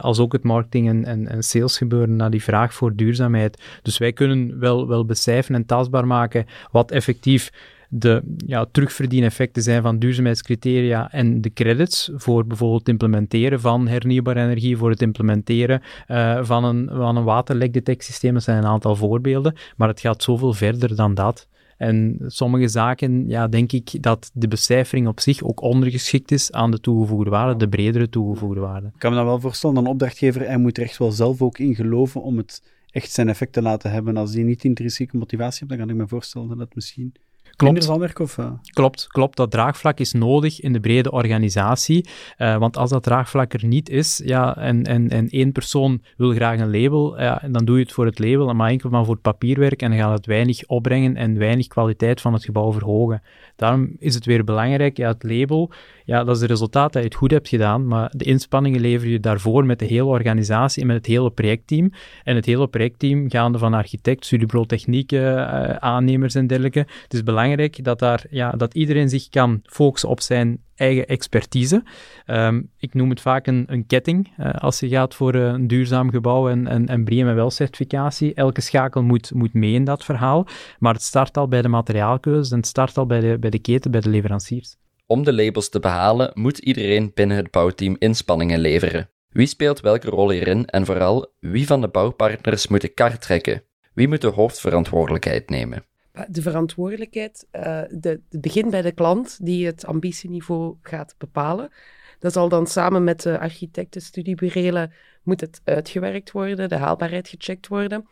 als 0.00 0.18
ook 0.18 0.32
het 0.32 0.42
marketing- 0.42 0.88
en, 0.88 1.04
en, 1.04 1.28
en 1.28 1.42
sales 1.42 1.78
gebeuren 1.78 2.16
naar 2.16 2.30
die 2.30 2.42
vraag 2.42 2.74
voor 2.74 2.96
duurzaamheid. 2.96 3.62
Dus 3.82 3.98
wij 3.98 4.12
kunnen 4.12 4.58
wel 4.58 4.81
wel, 4.86 5.04
becijferen 5.04 5.60
en 5.60 5.66
tastbaar 5.66 6.06
maken 6.06 6.46
wat 6.70 6.90
effectief 6.90 7.50
de 7.94 8.22
ja, 8.46 8.66
terugverdieneffecten 8.70 9.62
zijn 9.62 9.82
van 9.82 9.98
duurzaamheidscriteria 9.98 11.10
en 11.10 11.40
de 11.40 11.52
credits 11.52 12.10
voor 12.14 12.46
bijvoorbeeld 12.46 12.80
het 12.80 12.88
implementeren 12.88 13.60
van 13.60 13.88
hernieuwbare 13.88 14.42
energie, 14.42 14.76
voor 14.76 14.90
het 14.90 15.02
implementeren 15.02 15.82
uh, 16.08 16.44
van 16.44 16.64
een, 16.64 16.88
van 16.92 17.16
een 17.16 17.24
waterlekdetectiesysteem. 17.24 18.34
Dat 18.34 18.42
zijn 18.42 18.58
een 18.58 18.70
aantal 18.70 18.96
voorbeelden, 18.96 19.54
maar 19.76 19.88
het 19.88 20.00
gaat 20.00 20.22
zoveel 20.22 20.52
verder 20.52 20.96
dan 20.96 21.14
dat. 21.14 21.48
En 21.76 22.16
sommige 22.26 22.68
zaken, 22.68 23.28
ja, 23.28 23.48
denk 23.48 23.72
ik 23.72 24.02
dat 24.02 24.30
de 24.34 24.48
becijfering 24.48 25.08
op 25.08 25.20
zich 25.20 25.42
ook 25.42 25.62
ondergeschikt 25.62 26.30
is 26.30 26.52
aan 26.52 26.70
de 26.70 26.80
toegevoegde 26.80 27.30
waarde, 27.30 27.56
de 27.56 27.68
bredere 27.68 28.08
toegevoegde 28.08 28.60
waarde. 28.60 28.86
Ik 28.86 28.98
kan 28.98 29.10
me 29.10 29.16
dan 29.16 29.26
wel 29.26 29.40
voorstellen, 29.40 29.76
een 29.76 29.86
opdrachtgever, 29.86 30.40
hij 30.40 30.56
moet 30.56 30.76
er 30.76 30.82
echt 30.82 30.98
wel 30.98 31.10
zelf 31.10 31.42
ook 31.42 31.58
in 31.58 31.74
geloven 31.74 32.22
om 32.22 32.36
het 32.36 32.62
echt 32.92 33.12
zijn 33.12 33.28
effecten 33.28 33.62
laten 33.62 33.90
hebben. 33.90 34.16
Als 34.16 34.32
die 34.32 34.44
niet 34.44 34.64
intrinsieke 34.64 35.16
motivatie 35.16 35.58
heeft, 35.58 35.70
dan 35.70 35.78
kan 35.78 35.96
ik 35.96 36.02
me 36.02 36.08
voorstellen 36.08 36.48
dat 36.48 36.58
het 36.58 36.74
misschien 36.74 37.12
Klopt. 37.56 37.84
zal 37.84 37.98
werken? 37.98 38.24
Of, 38.24 38.36
uh? 38.38 38.50
Klopt, 38.62 39.06
klopt. 39.06 39.36
Dat 39.36 39.50
draagvlak 39.50 39.98
is 39.98 40.12
nodig 40.12 40.60
in 40.60 40.72
de 40.72 40.80
brede 40.80 41.10
organisatie. 41.10 42.08
Uh, 42.38 42.56
want 42.56 42.76
als 42.76 42.90
dat 42.90 43.02
draagvlak 43.02 43.52
er 43.52 43.66
niet 43.66 43.88
is, 43.88 44.20
ja, 44.24 44.56
en, 44.56 44.82
en, 44.82 45.08
en 45.08 45.28
één 45.28 45.52
persoon 45.52 46.02
wil 46.16 46.30
graag 46.30 46.60
een 46.60 46.80
label, 46.80 47.20
ja, 47.20 47.42
dan 47.50 47.64
doe 47.64 47.76
je 47.76 47.82
het 47.82 47.92
voor 47.92 48.06
het 48.06 48.18
label, 48.18 48.54
maar 48.54 48.70
enkel 48.70 48.90
maar 48.90 49.04
voor 49.04 49.14
het 49.14 49.22
papierwerk 49.22 49.82
en 49.82 49.90
dan 49.90 49.98
gaat 49.98 50.16
het 50.16 50.26
weinig 50.26 50.66
opbrengen 50.66 51.16
en 51.16 51.38
weinig 51.38 51.66
kwaliteit 51.66 52.20
van 52.20 52.32
het 52.32 52.44
gebouw 52.44 52.72
verhogen. 52.72 53.22
Daarom 53.56 53.96
is 53.98 54.14
het 54.14 54.24
weer 54.24 54.44
belangrijk, 54.44 54.96
ja, 54.96 55.08
het 55.08 55.22
label, 55.22 55.72
ja, 56.04 56.24
dat 56.24 56.34
is 56.34 56.40
het 56.40 56.50
resultaat 56.50 56.92
dat 56.92 57.02
je 57.02 57.08
het 57.08 57.18
goed 57.18 57.30
hebt 57.30 57.48
gedaan, 57.48 57.86
maar 57.86 58.10
de 58.16 58.24
inspanningen 58.24 58.80
lever 58.80 59.08
je 59.08 59.20
daarvoor 59.20 59.64
met 59.64 59.78
de 59.78 59.84
hele 59.84 60.04
organisatie 60.04 60.80
en 60.80 60.86
met 60.86 60.96
het 60.96 61.06
hele 61.06 61.30
projectteam. 61.30 61.92
En 62.22 62.36
het 62.36 62.46
hele 62.46 62.68
projectteam, 62.68 63.30
gaande 63.30 63.58
van 63.58 63.74
architect, 63.74 64.24
studiebureau 64.24 64.66
uh, 65.12 65.76
aannemers 65.76 66.34
en 66.34 66.46
dergelijke. 66.46 66.86
Het 67.02 67.14
is 67.14 67.22
belangrijk 67.22 67.84
dat, 67.84 67.98
daar, 67.98 68.24
ja, 68.30 68.50
dat 68.50 68.74
iedereen 68.74 69.08
zich 69.08 69.28
kan 69.28 69.60
focussen 69.62 70.08
op 70.08 70.20
zijn 70.20 70.60
eigen 70.74 71.06
expertise. 71.06 71.84
Um, 72.26 72.70
ik 72.78 72.94
noem 72.94 73.10
het 73.10 73.20
vaak 73.20 73.46
een, 73.46 73.84
ketting. 73.86 74.32
Uh, 74.38 74.50
als 74.50 74.80
je 74.80 74.88
gaat 74.88 75.14
voor 75.14 75.34
uh, 75.34 75.44
een 75.44 75.66
duurzaam 75.66 76.10
gebouw 76.10 76.48
en, 76.48 76.66
en, 76.66 76.86
en 76.86 77.04
BREEAM 77.04 77.34
wel 77.34 77.50
certificatie, 77.50 78.34
elke 78.34 78.60
schakel 78.60 79.02
moet, 79.02 79.34
moet 79.34 79.54
mee 79.54 79.72
in 79.72 79.84
dat 79.84 80.04
verhaal. 80.04 80.46
Maar 80.78 80.92
het 80.92 81.02
start 81.02 81.36
al 81.36 81.48
bij 81.48 81.62
de 81.62 81.68
materiaalkeuze 81.68 82.52
en 82.52 82.56
het 82.56 82.66
start 82.66 82.98
al 82.98 83.06
bij 83.06 83.20
de, 83.20 83.38
bij 83.38 83.50
de 83.50 83.58
keten, 83.58 83.90
bij 83.90 84.00
de 84.00 84.10
leveranciers. 84.10 84.76
Om 85.12 85.24
de 85.24 85.32
labels 85.32 85.68
te 85.68 85.80
behalen, 85.80 86.30
moet 86.34 86.58
iedereen 86.58 87.10
binnen 87.14 87.36
het 87.36 87.50
bouwteam 87.50 87.96
inspanningen 87.98 88.58
leveren. 88.58 89.10
Wie 89.28 89.46
speelt 89.46 89.80
welke 89.80 90.08
rol 90.10 90.30
hierin 90.30 90.66
en 90.66 90.86
vooral 90.86 91.32
wie 91.40 91.66
van 91.66 91.80
de 91.80 91.88
bouwpartners 91.88 92.68
moet 92.68 92.80
de 92.80 92.88
kar 92.88 93.18
trekken? 93.18 93.62
Wie 93.94 94.08
moet 94.08 94.20
de 94.20 94.26
hoofdverantwoordelijkheid 94.26 95.50
nemen? 95.50 95.84
De 96.28 96.42
verantwoordelijkheid 96.42 97.46
uh, 97.52 97.80
de, 97.90 98.20
begint 98.30 98.70
bij 98.70 98.82
de 98.82 98.92
klant 98.92 99.38
die 99.44 99.66
het 99.66 99.86
ambitieniveau 99.86 100.76
gaat 100.82 101.14
bepalen. 101.18 101.70
Dat 102.18 102.32
zal 102.32 102.48
dan 102.48 102.66
samen 102.66 103.04
met 103.04 103.22
de 103.22 103.38
architecten, 103.38 104.00
studieburelen, 104.00 104.92
moet 105.22 105.40
het 105.40 105.60
uitgewerkt 105.64 106.30
worden, 106.30 106.68
de 106.68 106.76
haalbaarheid 106.76 107.28
gecheckt 107.28 107.68
worden. 107.68 108.08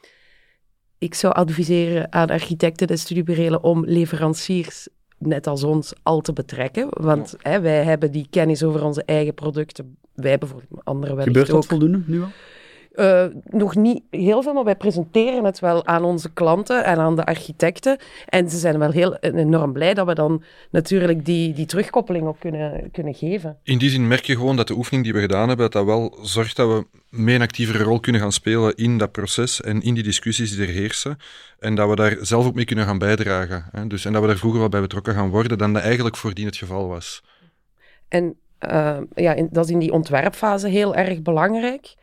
Ik 0.98 1.14
zou 1.14 1.34
adviseren 1.34 2.12
aan 2.12 2.30
architecten 2.30 2.88
en 2.88 2.98
studieburelen 2.98 3.62
om 3.62 3.84
leveranciers 3.84 4.88
net 5.20 5.46
als 5.46 5.64
ons 5.64 5.92
al 6.02 6.20
te 6.20 6.32
betrekken. 6.32 6.86
Want 6.90 7.34
hè, 7.38 7.60
wij 7.60 7.84
hebben 7.84 8.12
die 8.12 8.26
kennis 8.30 8.62
over 8.62 8.84
onze 8.84 9.02
eigen 9.04 9.34
producten. 9.34 9.96
Wij 10.14 10.38
bijvoorbeeld, 10.38 10.84
andere 10.84 11.14
wellicht 11.14 11.36
Gebeurt 11.36 11.50
dat 11.50 11.66
voldoende 11.66 12.02
nu 12.06 12.22
al? 12.22 12.28
Uh, 12.94 13.24
nog 13.44 13.76
niet 13.76 14.02
heel 14.10 14.42
veel, 14.42 14.52
maar 14.52 14.64
wij 14.64 14.76
presenteren 14.76 15.44
het 15.44 15.60
wel 15.60 15.86
aan 15.86 16.04
onze 16.04 16.32
klanten 16.32 16.84
en 16.84 16.98
aan 16.98 17.16
de 17.16 17.24
architecten. 17.24 17.98
En 18.26 18.50
ze 18.50 18.58
zijn 18.58 18.78
wel 18.78 18.90
heel 18.90 19.16
enorm 19.16 19.72
blij 19.72 19.94
dat 19.94 20.06
we 20.06 20.14
dan 20.14 20.42
natuurlijk 20.70 21.24
die, 21.24 21.52
die 21.52 21.66
terugkoppeling 21.66 22.26
ook 22.26 22.40
kunnen, 22.40 22.90
kunnen 22.92 23.14
geven. 23.14 23.58
In 23.62 23.78
die 23.78 23.90
zin 23.90 24.08
merk 24.08 24.24
je 24.24 24.36
gewoon 24.36 24.56
dat 24.56 24.68
de 24.68 24.74
oefening 24.74 25.04
die 25.04 25.12
we 25.12 25.20
gedaan 25.20 25.48
hebben, 25.48 25.70
dat 25.70 25.72
dat 25.72 25.84
wel 25.84 26.18
zorgt 26.22 26.56
dat 26.56 26.68
we 26.68 26.86
mee 27.08 27.34
een 27.34 27.42
actievere 27.42 27.84
rol 27.84 28.00
kunnen 28.00 28.20
gaan 28.20 28.32
spelen 28.32 28.74
in 28.74 28.98
dat 28.98 29.12
proces 29.12 29.60
en 29.60 29.82
in 29.82 29.94
die 29.94 30.02
discussies 30.02 30.56
die 30.56 30.66
er 30.66 30.72
heersen. 30.72 31.18
En 31.58 31.74
dat 31.74 31.88
we 31.88 31.96
daar 31.96 32.16
zelf 32.20 32.46
ook 32.46 32.54
mee 32.54 32.64
kunnen 32.64 32.84
gaan 32.84 32.98
bijdragen. 32.98 33.64
Hè. 33.72 33.86
Dus, 33.86 34.04
en 34.04 34.12
dat 34.12 34.22
we 34.22 34.28
daar 34.28 34.36
vroeger 34.36 34.60
wel 34.60 34.68
bij 34.68 34.80
betrokken 34.80 35.14
gaan 35.14 35.30
worden 35.30 35.58
dan 35.58 35.72
dat 35.72 35.82
eigenlijk 35.82 36.16
voordien 36.16 36.46
het 36.46 36.56
geval 36.56 36.88
was. 36.88 37.22
En 38.08 38.36
uh, 38.70 38.98
ja, 39.14 39.32
in, 39.32 39.48
dat 39.50 39.64
is 39.64 39.70
in 39.70 39.78
die 39.78 39.92
ontwerpfase 39.92 40.68
heel 40.68 40.94
erg 40.94 41.22
belangrijk. 41.22 41.94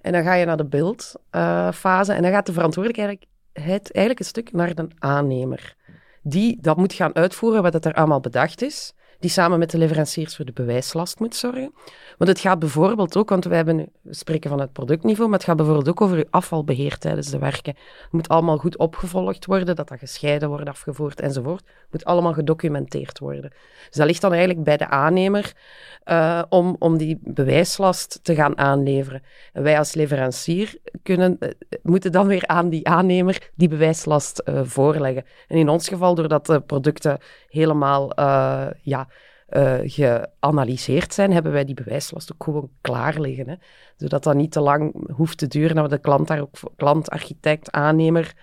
En 0.00 0.12
dan 0.12 0.22
ga 0.22 0.34
je 0.34 0.44
naar 0.44 0.56
de 0.56 0.64
beeldfase 0.64 2.12
en 2.12 2.22
dan 2.22 2.30
gaat 2.30 2.46
de 2.46 2.52
verantwoordelijkheid 2.52 3.26
eigenlijk 3.52 4.18
een 4.18 4.24
stuk 4.24 4.52
naar 4.52 4.74
de 4.74 4.88
aannemer. 4.98 5.76
Die 6.22 6.58
dat 6.60 6.76
moet 6.76 6.92
gaan 6.92 7.14
uitvoeren 7.14 7.62
wat 7.62 7.84
er 7.84 7.94
allemaal 7.94 8.20
bedacht 8.20 8.62
is 8.62 8.94
die 9.18 9.30
samen 9.30 9.58
met 9.58 9.70
de 9.70 9.78
leveranciers 9.78 10.36
voor 10.36 10.44
de 10.44 10.52
bewijslast 10.52 11.20
moet 11.20 11.36
zorgen. 11.36 11.72
Want 12.18 12.30
het 12.30 12.40
gaat 12.40 12.58
bijvoorbeeld 12.58 13.16
ook, 13.16 13.28
want 13.28 13.44
we, 13.44 13.54
hebben, 13.54 13.88
we 14.02 14.14
spreken 14.14 14.50
van 14.50 14.60
het 14.60 14.72
productniveau, 14.72 15.28
maar 15.28 15.38
het 15.38 15.48
gaat 15.48 15.56
bijvoorbeeld 15.56 15.88
ook 15.88 16.00
over 16.00 16.16
uw 16.16 16.24
afvalbeheer 16.30 16.98
tijdens 16.98 17.30
de 17.30 17.38
werken. 17.38 17.74
Het 18.02 18.12
moet 18.12 18.28
allemaal 18.28 18.58
goed 18.58 18.76
opgevolgd 18.76 19.46
worden, 19.46 19.66
dat 19.66 19.88
dat 19.88 19.98
gescheiden 19.98 20.48
wordt, 20.48 20.68
afgevoerd 20.68 21.20
enzovoort. 21.20 21.64
Het 21.66 21.86
moet 21.90 22.04
allemaal 22.04 22.32
gedocumenteerd 22.32 23.18
worden. 23.18 23.50
Dus 23.86 23.96
dat 23.96 24.06
ligt 24.06 24.20
dan 24.20 24.32
eigenlijk 24.32 24.64
bij 24.64 24.76
de 24.76 24.88
aannemer 24.88 25.52
uh, 26.04 26.42
om, 26.48 26.76
om 26.78 26.96
die 26.96 27.18
bewijslast 27.22 28.20
te 28.22 28.34
gaan 28.34 28.58
aanleveren. 28.58 29.22
En 29.52 29.62
wij 29.62 29.78
als 29.78 29.94
leverancier 29.94 30.78
kunnen, 31.02 31.36
uh, 31.40 31.48
moeten 31.82 32.12
dan 32.12 32.26
weer 32.26 32.46
aan 32.46 32.68
die 32.68 32.88
aannemer 32.88 33.50
die 33.54 33.68
bewijslast 33.68 34.42
uh, 34.44 34.60
voorleggen. 34.64 35.24
En 35.48 35.56
in 35.56 35.68
ons 35.68 35.88
geval, 35.88 36.14
doordat 36.14 36.46
de 36.46 36.60
producten 36.60 37.18
helemaal 37.48 38.12
ja, 38.82 39.08
geanalyseerd 39.82 41.14
zijn, 41.14 41.32
hebben 41.32 41.52
wij 41.52 41.64
die 41.64 41.74
bewijslast 41.74 42.32
ook 42.32 42.44
gewoon 42.44 42.70
klaar 42.80 43.20
liggen. 43.20 43.48
Hè? 43.48 43.54
Zodat 43.96 44.22
dat 44.22 44.34
niet 44.34 44.52
te 44.52 44.60
lang 44.60 45.10
hoeft 45.12 45.38
te 45.38 45.46
duren, 45.46 45.74
dat 45.74 45.84
we 45.84 45.90
de 45.90 45.98
klant, 45.98 46.28
daar 46.28 46.40
ook, 46.40 46.56
klant 46.76 47.10
architect, 47.10 47.70
aannemer 47.70 48.34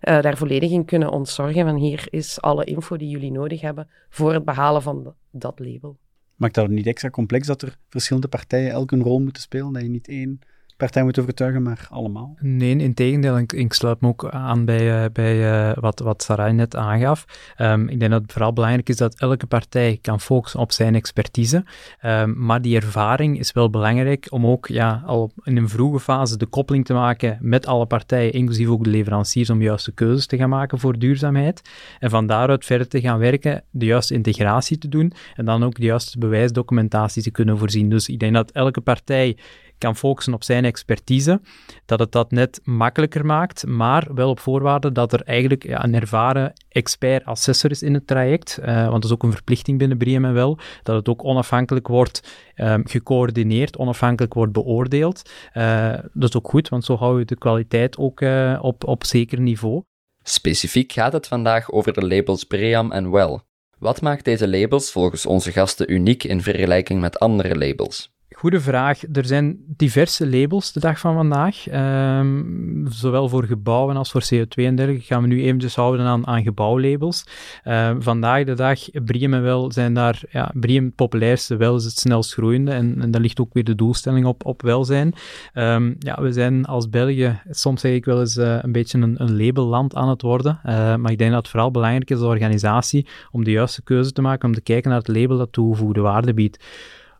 daar 0.00 0.36
volledig 0.36 0.70
in 0.70 0.84
kunnen 0.84 1.10
ontzorgen. 1.10 1.66
Van 1.66 1.76
hier 1.76 2.06
is 2.10 2.40
alle 2.40 2.64
info 2.64 2.96
die 2.96 3.08
jullie 3.08 3.32
nodig 3.32 3.60
hebben 3.60 3.88
voor 4.08 4.32
het 4.32 4.44
behalen 4.44 4.82
van 4.82 5.14
dat 5.30 5.58
label. 5.58 5.96
Maakt 6.36 6.54
dat 6.54 6.68
niet 6.68 6.86
extra 6.86 7.10
complex 7.10 7.46
dat 7.46 7.62
er 7.62 7.78
verschillende 7.88 8.28
partijen 8.28 8.70
elk 8.70 8.90
een 8.90 9.02
rol 9.02 9.20
moeten 9.20 9.42
spelen? 9.42 9.72
Dat 9.72 9.82
je 9.82 9.88
niet 9.88 10.08
één 10.08 10.38
partij 10.76 11.02
moet 11.02 11.18
overtuigen, 11.18 11.62
maar 11.62 11.86
allemaal? 11.90 12.36
Nee, 12.40 12.76
in 12.76 12.94
tegendeel. 12.94 13.38
Ik, 13.38 13.72
sluit 13.72 14.00
me 14.00 14.08
ook 14.08 14.28
aan 14.30 14.64
bij, 14.64 15.04
uh, 15.04 15.10
bij 15.12 15.68
uh, 15.70 15.76
wat, 15.80 16.00
wat 16.00 16.22
Sarai 16.22 16.52
net 16.52 16.76
aangaf. 16.76 17.24
Um, 17.58 17.88
ik 17.88 17.98
denk 17.98 18.10
dat 18.10 18.22
het 18.22 18.32
vooral 18.32 18.52
belangrijk 18.52 18.88
is 18.88 18.96
dat 18.96 19.14
elke 19.18 19.46
partij 19.46 19.98
kan 20.00 20.20
focussen 20.20 20.60
op 20.60 20.72
zijn 20.72 20.94
expertise. 20.94 21.64
Um, 22.02 22.44
maar 22.44 22.62
die 22.62 22.76
ervaring 22.76 23.38
is 23.38 23.52
wel 23.52 23.70
belangrijk 23.70 24.26
om 24.30 24.46
ook 24.46 24.66
ja, 24.66 25.02
al 25.06 25.32
in 25.42 25.56
een 25.56 25.68
vroege 25.68 26.00
fase 26.00 26.36
de 26.36 26.46
koppeling 26.46 26.84
te 26.84 26.94
maken 26.94 27.38
met 27.40 27.66
alle 27.66 27.86
partijen, 27.86 28.32
inclusief 28.32 28.68
ook 28.68 28.84
de 28.84 28.90
leveranciers, 28.90 29.50
om 29.50 29.62
juiste 29.62 29.92
keuzes 29.92 30.26
te 30.26 30.36
gaan 30.36 30.48
maken 30.48 30.78
voor 30.78 30.98
duurzaamheid. 30.98 31.62
En 31.98 32.10
van 32.10 32.26
daaruit 32.26 32.64
verder 32.64 32.88
te 32.88 33.00
gaan 33.00 33.18
werken, 33.18 33.64
de 33.70 33.86
juiste 33.86 34.14
integratie 34.14 34.78
te 34.78 34.88
doen 34.88 35.12
en 35.34 35.44
dan 35.44 35.64
ook 35.64 35.76
de 35.76 35.84
juiste 35.84 36.18
bewijsdocumentatie 36.18 37.22
te 37.22 37.30
kunnen 37.30 37.58
voorzien. 37.58 37.88
Dus 37.88 38.08
ik 38.08 38.18
denk 38.18 38.34
dat 38.34 38.50
elke 38.50 38.80
partij 38.80 39.36
kan 39.78 39.96
focussen 39.96 40.34
op 40.34 40.44
zijn 40.44 40.64
expertise, 40.64 41.40
dat 41.86 41.98
het 41.98 42.12
dat 42.12 42.30
net 42.30 42.60
makkelijker 42.64 43.26
maakt, 43.26 43.66
maar 43.66 44.14
wel 44.14 44.30
op 44.30 44.40
voorwaarde 44.40 44.92
dat 44.92 45.12
er 45.12 45.22
eigenlijk 45.22 45.66
ja, 45.66 45.84
een 45.84 45.94
ervaren 45.94 46.52
expert-assessor 46.68 47.70
is 47.70 47.82
in 47.82 47.94
het 47.94 48.06
traject, 48.06 48.58
uh, 48.60 48.88
want 48.88 48.92
dat 48.92 49.04
is 49.04 49.12
ook 49.12 49.22
een 49.22 49.32
verplichting 49.32 49.78
binnen 49.78 49.98
BRIEM 49.98 50.24
en 50.24 50.32
wel, 50.32 50.58
dat 50.82 50.96
het 50.96 51.08
ook 51.08 51.24
onafhankelijk 51.24 51.88
wordt 51.88 52.28
um, 52.56 52.86
gecoördineerd, 52.86 53.76
onafhankelijk 53.76 54.34
wordt 54.34 54.52
beoordeeld. 54.52 55.30
Uh, 55.54 55.92
dat 56.12 56.28
is 56.28 56.36
ook 56.36 56.48
goed, 56.48 56.68
want 56.68 56.84
zo 56.84 56.96
houden 56.96 57.20
we 57.20 57.26
de 57.26 57.36
kwaliteit 57.36 57.98
ook 57.98 58.20
uh, 58.20 58.58
op, 58.62 58.84
op 58.84 59.04
zeker 59.04 59.40
niveau. 59.40 59.82
Specifiek 60.22 60.92
gaat 60.92 61.12
het 61.12 61.26
vandaag 61.26 61.70
over 61.70 61.92
de 61.92 62.06
labels 62.06 62.44
BREAM 62.44 62.92
en 62.92 63.10
WELL. 63.10 63.42
Wat 63.78 64.00
maakt 64.00 64.24
deze 64.24 64.48
labels 64.48 64.92
volgens 64.92 65.26
onze 65.26 65.52
gasten 65.52 65.92
uniek 65.92 66.24
in 66.24 66.42
vergelijking 66.42 67.00
met 67.00 67.18
andere 67.18 67.58
labels? 67.58 68.13
Goede 68.34 68.60
vraag. 68.60 69.02
Er 69.12 69.24
zijn 69.24 69.58
diverse 69.66 70.28
labels 70.28 70.72
de 70.72 70.80
dag 70.80 70.98
van 70.98 71.14
vandaag. 71.14 71.68
Ehm, 71.68 72.42
zowel 72.88 73.28
voor 73.28 73.44
gebouwen 73.44 73.96
als 73.96 74.10
voor 74.10 74.22
CO2 74.22 74.64
en 74.66 74.76
dergelijke. 74.76 75.06
Gaan 75.06 75.22
we 75.22 75.28
nu 75.28 75.42
eventjes 75.42 75.74
houden 75.74 76.06
aan, 76.06 76.26
aan 76.26 76.42
gebouwlabels. 76.42 77.24
Ehm, 77.62 78.00
vandaag 78.00 78.44
de 78.44 78.54
dag, 78.54 78.80
Briem 79.04 79.34
en 79.34 79.42
Wel 79.42 79.72
zijn 79.72 79.94
daar, 79.94 80.22
ja, 80.30 80.50
Briem 80.54 80.84
het 80.84 80.94
populairste, 80.94 81.56
Wel 81.56 81.76
is 81.76 81.84
het 81.84 81.98
snelst 81.98 82.32
groeiende. 82.32 82.70
En, 82.70 82.96
en 83.00 83.10
daar 83.10 83.20
ligt 83.20 83.40
ook 83.40 83.52
weer 83.52 83.64
de 83.64 83.74
doelstelling 83.74 84.26
op, 84.26 84.44
op 84.44 84.62
welzijn. 84.62 85.14
Um, 85.54 85.96
ja, 85.98 86.22
we 86.22 86.32
zijn 86.32 86.64
als 86.64 86.88
België, 86.88 87.40
soms 87.50 87.80
zeg 87.80 87.92
ik 87.92 88.04
wel 88.04 88.20
eens, 88.20 88.36
uh, 88.36 88.58
een 88.60 88.72
beetje 88.72 88.98
een, 88.98 89.14
een 89.22 89.36
labelland 89.44 89.94
aan 89.94 90.08
het 90.08 90.22
worden. 90.22 90.60
Maar 90.64 91.10
ik 91.10 91.18
denk 91.18 91.30
dat 91.30 91.40
het 91.42 91.48
vooral 91.48 91.70
belangrijk 91.70 92.10
is 92.10 92.16
als 92.16 92.26
organisatie 92.26 93.06
om 93.30 93.44
de 93.44 93.50
juiste 93.50 93.82
keuze 93.82 94.12
te 94.12 94.22
maken, 94.22 94.48
om 94.48 94.54
te 94.54 94.60
kijken 94.60 94.90
naar 94.90 94.98
het 94.98 95.08
label 95.08 95.38
dat 95.38 95.52
toegevoegde 95.52 96.00
waarde 96.00 96.34
biedt. 96.34 96.64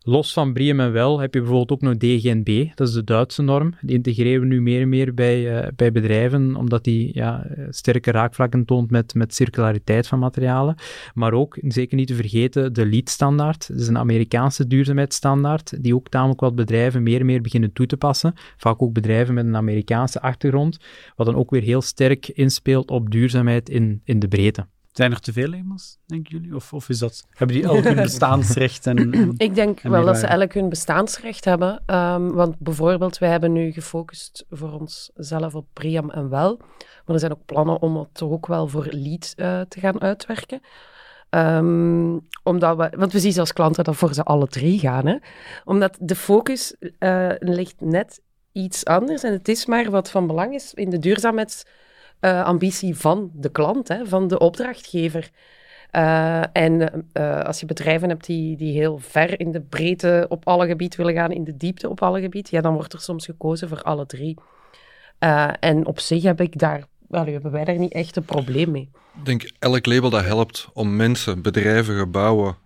Los 0.06 0.32
van 0.32 0.52
Briem 0.52 0.80
en 0.80 0.92
Wel 0.92 1.20
heb 1.20 1.34
je 1.34 1.40
bijvoorbeeld 1.40 1.72
ook 1.72 1.80
nog 1.80 1.96
DGNB, 1.96 2.68
dat 2.74 2.88
is 2.88 2.94
de 2.94 3.04
Duitse 3.04 3.42
norm. 3.42 3.74
Die 3.80 3.96
integreren 3.96 4.40
we 4.40 4.46
nu 4.46 4.62
meer 4.62 4.80
en 4.80 4.88
meer 4.88 5.14
bij, 5.14 5.64
uh, 5.64 5.68
bij 5.76 5.92
bedrijven, 5.92 6.56
omdat 6.56 6.84
die 6.84 7.10
ja, 7.14 7.46
sterke 7.68 8.10
raakvlakken 8.10 8.64
toont 8.64 8.90
met, 8.90 9.14
met 9.14 9.34
circulariteit 9.34 10.06
van 10.06 10.18
materialen. 10.18 10.74
Maar 11.14 11.32
ook, 11.32 11.58
zeker 11.62 11.96
niet 11.96 12.06
te 12.06 12.14
vergeten, 12.14 12.72
de 12.72 12.86
LEED-standaard. 12.86 13.68
Dat 13.68 13.80
is 13.80 13.88
een 13.88 13.98
Amerikaanse 13.98 14.66
duurzaamheidsstandaard, 14.66 15.82
die 15.82 15.94
ook 15.94 16.08
tamelijk 16.08 16.40
wat 16.40 16.54
bedrijven 16.54 17.02
meer 17.02 17.20
en 17.20 17.26
meer 17.26 17.40
beginnen 17.40 17.72
toe 17.72 17.86
te 17.86 17.96
passen. 17.96 18.34
Vaak 18.56 18.82
ook 18.82 18.92
bedrijven 18.92 19.34
met 19.34 19.44
een 19.44 19.56
Amerikaanse 19.56 20.20
achtergrond, 20.20 20.78
wat 21.16 21.26
dan 21.26 21.36
ook 21.36 21.50
weer 21.50 21.62
heel 21.62 21.82
sterk 21.82 22.28
inspeelt 22.28 22.90
op 22.90 23.10
duurzaamheid 23.10 23.68
in, 23.68 24.00
in 24.04 24.18
de 24.18 24.28
breedte. 24.28 24.66
Zijn 24.94 25.12
er 25.12 25.20
te 25.20 25.32
veel 25.32 25.48
labels, 25.48 25.98
denken 26.06 26.38
jullie? 26.38 26.54
Of, 26.54 26.72
of 26.72 26.88
is 26.88 26.98
dat, 26.98 27.26
hebben 27.30 27.56
die 27.56 27.64
elk 27.64 27.84
hun 27.84 27.96
bestaansrecht? 28.10 28.86
En, 28.86 29.12
en 29.12 29.34
ik 29.36 29.54
denk 29.54 29.80
en 29.80 29.90
wel 29.90 30.04
dat 30.04 30.16
ze 30.16 30.26
elk 30.26 30.52
hun 30.52 30.68
bestaansrecht 30.68 31.44
hebben. 31.44 31.82
Um, 31.86 32.32
want 32.32 32.58
bijvoorbeeld, 32.58 33.18
wij 33.18 33.30
hebben 33.30 33.52
nu 33.52 33.72
gefocust 33.72 34.44
voor 34.50 34.72
onszelf 34.72 35.54
op 35.54 35.66
Priam 35.72 36.10
en 36.10 36.28
Wel. 36.28 36.56
Maar 37.04 37.14
er 37.14 37.18
zijn 37.18 37.32
ook 37.32 37.44
plannen 37.46 37.82
om 37.82 37.96
het 37.96 38.08
toch 38.12 38.30
ook 38.30 38.46
wel 38.46 38.68
voor 38.68 38.86
Lead 38.90 39.34
uh, 39.36 39.60
te 39.60 39.80
gaan 39.80 40.00
uitwerken. 40.00 40.60
Um, 41.30 42.28
omdat 42.42 42.76
we, 42.76 42.92
want 42.96 43.12
we 43.12 43.18
zien 43.18 43.38
als 43.38 43.52
klanten 43.52 43.84
dat 43.84 43.96
voor 43.96 44.14
ze 44.14 44.22
alle 44.22 44.46
drie 44.46 44.78
gaan. 44.78 45.06
Hè? 45.06 45.16
Omdat 45.64 45.96
de 46.00 46.16
focus 46.16 46.74
uh, 46.98 47.30
ligt 47.38 47.80
net 47.80 48.20
iets 48.52 48.84
anders. 48.84 49.22
En 49.22 49.32
het 49.32 49.48
is 49.48 49.66
maar 49.66 49.90
wat 49.90 50.10
van 50.10 50.26
belang 50.26 50.54
is 50.54 50.74
in 50.74 50.90
de 50.90 50.98
duurzaamheids 50.98 51.64
uh, 52.24 52.44
ambitie 52.44 52.96
van 52.96 53.30
de 53.34 53.48
klant, 53.48 53.88
hè, 53.88 54.06
van 54.06 54.28
de 54.28 54.38
opdrachtgever. 54.38 55.30
Uh, 55.92 56.42
en 56.52 57.06
uh, 57.12 57.40
als 57.40 57.60
je 57.60 57.66
bedrijven 57.66 58.08
hebt 58.08 58.26
die, 58.26 58.56
die 58.56 58.72
heel 58.72 58.98
ver 58.98 59.40
in 59.40 59.52
de 59.52 59.60
breedte 59.60 60.26
op 60.28 60.48
alle 60.48 60.66
gebieden 60.66 60.98
willen 60.98 61.14
gaan, 61.14 61.32
in 61.32 61.44
de 61.44 61.56
diepte 61.56 61.88
op 61.88 62.02
alle 62.02 62.20
gebieden, 62.20 62.56
ja, 62.56 62.60
dan 62.60 62.74
wordt 62.74 62.92
er 62.92 63.00
soms 63.00 63.24
gekozen 63.24 63.68
voor 63.68 63.82
alle 63.82 64.06
drie. 64.06 64.38
en 65.60 65.86
op 65.86 66.00
zich 66.00 66.22
heb 66.22 66.40
ik 66.40 66.58
daar, 66.58 66.84
well, 67.08 67.32
hebben 67.32 67.50
wij 67.50 67.64
daar 67.64 67.78
niet 67.78 67.92
echt 67.92 68.16
een 68.16 68.24
probleem 68.24 68.70
mee. 68.70 68.88
Ik 69.18 69.24
denk 69.24 69.50
elk 69.58 69.86
label 69.86 70.10
dat 70.10 70.24
helpt 70.24 70.68
om 70.72 70.96
mensen, 70.96 71.42
bedrijven, 71.42 71.98
gebouwen 71.98 72.56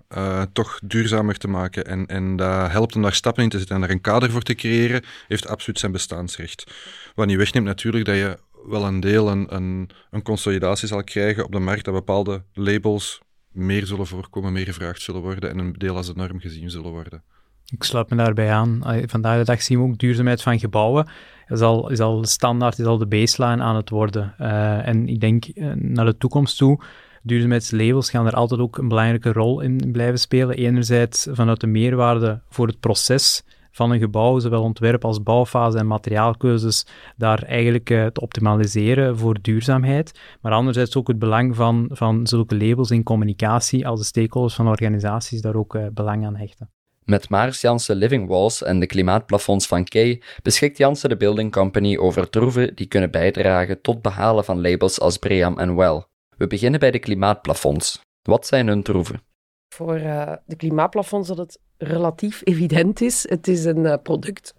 toch 0.53 0.81
duurzamer 0.85 1.39
te 1.39 1.49
maken 1.49 1.85
en, 1.85 2.07
en 2.07 2.37
dat 2.37 2.71
helpt 2.71 2.95
om 2.95 3.03
daar 3.03 3.13
stappen 3.13 3.43
in 3.43 3.49
te 3.49 3.59
zetten 3.59 3.75
en 3.75 3.81
daar 3.81 3.91
een 3.91 4.01
kader 4.01 4.31
voor 4.31 4.43
te 4.43 4.55
creëren, 4.55 5.05
heeft 5.29 5.49
absoluut 5.49 5.79
zijn 5.79 5.93
bestaansrecht. 5.93 6.73
Wat 7.15 7.27
niet 7.27 7.37
wegneemt 7.37 7.67
natuurlijk 7.67 8.05
dat 8.05 8.17
je 8.17 8.39
wel 8.69 8.85
een 8.85 9.01
deel 9.01 9.31
een, 9.31 9.55
een, 9.55 9.91
een, 10.11 10.23
consolidatie 10.23 10.89
zal 10.89 11.05
krijgen 11.05 11.45
op 11.45 11.53
de 11.53 11.59
markt, 11.59 11.85
dat 11.85 11.95
bepaalde 11.95 12.43
labels 12.53 13.21
meer 13.53 13.87
zullen 13.87 14.07
voorkomen, 14.07 14.53
meer 14.53 14.65
gevraagd 14.65 15.03
zullen 15.03 15.21
worden 15.21 15.51
en 15.51 15.59
een 15.59 15.73
deel 15.73 15.97
als 15.97 16.07
de 16.07 16.15
norm 16.15 16.41
gezien 16.41 16.71
zullen 16.71 16.91
worden. 16.91 17.23
Ik 17.73 17.83
sluit 17.83 18.11
me 18.11 18.17
daarbij 18.17 18.53
aan. 18.53 18.81
Vandaag 19.07 19.39
de 19.39 19.45
dag 19.45 19.63
zien 19.63 19.79
we 19.79 19.85
ook 19.85 19.99
duurzaamheid 19.99 20.43
van 20.43 20.59
gebouwen. 20.59 21.09
Is 21.49 21.61
al, 21.61 21.91
is 21.91 22.01
al 22.01 22.25
standaard, 22.25 22.79
is 22.79 22.87
al 22.87 22.99
de 22.99 23.07
baseline 23.07 23.63
aan 23.63 23.77
het 23.77 23.91
worden. 23.91 24.35
Uh, 24.41 24.87
en 24.87 25.09
ik 25.09 25.21
denk 25.21 25.47
uh, 25.47 25.73
naar 25.75 26.05
de 26.05 26.17
toekomst 26.17 26.57
toe, 26.57 26.81
duurzaamheidslabels 27.23 28.11
gaan 28.11 28.27
er 28.27 28.33
altijd 28.33 28.61
ook 28.61 28.79
een 28.79 28.89
belangrijke 28.89 29.33
rol 29.33 29.61
in 29.61 29.93
blijven 29.93 30.19
spelen. 30.19 30.57
Enerzijds 30.57 31.27
vanuit 31.31 31.61
de 31.61 31.67
meerwaarde 31.67 32.41
voor 32.49 32.67
het 32.67 32.81
proces 32.81 33.43
van 33.71 33.91
een 33.91 33.99
gebouw, 33.99 34.39
zowel 34.39 34.63
ontwerp 34.63 35.05
als 35.05 35.23
bouwfase 35.23 35.79
en 35.79 35.87
materiaalkeuzes, 35.87 36.87
daar 37.17 37.43
eigenlijk 37.43 37.91
uh, 37.91 38.07
te 38.07 38.21
optimaliseren 38.21 39.19
voor 39.19 39.39
duurzaamheid. 39.41 40.21
Maar 40.41 40.53
anderzijds 40.53 40.97
ook 40.97 41.09
het 41.09 41.19
belang 41.19 41.57
van, 41.57 41.91
van 41.93 42.27
zulke 42.27 42.57
labels 42.57 42.91
in 42.91 43.03
communicatie, 43.03 43.87
als 43.87 44.01
de 44.01 44.07
stakeholders 44.07 44.55
van 44.55 44.69
organisaties 44.69 45.41
daar 45.41 45.57
ook 45.57 45.75
uh, 45.75 45.87
belang 45.93 46.27
aan 46.27 46.37
hechten. 46.37 46.71
Met 47.05 47.29
Maars 47.29 47.61
Janssen 47.61 47.97
Living 47.97 48.29
Walls 48.29 48.63
en 48.63 48.81
de 48.81 48.87
klimaatplafonds 48.87 49.67
van 49.67 49.85
Kay 49.85 50.23
beschikt 50.43 50.79
Janssen 50.79 51.09
de 51.09 51.17
Building 51.17 51.53
Company 51.53 51.97
over 51.97 52.31
troeven 52.31 52.75
die 52.77 52.87
kunnen 52.87 53.11
bijdragen 53.11 53.81
tot 53.81 54.03
behalen 54.03 54.45
van 54.45 54.61
labels 54.61 55.01
als 55.01 55.17
Bream 55.17 55.59
en 55.59 55.77
Well. 55.77 56.05
We 56.37 56.47
beginnen 56.47 56.81
bij 56.81 56.91
de 56.91 56.99
klimaatplafonds. 56.99 58.01
Wat 58.23 58.47
zijn 58.47 58.67
hun 58.67 58.83
troeven? 58.83 59.21
Voor 59.75 59.99
uh, 59.99 60.33
de 60.47 60.57
klimaatplafonds 60.57 61.29
dat 61.29 61.39
het 61.39 61.61
relatief 61.79 62.41
evident 62.45 63.01
is. 63.01 63.29
Het 63.29 63.49
is 63.49 63.65
een 63.65 63.85
uh, 63.85 63.95
product 64.03 64.55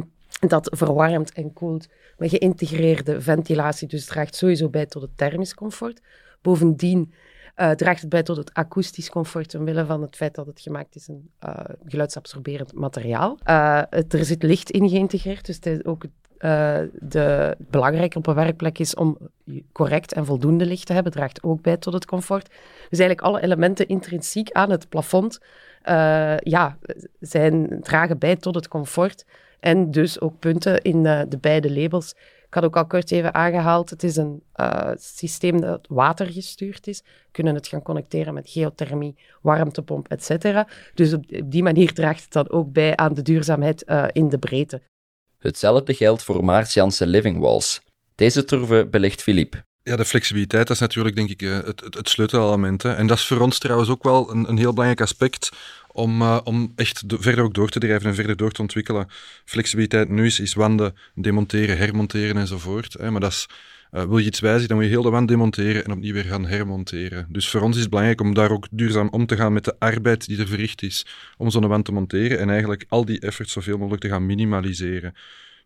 dat 0.48 0.70
verwarmt 0.76 1.32
en 1.32 1.52
koelt 1.52 1.88
met 2.18 2.30
geïntegreerde 2.30 3.20
ventilatie, 3.20 3.88
dus 3.88 4.04
draagt 4.04 4.34
sowieso 4.34 4.68
bij 4.68 4.86
tot 4.86 5.02
het 5.02 5.16
thermisch 5.16 5.54
comfort. 5.54 6.00
Bovendien 6.42 7.12
uh, 7.56 7.70
draagt 7.70 8.00
het 8.00 8.10
bij 8.10 8.22
tot 8.22 8.36
het 8.36 8.54
akoestisch 8.54 9.10
comfort, 9.10 9.54
omwille 9.54 9.84
van 9.84 10.02
het 10.02 10.16
feit 10.16 10.34
dat 10.34 10.46
het 10.46 10.60
gemaakt 10.60 10.94
is 10.94 11.08
een 11.08 11.30
uh, 11.44 11.54
geluidsabsorberend 11.84 12.72
materiaal. 12.72 13.38
Er 13.44 14.24
zit 14.24 14.42
licht 14.42 14.70
in 14.70 14.88
geïntegreerd, 14.88 15.46
dus 15.46 15.56
het 15.56 15.66
is 15.66 15.84
ook 15.84 16.04
de, 16.98 17.56
belangrijk 17.58 18.14
op 18.14 18.26
een 18.26 18.34
werkplek 18.34 18.78
is 18.78 18.94
om 18.94 19.18
correct 19.72 20.12
en 20.12 20.26
voldoende 20.26 20.66
licht 20.66 20.86
te 20.86 20.92
hebben, 20.92 21.12
draagt 21.12 21.42
ook 21.42 21.62
bij 21.62 21.76
tot 21.76 21.92
het 21.92 22.06
comfort. 22.06 22.48
Dus 22.88 22.98
eigenlijk 22.98 23.20
alle 23.20 23.42
elementen 23.42 23.88
intrinsiek 23.88 24.50
aan 24.50 24.70
het 24.70 24.88
plafond 24.88 25.40
uh, 25.84 26.36
ja, 26.38 26.78
zijn, 27.20 27.80
dragen 27.82 28.18
bij 28.18 28.36
tot 28.36 28.54
het 28.54 28.68
comfort. 28.68 29.24
En 29.60 29.90
dus 29.90 30.20
ook 30.20 30.38
punten 30.38 30.82
in 30.82 31.04
uh, 31.04 31.22
de 31.28 31.38
beide 31.38 31.72
labels. 31.72 32.14
Ik 32.46 32.56
had 32.56 32.64
ook 32.64 32.76
al 32.76 32.86
kort 32.86 33.10
even 33.10 33.34
aangehaald, 33.34 33.90
het 33.90 34.02
is 34.02 34.16
een 34.16 34.42
uh, 34.56 34.90
systeem 34.96 35.60
dat 35.60 35.86
watergestuurd 35.88 36.86
is. 36.86 37.02
We 37.02 37.30
kunnen 37.30 37.54
het 37.54 37.68
gaan 37.68 37.82
connecteren 37.82 38.34
met 38.34 38.50
geothermie, 38.50 39.16
warmtepomp, 39.42 40.08
etc. 40.08 40.64
Dus 40.94 41.12
op 41.12 41.24
die 41.44 41.62
manier 41.62 41.92
draagt 41.92 42.22
het 42.22 42.32
dan 42.32 42.50
ook 42.50 42.72
bij 42.72 42.96
aan 42.96 43.14
de 43.14 43.22
duurzaamheid 43.22 43.84
in 44.12 44.28
de 44.28 44.38
breedte. 44.38 44.80
Hetzelfde 45.38 45.94
geldt 45.94 46.22
voor 46.22 46.44
Maars 46.44 46.74
Janssen 46.74 47.08
Living 47.08 47.38
Walls. 47.38 47.80
Deze 48.14 48.44
troeven 48.44 48.90
belicht 48.90 49.22
Philippe. 49.22 49.62
Ja, 49.82 49.96
de 49.96 50.04
flexibiliteit 50.04 50.66
dat 50.66 50.76
is 50.76 50.82
natuurlijk 50.82 51.16
denk 51.16 51.30
ik 51.30 51.40
het, 51.40 51.80
het, 51.80 51.94
het 51.94 52.08
sleutelelement. 52.08 52.84
En 52.84 53.06
dat 53.06 53.18
is 53.18 53.26
voor 53.26 53.40
ons 53.40 53.58
trouwens 53.58 53.90
ook 53.90 54.02
wel 54.02 54.30
een, 54.30 54.48
een 54.48 54.58
heel 54.58 54.72
belangrijk 54.72 55.00
aspect 55.00 55.50
om, 55.92 56.22
uh, 56.22 56.40
om 56.44 56.72
echt 56.76 57.08
de, 57.08 57.16
verder 57.20 57.44
ook 57.44 57.54
door 57.54 57.68
te 57.68 57.78
drijven 57.78 58.08
en 58.08 58.14
verder 58.14 58.36
door 58.36 58.50
te 58.50 58.60
ontwikkelen. 58.60 59.08
Flexibiliteit 59.44 60.08
nu 60.08 60.26
is, 60.26 60.40
is 60.40 60.54
wanden 60.54 60.96
demonteren, 61.14 61.76
hermonteren 61.76 62.36
enzovoort. 62.36 62.92
Hè. 62.92 63.10
Maar 63.10 63.20
dat 63.20 63.30
is, 63.30 63.46
uh, 63.92 64.04
wil 64.04 64.18
je 64.18 64.26
iets 64.26 64.40
wijzigen, 64.40 64.68
dan 64.68 64.76
moet 64.76 64.86
je 64.86 64.92
heel 64.92 65.02
de 65.02 65.10
wand 65.10 65.28
demonteren 65.28 65.84
en 65.84 65.92
opnieuw 65.92 66.12
weer 66.12 66.24
gaan 66.24 66.46
hermonteren. 66.46 67.26
Dus 67.28 67.48
voor 67.48 67.60
ons 67.60 67.74
is 67.74 67.80
het 67.80 67.90
belangrijk 67.90 68.20
om 68.20 68.34
daar 68.34 68.50
ook 68.50 68.66
duurzaam 68.70 69.08
om 69.08 69.26
te 69.26 69.36
gaan 69.36 69.52
met 69.52 69.64
de 69.64 69.76
arbeid 69.78 70.26
die 70.26 70.38
er 70.38 70.48
verricht 70.48 70.82
is 70.82 71.06
om 71.36 71.50
zo'n 71.50 71.68
wand 71.68 71.84
te 71.84 71.92
monteren 71.92 72.38
en 72.38 72.50
eigenlijk 72.50 72.84
al 72.88 73.04
die 73.04 73.20
efforts 73.20 73.52
zoveel 73.52 73.78
mogelijk 73.78 74.02
te 74.02 74.08
gaan 74.08 74.26
minimaliseren. 74.26 75.14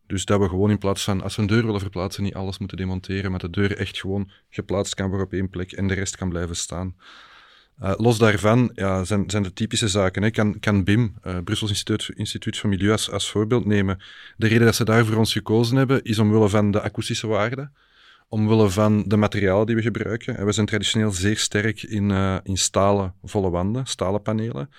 Dus 0.07 0.25
dat 0.25 0.41
we 0.41 0.49
gewoon 0.49 0.71
in 0.71 0.79
plaats 0.79 1.05
van, 1.05 1.23
als 1.23 1.37
we 1.37 1.43
een 1.43 1.49
deur 1.49 1.65
willen 1.65 1.81
verplaatsen, 1.81 2.23
niet 2.23 2.35
alles 2.35 2.59
moeten 2.59 2.77
demonteren, 2.77 3.31
maar 3.31 3.41
de 3.41 3.51
deur 3.51 3.77
echt 3.77 3.99
gewoon 3.99 4.31
geplaatst 4.51 4.95
kan 4.95 5.09
worden 5.09 5.27
op 5.27 5.33
één 5.33 5.51
plek 5.51 5.73
en 5.73 5.89
de 5.89 5.95
rest 5.95 6.17
kan 6.17 6.29
blijven 6.29 6.57
staan. 6.57 6.95
Uh, 7.83 7.93
los 7.97 8.19
daarvan 8.19 8.71
ja, 8.75 9.05
zijn, 9.05 9.31
zijn 9.31 9.43
de 9.43 9.53
typische 9.53 9.89
zaken. 9.89 10.23
Hè. 10.23 10.31
Kan, 10.31 10.59
kan 10.61 10.85
BIM, 10.85 11.15
uh, 11.27 11.39
Brussels 11.45 11.71
Instituut, 11.71 12.17
Instituut 12.17 12.59
voor 12.59 12.69
Milieu, 12.69 12.91
als, 12.91 13.11
als 13.11 13.31
voorbeeld 13.31 13.65
nemen. 13.65 14.01
De 14.37 14.47
reden 14.47 14.65
dat 14.65 14.75
ze 14.75 14.85
daar 14.85 15.05
voor 15.05 15.17
ons 15.17 15.33
gekozen 15.33 15.77
hebben, 15.77 16.03
is 16.03 16.19
omwille 16.19 16.49
van 16.49 16.71
de 16.71 16.81
akoestische 16.81 17.27
waarde, 17.27 17.71
omwille 18.29 18.71
van 18.71 19.05
de 19.07 19.17
materialen 19.17 19.67
die 19.67 19.77
we 19.77 19.83
gebruiken. 19.83 20.37
En 20.37 20.47
we 20.47 20.53
zijn 20.53 20.67
traditioneel 20.67 21.11
zeer 21.11 21.39
sterk 21.39 21.83
in, 21.83 22.11
uh, 22.11 22.37
in 22.43 22.59
stalen 22.59 23.15
volle 23.23 23.51
wanden, 23.51 23.87
stalen 23.87 24.23
panelen. 24.23 24.71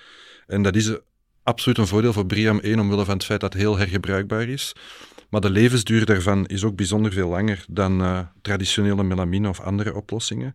En 0.46 0.62
dat 0.62 0.76
is 0.76 0.96
absoluut 1.42 1.78
een 1.78 1.86
voordeel 1.86 2.12
voor 2.12 2.26
Briam 2.26 2.58
1, 2.58 2.80
omwille 2.80 3.04
van 3.04 3.14
het 3.14 3.24
feit 3.24 3.40
dat 3.40 3.52
het 3.52 3.62
heel 3.62 3.76
hergebruikbaar 3.76 4.48
is. 4.48 4.74
Maar 5.28 5.40
de 5.40 5.50
levensduur 5.50 6.04
daarvan 6.04 6.46
is 6.46 6.64
ook 6.64 6.76
bijzonder 6.76 7.12
veel 7.12 7.28
langer 7.28 7.64
dan 7.68 8.00
uh, 8.00 8.20
traditionele 8.42 9.02
melamine 9.02 9.48
of 9.48 9.60
andere 9.60 9.94
oplossingen. 9.94 10.54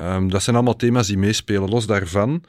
Um, 0.00 0.30
dat 0.30 0.42
zijn 0.42 0.56
allemaal 0.56 0.76
thema's 0.76 1.06
die 1.06 1.18
meespelen. 1.18 1.68
Los 1.68 1.86
daarvan 1.86 2.44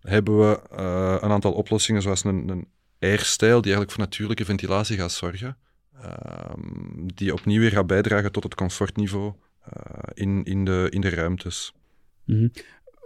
hebben 0.00 0.38
we 0.38 0.60
uh, 0.72 1.16
een 1.20 1.30
aantal 1.30 1.52
oplossingen, 1.52 2.02
zoals 2.02 2.24
een, 2.24 2.48
een 2.48 2.68
airstijl, 3.00 3.60
die 3.60 3.72
eigenlijk 3.72 3.90
voor 3.90 4.00
natuurlijke 4.00 4.44
ventilatie 4.44 4.96
gaat 4.96 5.12
zorgen. 5.12 5.56
Um, 6.04 7.06
die 7.14 7.32
opnieuw 7.32 7.60
weer 7.60 7.70
gaat 7.70 7.86
bijdragen 7.86 8.32
tot 8.32 8.42
het 8.42 8.54
comfortniveau 8.54 9.32
uh, 9.74 10.02
in, 10.14 10.44
in, 10.44 10.64
de, 10.64 10.86
in 10.90 11.00
de 11.00 11.08
ruimtes. 11.08 11.72
-hmm. 12.24 12.50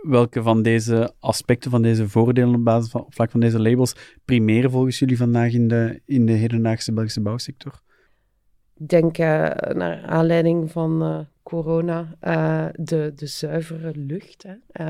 welke 0.02 0.42
van 0.42 0.62
deze 0.62 1.14
aspecten, 1.20 1.70
van 1.70 1.82
deze 1.82 2.08
voordelen 2.08 2.54
op, 2.54 2.64
basis 2.64 2.90
van, 2.90 3.06
vlak 3.08 3.30
van 3.30 3.40
deze 3.40 3.60
labels, 3.60 3.94
primeren 4.24 4.70
volgens 4.70 4.98
jullie 4.98 5.16
vandaag 5.16 5.52
in 5.52 5.68
de, 5.68 6.02
in 6.04 6.26
de 6.26 6.32
hedendaagse 6.32 6.92
Belgische 6.92 7.20
bouwsector? 7.20 7.80
Ik 8.80 8.88
denk 8.88 9.18
uh, 9.18 9.26
naar 9.72 10.02
aanleiding 10.06 10.70
van 10.70 11.02
uh, 11.02 11.18
corona, 11.42 12.16
uh, 12.22 12.66
de, 12.74 13.12
de 13.14 13.26
zuivere 13.26 13.92
lucht. 13.94 14.44
Hè. 14.46 14.82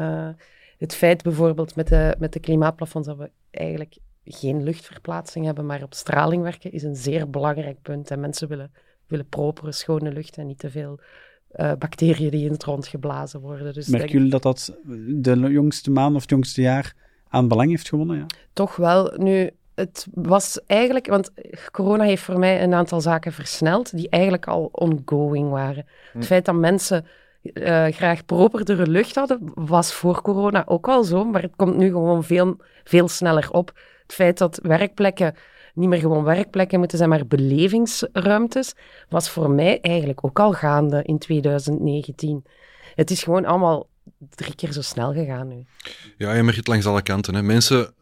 het 0.78 0.94
feit 0.94 1.22
bijvoorbeeld 1.22 1.76
met 1.76 1.88
de, 1.88 2.16
met 2.18 2.32
de 2.32 2.40
klimaatplafonds 2.40 3.08
dat 3.08 3.16
we 3.16 3.30
eigenlijk 3.50 3.96
geen 4.24 4.62
luchtverplaatsing 4.62 5.44
hebben, 5.44 5.66
maar 5.66 5.82
op 5.82 5.94
straling 5.94 6.42
werken, 6.42 6.72
is 6.72 6.82
een 6.82 6.96
zeer 6.96 7.30
belangrijk 7.30 7.82
punt. 7.82 8.10
En 8.10 8.20
mensen 8.20 8.48
willen, 8.48 8.72
willen 9.06 9.28
propere, 9.28 9.72
schone 9.72 10.12
lucht 10.12 10.36
en 10.36 10.46
niet 10.46 10.58
te 10.58 10.70
veel 10.70 11.00
uh, 11.56 11.72
bacteriën 11.78 12.30
die 12.30 12.44
in 12.44 12.52
het 12.52 12.64
rond 12.64 12.86
geblazen 12.86 13.40
worden. 13.40 13.74
Dus 13.74 13.88
Merken 13.88 14.10
jullie 14.10 14.30
dat 14.30 14.42
dat 14.42 14.76
de 14.86 15.36
jongste 15.36 15.90
maand 15.90 16.14
of 16.14 16.20
het 16.20 16.30
jongste 16.30 16.60
jaar 16.60 16.94
aan 17.28 17.48
belang 17.48 17.70
heeft 17.70 17.88
gewonnen? 17.88 18.16
Ja? 18.16 18.26
Toch 18.52 18.76
wel. 18.76 19.14
Nu, 19.16 19.50
het 19.80 20.06
was 20.14 20.60
eigenlijk, 20.66 21.06
want 21.06 21.30
corona 21.70 22.04
heeft 22.04 22.22
voor 22.22 22.38
mij 22.38 22.62
een 22.62 22.74
aantal 22.74 23.00
zaken 23.00 23.32
versneld 23.32 23.96
die 23.96 24.08
eigenlijk 24.08 24.46
al 24.46 24.68
ongoing 24.72 25.50
waren. 25.50 25.86
Hm. 26.12 26.18
Het 26.18 26.26
feit 26.26 26.44
dat 26.44 26.54
mensen 26.54 27.06
uh, 27.42 27.86
graag 27.86 28.24
properdere 28.24 28.86
lucht 28.86 29.14
hadden, 29.14 29.52
was 29.54 29.92
voor 29.92 30.22
corona 30.22 30.62
ook 30.66 30.88
al 30.88 31.04
zo, 31.04 31.24
maar 31.24 31.42
het 31.42 31.56
komt 31.56 31.76
nu 31.76 31.90
gewoon 31.90 32.24
veel, 32.24 32.56
veel 32.84 33.08
sneller 33.08 33.50
op. 33.50 33.72
Het 34.02 34.14
feit 34.14 34.38
dat 34.38 34.60
werkplekken 34.62 35.34
niet 35.74 35.88
meer 35.88 35.98
gewoon 35.98 36.24
werkplekken 36.24 36.78
moeten 36.78 36.98
zijn, 36.98 37.10
maar 37.10 37.26
belevingsruimtes, 37.26 38.74
was 39.08 39.30
voor 39.30 39.50
mij 39.50 39.80
eigenlijk 39.80 40.24
ook 40.24 40.40
al 40.40 40.52
gaande 40.52 41.02
in 41.02 41.18
2019. 41.18 42.44
Het 42.94 43.10
is 43.10 43.22
gewoon 43.22 43.44
allemaal 43.44 43.88
drie 44.28 44.54
keer 44.54 44.72
zo 44.72 44.82
snel 44.82 45.12
gegaan 45.12 45.48
nu. 45.48 45.64
Ja, 46.16 46.32
je 46.32 46.42
merkt 46.42 46.58
het 46.58 46.68
langs 46.68 46.86
alle 46.86 47.02
kanten. 47.02 47.34
Hè. 47.34 47.42
Mensen 47.42 47.94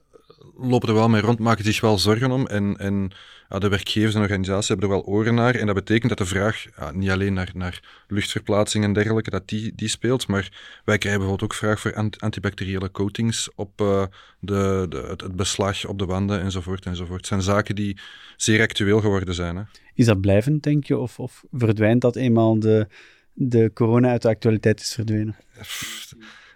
lopen 0.60 0.88
er 0.88 0.94
wel 0.94 1.08
mee 1.08 1.20
rond, 1.20 1.38
maken 1.38 1.64
zich 1.64 1.80
wel 1.80 1.98
zorgen 1.98 2.30
om. 2.30 2.46
En, 2.46 2.76
en 2.76 3.10
ja, 3.48 3.58
de 3.58 3.68
werkgevers 3.68 4.14
en 4.14 4.20
organisaties 4.20 4.68
hebben 4.68 4.88
er 4.88 4.94
wel 4.94 5.04
oren 5.04 5.34
naar. 5.34 5.54
En 5.54 5.66
dat 5.66 5.74
betekent 5.74 6.08
dat 6.08 6.18
de 6.18 6.34
vraag 6.34 6.64
ja, 6.76 6.90
niet 6.90 7.10
alleen 7.10 7.32
naar, 7.32 7.50
naar 7.54 8.04
luchtverplaatsing 8.08 8.84
en 8.84 8.92
dergelijke, 8.92 9.30
dat 9.30 9.48
die, 9.48 9.72
die 9.74 9.88
speelt. 9.88 10.26
Maar 10.26 10.48
wij 10.84 10.98
krijgen 10.98 11.20
bijvoorbeeld 11.20 11.50
ook 11.50 11.58
vraag 11.58 11.80
voor 11.80 12.12
antibacteriële 12.18 12.90
coatings 12.90 13.50
op 13.54 13.80
uh, 13.80 14.04
de, 14.40 14.86
de, 14.88 15.04
het, 15.06 15.36
beslag 15.36 15.86
op 15.86 15.98
de 15.98 16.04
wanden 16.04 16.40
enzovoort 16.40 16.86
enzovoort. 16.86 17.18
Het 17.18 17.26
zijn 17.26 17.42
zaken 17.42 17.74
die 17.74 17.98
zeer 18.36 18.60
actueel 18.60 19.00
geworden 19.00 19.34
zijn. 19.34 19.56
Hè. 19.56 19.62
Is 19.94 20.06
dat 20.06 20.20
blijvend, 20.20 20.62
denk 20.62 20.84
je? 20.84 20.98
Of, 20.98 21.18
of 21.18 21.44
verdwijnt 21.52 22.00
dat 22.00 22.16
eenmaal 22.16 22.58
de, 22.58 22.86
de 23.32 23.70
corona 23.74 24.10
uit 24.10 24.22
de 24.22 24.28
actualiteit 24.28 24.80
is 24.80 24.94
verdwenen? 24.94 25.36
Dat 25.54 25.66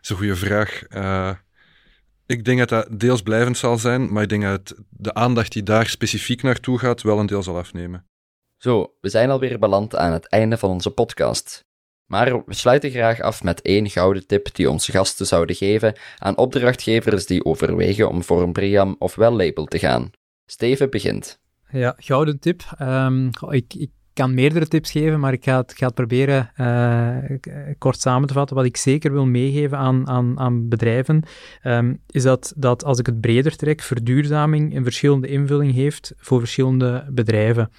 is 0.02 0.08
een 0.08 0.16
goede 0.16 0.36
vraag. 0.36 0.82
Uh, 0.94 1.30
ik 2.32 2.44
denk 2.44 2.58
dat 2.58 2.68
dat 2.68 3.00
deels 3.00 3.22
blijvend 3.22 3.56
zal 3.56 3.78
zijn, 3.78 4.12
maar 4.12 4.22
ik 4.22 4.28
denk 4.28 4.42
dat 4.42 4.74
de 4.90 5.14
aandacht 5.14 5.52
die 5.52 5.62
daar 5.62 5.86
specifiek 5.86 6.42
naartoe 6.42 6.78
gaat 6.78 7.02
wel 7.02 7.18
een 7.18 7.26
deel 7.26 7.42
zal 7.42 7.56
afnemen. 7.56 8.06
Zo, 8.56 8.94
we 9.00 9.08
zijn 9.08 9.30
alweer 9.30 9.58
beland 9.58 9.96
aan 9.96 10.12
het 10.12 10.28
einde 10.28 10.58
van 10.58 10.70
onze 10.70 10.90
podcast. 10.90 11.64
Maar 12.06 12.44
we 12.44 12.54
sluiten 12.54 12.90
graag 12.90 13.20
af 13.20 13.42
met 13.42 13.62
één 13.62 13.90
gouden 13.90 14.26
tip 14.26 14.54
die 14.54 14.70
onze 14.70 14.92
gasten 14.92 15.26
zouden 15.26 15.56
geven 15.56 15.94
aan 16.18 16.36
opdrachtgevers 16.36 17.26
die 17.26 17.44
overwegen 17.44 18.08
om 18.08 18.22
voor 18.22 18.42
een 18.42 18.52
Briam 18.52 18.96
of 18.98 19.14
wel 19.14 19.32
label 19.32 19.64
te 19.64 19.78
gaan. 19.78 20.10
Steven 20.46 20.90
begint. 20.90 21.40
Ja, 21.70 21.94
gouden 21.98 22.38
tip. 22.38 22.62
Um, 22.80 23.30
ik, 23.50 23.74
ik 23.74 23.90
kan 24.12 24.34
meerdere 24.34 24.66
tips 24.66 24.90
geven, 24.90 25.20
maar 25.20 25.32
ik 25.32 25.44
ga 25.44 25.56
het, 25.56 25.72
ga 25.76 25.86
het 25.86 25.94
proberen 25.94 26.50
uh, 26.56 27.16
kort 27.78 28.00
samen 28.00 28.28
te 28.28 28.34
vatten. 28.34 28.56
Wat 28.56 28.64
ik 28.64 28.76
zeker 28.76 29.12
wil 29.12 29.26
meegeven 29.26 29.78
aan, 29.78 30.08
aan, 30.08 30.38
aan 30.38 30.68
bedrijven, 30.68 31.22
um, 31.64 32.00
is 32.10 32.22
dat, 32.22 32.52
dat 32.56 32.84
als 32.84 32.98
ik 32.98 33.06
het 33.06 33.20
breder 33.20 33.56
trek, 33.56 33.80
verduurzaming 33.80 34.76
een 34.76 34.84
verschillende 34.84 35.28
invulling 35.28 35.72
heeft 35.72 36.14
voor 36.16 36.38
verschillende 36.38 37.06
bedrijven. 37.10 37.70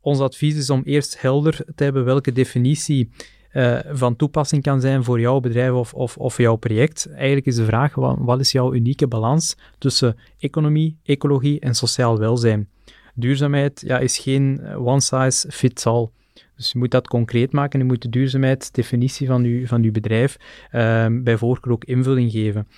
Ons 0.00 0.18
advies 0.18 0.56
is 0.56 0.70
om 0.70 0.82
eerst 0.84 1.20
helder 1.20 1.64
te 1.74 1.84
hebben 1.84 2.04
welke 2.04 2.32
definitie 2.32 3.10
uh, 3.52 3.78
van 3.90 4.16
toepassing 4.16 4.62
kan 4.62 4.80
zijn 4.80 5.04
voor 5.04 5.20
jouw 5.20 5.40
bedrijf 5.40 5.72
of, 5.72 5.94
of, 5.94 6.16
of 6.16 6.36
jouw 6.36 6.56
project. 6.56 7.08
Eigenlijk 7.14 7.46
is 7.46 7.56
de 7.56 7.64
vraag, 7.64 7.94
wat 7.94 8.40
is 8.40 8.52
jouw 8.52 8.74
unieke 8.74 9.06
balans 9.06 9.56
tussen 9.78 10.16
economie, 10.38 10.98
ecologie 11.02 11.60
en 11.60 11.74
sociaal 11.74 12.18
welzijn? 12.18 12.68
Duurzaamheid 13.14 13.82
ja, 13.86 13.98
is 13.98 14.18
geen 14.18 14.60
eh, 14.60 14.86
one 14.86 15.00
size 15.00 15.50
fits 15.50 15.86
all. 15.86 16.08
Dus 16.56 16.72
je 16.72 16.78
moet 16.78 16.90
dat 16.90 17.08
concreet 17.08 17.52
maken. 17.52 17.78
Je 17.78 17.84
moet 17.84 18.02
de 18.02 18.08
duurzaamheidsdefinitie 18.08 19.26
van 19.26 19.44
je, 19.44 19.66
van 19.66 19.82
uw 19.82 19.92
bedrijf 19.92 20.36
um, 20.72 21.24
bij 21.24 21.36
voorkeur 21.36 21.72
ook 21.72 21.84
invulling 21.84 22.30
geven. 22.30 22.68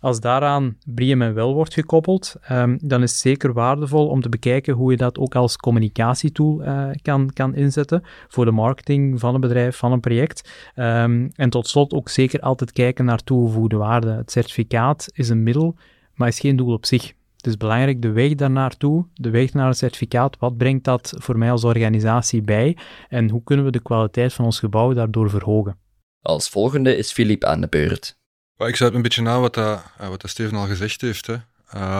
Als 0.00 0.20
daaraan 0.20 0.76
Briem 0.84 1.22
en 1.22 1.34
Wel 1.34 1.54
wordt 1.54 1.74
gekoppeld, 1.74 2.34
um, 2.50 2.78
dan 2.82 3.02
is 3.02 3.10
het 3.10 3.20
zeker 3.20 3.52
waardevol 3.52 4.08
om 4.08 4.20
te 4.20 4.28
bekijken 4.28 4.74
hoe 4.74 4.90
je 4.90 4.96
dat 4.96 5.18
ook 5.18 5.34
als 5.34 5.56
communicatietool 5.56 6.62
uh, 6.62 6.90
kan, 7.02 7.30
kan 7.32 7.54
inzetten 7.54 8.02
voor 8.28 8.44
de 8.44 8.50
marketing 8.50 9.20
van 9.20 9.34
een 9.34 9.40
bedrijf, 9.40 9.76
van 9.76 9.92
een 9.92 10.00
project. 10.00 10.50
Um, 10.76 11.30
en 11.34 11.50
tot 11.50 11.68
slot 11.68 11.92
ook 11.92 12.08
zeker 12.08 12.40
altijd 12.40 12.72
kijken 12.72 13.04
naar 13.04 13.22
toegevoegde 13.22 13.76
waarde. 13.76 14.10
Het 14.10 14.30
certificaat 14.30 15.08
is 15.12 15.28
een 15.28 15.42
middel, 15.42 15.76
maar 16.14 16.28
is 16.28 16.40
geen 16.40 16.56
doel 16.56 16.72
op 16.72 16.86
zich. 16.86 17.14
Het 17.44 17.52
is 17.52 17.58
belangrijk 17.58 18.02
de 18.02 18.12
weg 18.12 18.34
daarnaartoe, 18.34 19.06
de 19.14 19.30
weg 19.30 19.52
naar 19.52 19.68
het 19.68 19.76
certificaat. 19.76 20.36
Wat 20.38 20.56
brengt 20.56 20.84
dat 20.84 21.14
voor 21.16 21.38
mij 21.38 21.50
als 21.50 21.64
organisatie 21.64 22.42
bij 22.42 22.76
en 23.08 23.30
hoe 23.30 23.42
kunnen 23.44 23.64
we 23.64 23.70
de 23.70 23.82
kwaliteit 23.82 24.32
van 24.32 24.44
ons 24.44 24.58
gebouw 24.58 24.92
daardoor 24.92 25.30
verhogen? 25.30 25.78
Als 26.22 26.48
volgende 26.48 26.96
is 26.96 27.12
Filip 27.12 27.44
aan 27.44 27.60
de 27.60 27.68
beurt. 27.68 28.18
Ik 28.56 28.76
sluit 28.76 28.94
een 28.94 29.02
beetje 29.02 29.22
na 29.22 29.40
wat, 29.40 29.54
dat, 29.54 29.82
eh, 29.98 30.08
wat 30.08 30.20
dat 30.20 30.30
Steven 30.30 30.56
al 30.56 30.66
gezegd 30.66 31.00
heeft. 31.00 31.26
Hè. 31.26 31.36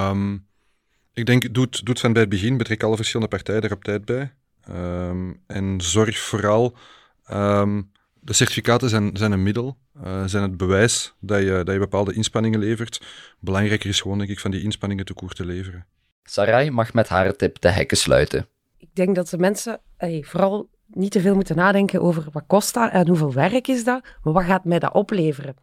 Um, 0.09 0.47
ik 1.13 1.27
denk, 1.27 1.55
doe 1.55 1.67
het, 1.71 2.01
van 2.01 2.13
bij 2.13 2.23
het 2.23 2.31
begin, 2.31 2.57
betrek 2.57 2.83
alle 2.83 2.97
verschillende 2.97 3.37
partijen 3.37 3.63
er 3.63 3.73
op 3.73 3.85
tijd 3.85 4.05
bij. 4.05 4.35
Um, 4.71 5.43
en 5.47 5.81
zorg 5.81 6.19
vooral 6.19 6.77
um, 7.33 7.91
de 8.25 8.33
certificaten 8.33 8.89
zijn, 8.89 9.17
zijn 9.17 9.33
een 9.33 9.43
middel, 9.43 9.77
uh, 10.05 10.25
zijn 10.25 10.43
het 10.43 10.57
bewijs 10.57 11.15
dat 11.21 11.41
je, 11.41 11.61
dat 11.65 11.75
je 11.75 11.79
bepaalde 11.79 12.13
inspanningen 12.13 12.59
levert. 12.59 13.01
Belangrijker 13.41 13.89
is 13.89 14.01
gewoon, 14.01 14.19
denk 14.19 14.31
ik, 14.31 14.41
van 14.41 14.51
die 14.51 14.63
inspanningen 14.63 15.05
te 15.05 15.15
koer 15.15 15.33
te 15.33 15.45
leveren. 15.45 15.87
Sarai 16.23 16.71
mag 16.71 16.93
met 16.93 17.09
haar 17.09 17.37
tip 17.37 17.61
de 17.61 17.71
hekken 17.71 17.97
sluiten. 17.97 18.47
Ik 18.79 18.89
denk 18.93 19.15
dat 19.15 19.29
de 19.29 19.39
mensen 19.39 19.81
hey, 19.97 20.25
vooral 20.27 20.69
niet 20.87 21.11
te 21.11 21.21
veel 21.21 21.35
moeten 21.35 21.57
nadenken 21.57 22.01
over 22.01 22.27
wat 22.33 22.45
kost 22.47 22.75
dat 22.75 22.93
en 22.93 23.09
hoeveel 23.09 23.33
werk 23.33 23.69
is 23.69 23.85
dat, 23.85 24.03
maar 24.23 24.33
wat 24.33 24.45
gaat 24.45 24.65
mij 24.65 24.79
dat 24.79 24.93
opleveren? 24.93 25.57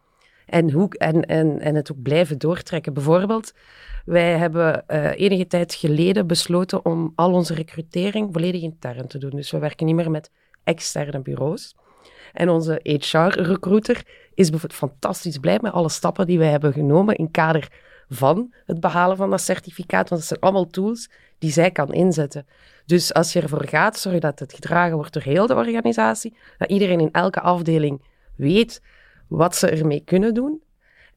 En, 0.46 0.70
hoe, 0.70 0.88
en, 0.98 1.22
en, 1.22 1.60
en 1.60 1.74
het 1.74 1.92
ook 1.92 2.02
blijven 2.02 2.38
doortrekken. 2.38 2.94
Bijvoorbeeld, 2.94 3.52
wij 4.04 4.38
hebben 4.38 4.84
uh, 4.88 5.10
enige 5.20 5.46
tijd 5.46 5.74
geleden 5.74 6.26
besloten 6.26 6.84
om 6.84 7.12
al 7.14 7.32
onze 7.32 7.54
recrutering 7.54 8.28
volledig 8.32 8.62
intern 8.62 9.06
te 9.06 9.18
doen. 9.18 9.30
Dus 9.30 9.50
we 9.50 9.58
werken 9.58 9.86
niet 9.86 9.94
meer 9.94 10.10
met 10.10 10.30
externe 10.64 11.20
bureaus. 11.20 11.74
En 12.32 12.48
onze 12.48 12.80
HR-recruiter 12.82 14.02
is 14.34 14.50
fantastisch 14.68 15.38
blij 15.38 15.58
met 15.60 15.72
alle 15.72 15.88
stappen 15.88 16.26
die 16.26 16.38
wij 16.38 16.50
hebben 16.50 16.72
genomen 16.72 17.14
in 17.14 17.30
kader 17.30 17.68
van 18.08 18.54
het 18.66 18.80
behalen 18.80 19.16
van 19.16 19.30
dat 19.30 19.40
certificaat. 19.40 20.08
Want 20.08 20.20
dat 20.20 20.28
zijn 20.28 20.40
allemaal 20.40 20.66
tools 20.66 21.10
die 21.38 21.52
zij 21.52 21.70
kan 21.70 21.92
inzetten. 21.92 22.46
Dus 22.86 23.14
als 23.14 23.32
je 23.32 23.40
ervoor 23.40 23.68
gaat, 23.68 23.98
zorg 23.98 24.18
dat 24.18 24.38
het 24.38 24.52
gedragen 24.52 24.96
wordt 24.96 25.12
door 25.12 25.22
heel 25.22 25.46
de 25.46 25.54
organisatie. 25.54 26.36
Dat 26.58 26.70
iedereen 26.70 27.00
in 27.00 27.12
elke 27.12 27.40
afdeling 27.40 28.02
weet 28.36 28.82
wat 29.28 29.56
ze 29.56 29.68
ermee 29.68 30.00
kunnen 30.04 30.34
doen. 30.34 30.62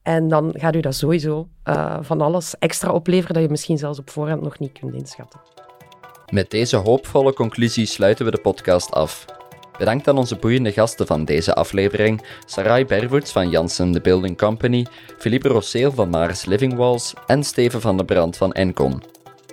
En 0.02 0.28
dan 0.28 0.52
gaat 0.56 0.74
u 0.74 0.80
dat 0.80 0.94
sowieso 0.94 1.48
uh, 1.64 1.96
van 2.00 2.20
alles 2.20 2.58
extra 2.58 2.92
opleveren 2.92 3.34
dat 3.34 3.42
je 3.42 3.48
misschien 3.48 3.78
zelfs 3.78 3.98
op 3.98 4.10
voorhand 4.10 4.42
nog 4.42 4.58
niet 4.58 4.78
kunt 4.78 4.94
inschatten. 4.94 5.40
Met 6.32 6.50
deze 6.50 6.76
hoopvolle 6.76 7.32
conclusie 7.32 7.86
sluiten 7.86 8.24
we 8.24 8.30
de 8.30 8.40
podcast 8.40 8.90
af. 8.90 9.24
Bedankt 9.78 10.08
aan 10.08 10.18
onze 10.18 10.36
boeiende 10.36 10.72
gasten 10.72 11.06
van 11.06 11.24
deze 11.24 11.54
aflevering, 11.54 12.22
Sarai 12.44 12.84
Bervoets 12.84 13.32
van 13.32 13.50
Janssen 13.50 13.92
The 13.92 14.00
Building 14.00 14.36
Company, 14.36 14.86
Philippe 15.18 15.48
Rosseel 15.48 15.92
van 15.92 16.08
Mars 16.08 16.44
Living 16.44 16.74
Walls 16.74 17.14
en 17.26 17.44
Steven 17.44 17.80
van 17.80 17.96
der 17.96 18.06
Brand 18.06 18.36
van 18.36 18.52
Encon. 18.52 19.02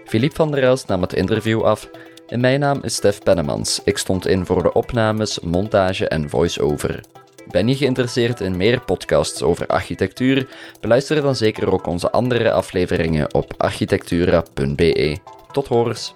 Philippe 0.05 0.35
van 0.35 0.51
der 0.51 0.63
Elst 0.63 0.87
nam 0.87 1.01
het 1.01 1.13
interview 1.13 1.61
af 1.61 1.89
en 2.27 2.39
mijn 2.39 2.59
naam 2.59 2.79
is 2.83 2.95
Stef 2.95 3.19
Pennemans. 3.23 3.81
Ik 3.83 3.97
stond 3.97 4.27
in 4.27 4.45
voor 4.45 4.63
de 4.63 4.73
opnames, 4.73 5.39
montage 5.39 6.07
en 6.07 6.29
voice-over. 6.29 7.03
Ben 7.51 7.67
je 7.67 7.75
geïnteresseerd 7.75 8.41
in 8.41 8.57
meer 8.57 8.81
podcasts 8.81 9.41
over 9.41 9.67
architectuur? 9.67 10.47
Beluister 10.79 11.21
dan 11.21 11.35
zeker 11.35 11.71
ook 11.71 11.87
onze 11.87 12.11
andere 12.11 12.51
afleveringen 12.51 13.33
op 13.33 13.53
architectura.be. 13.57 15.17
Tot 15.51 15.67
horens! 15.67 16.15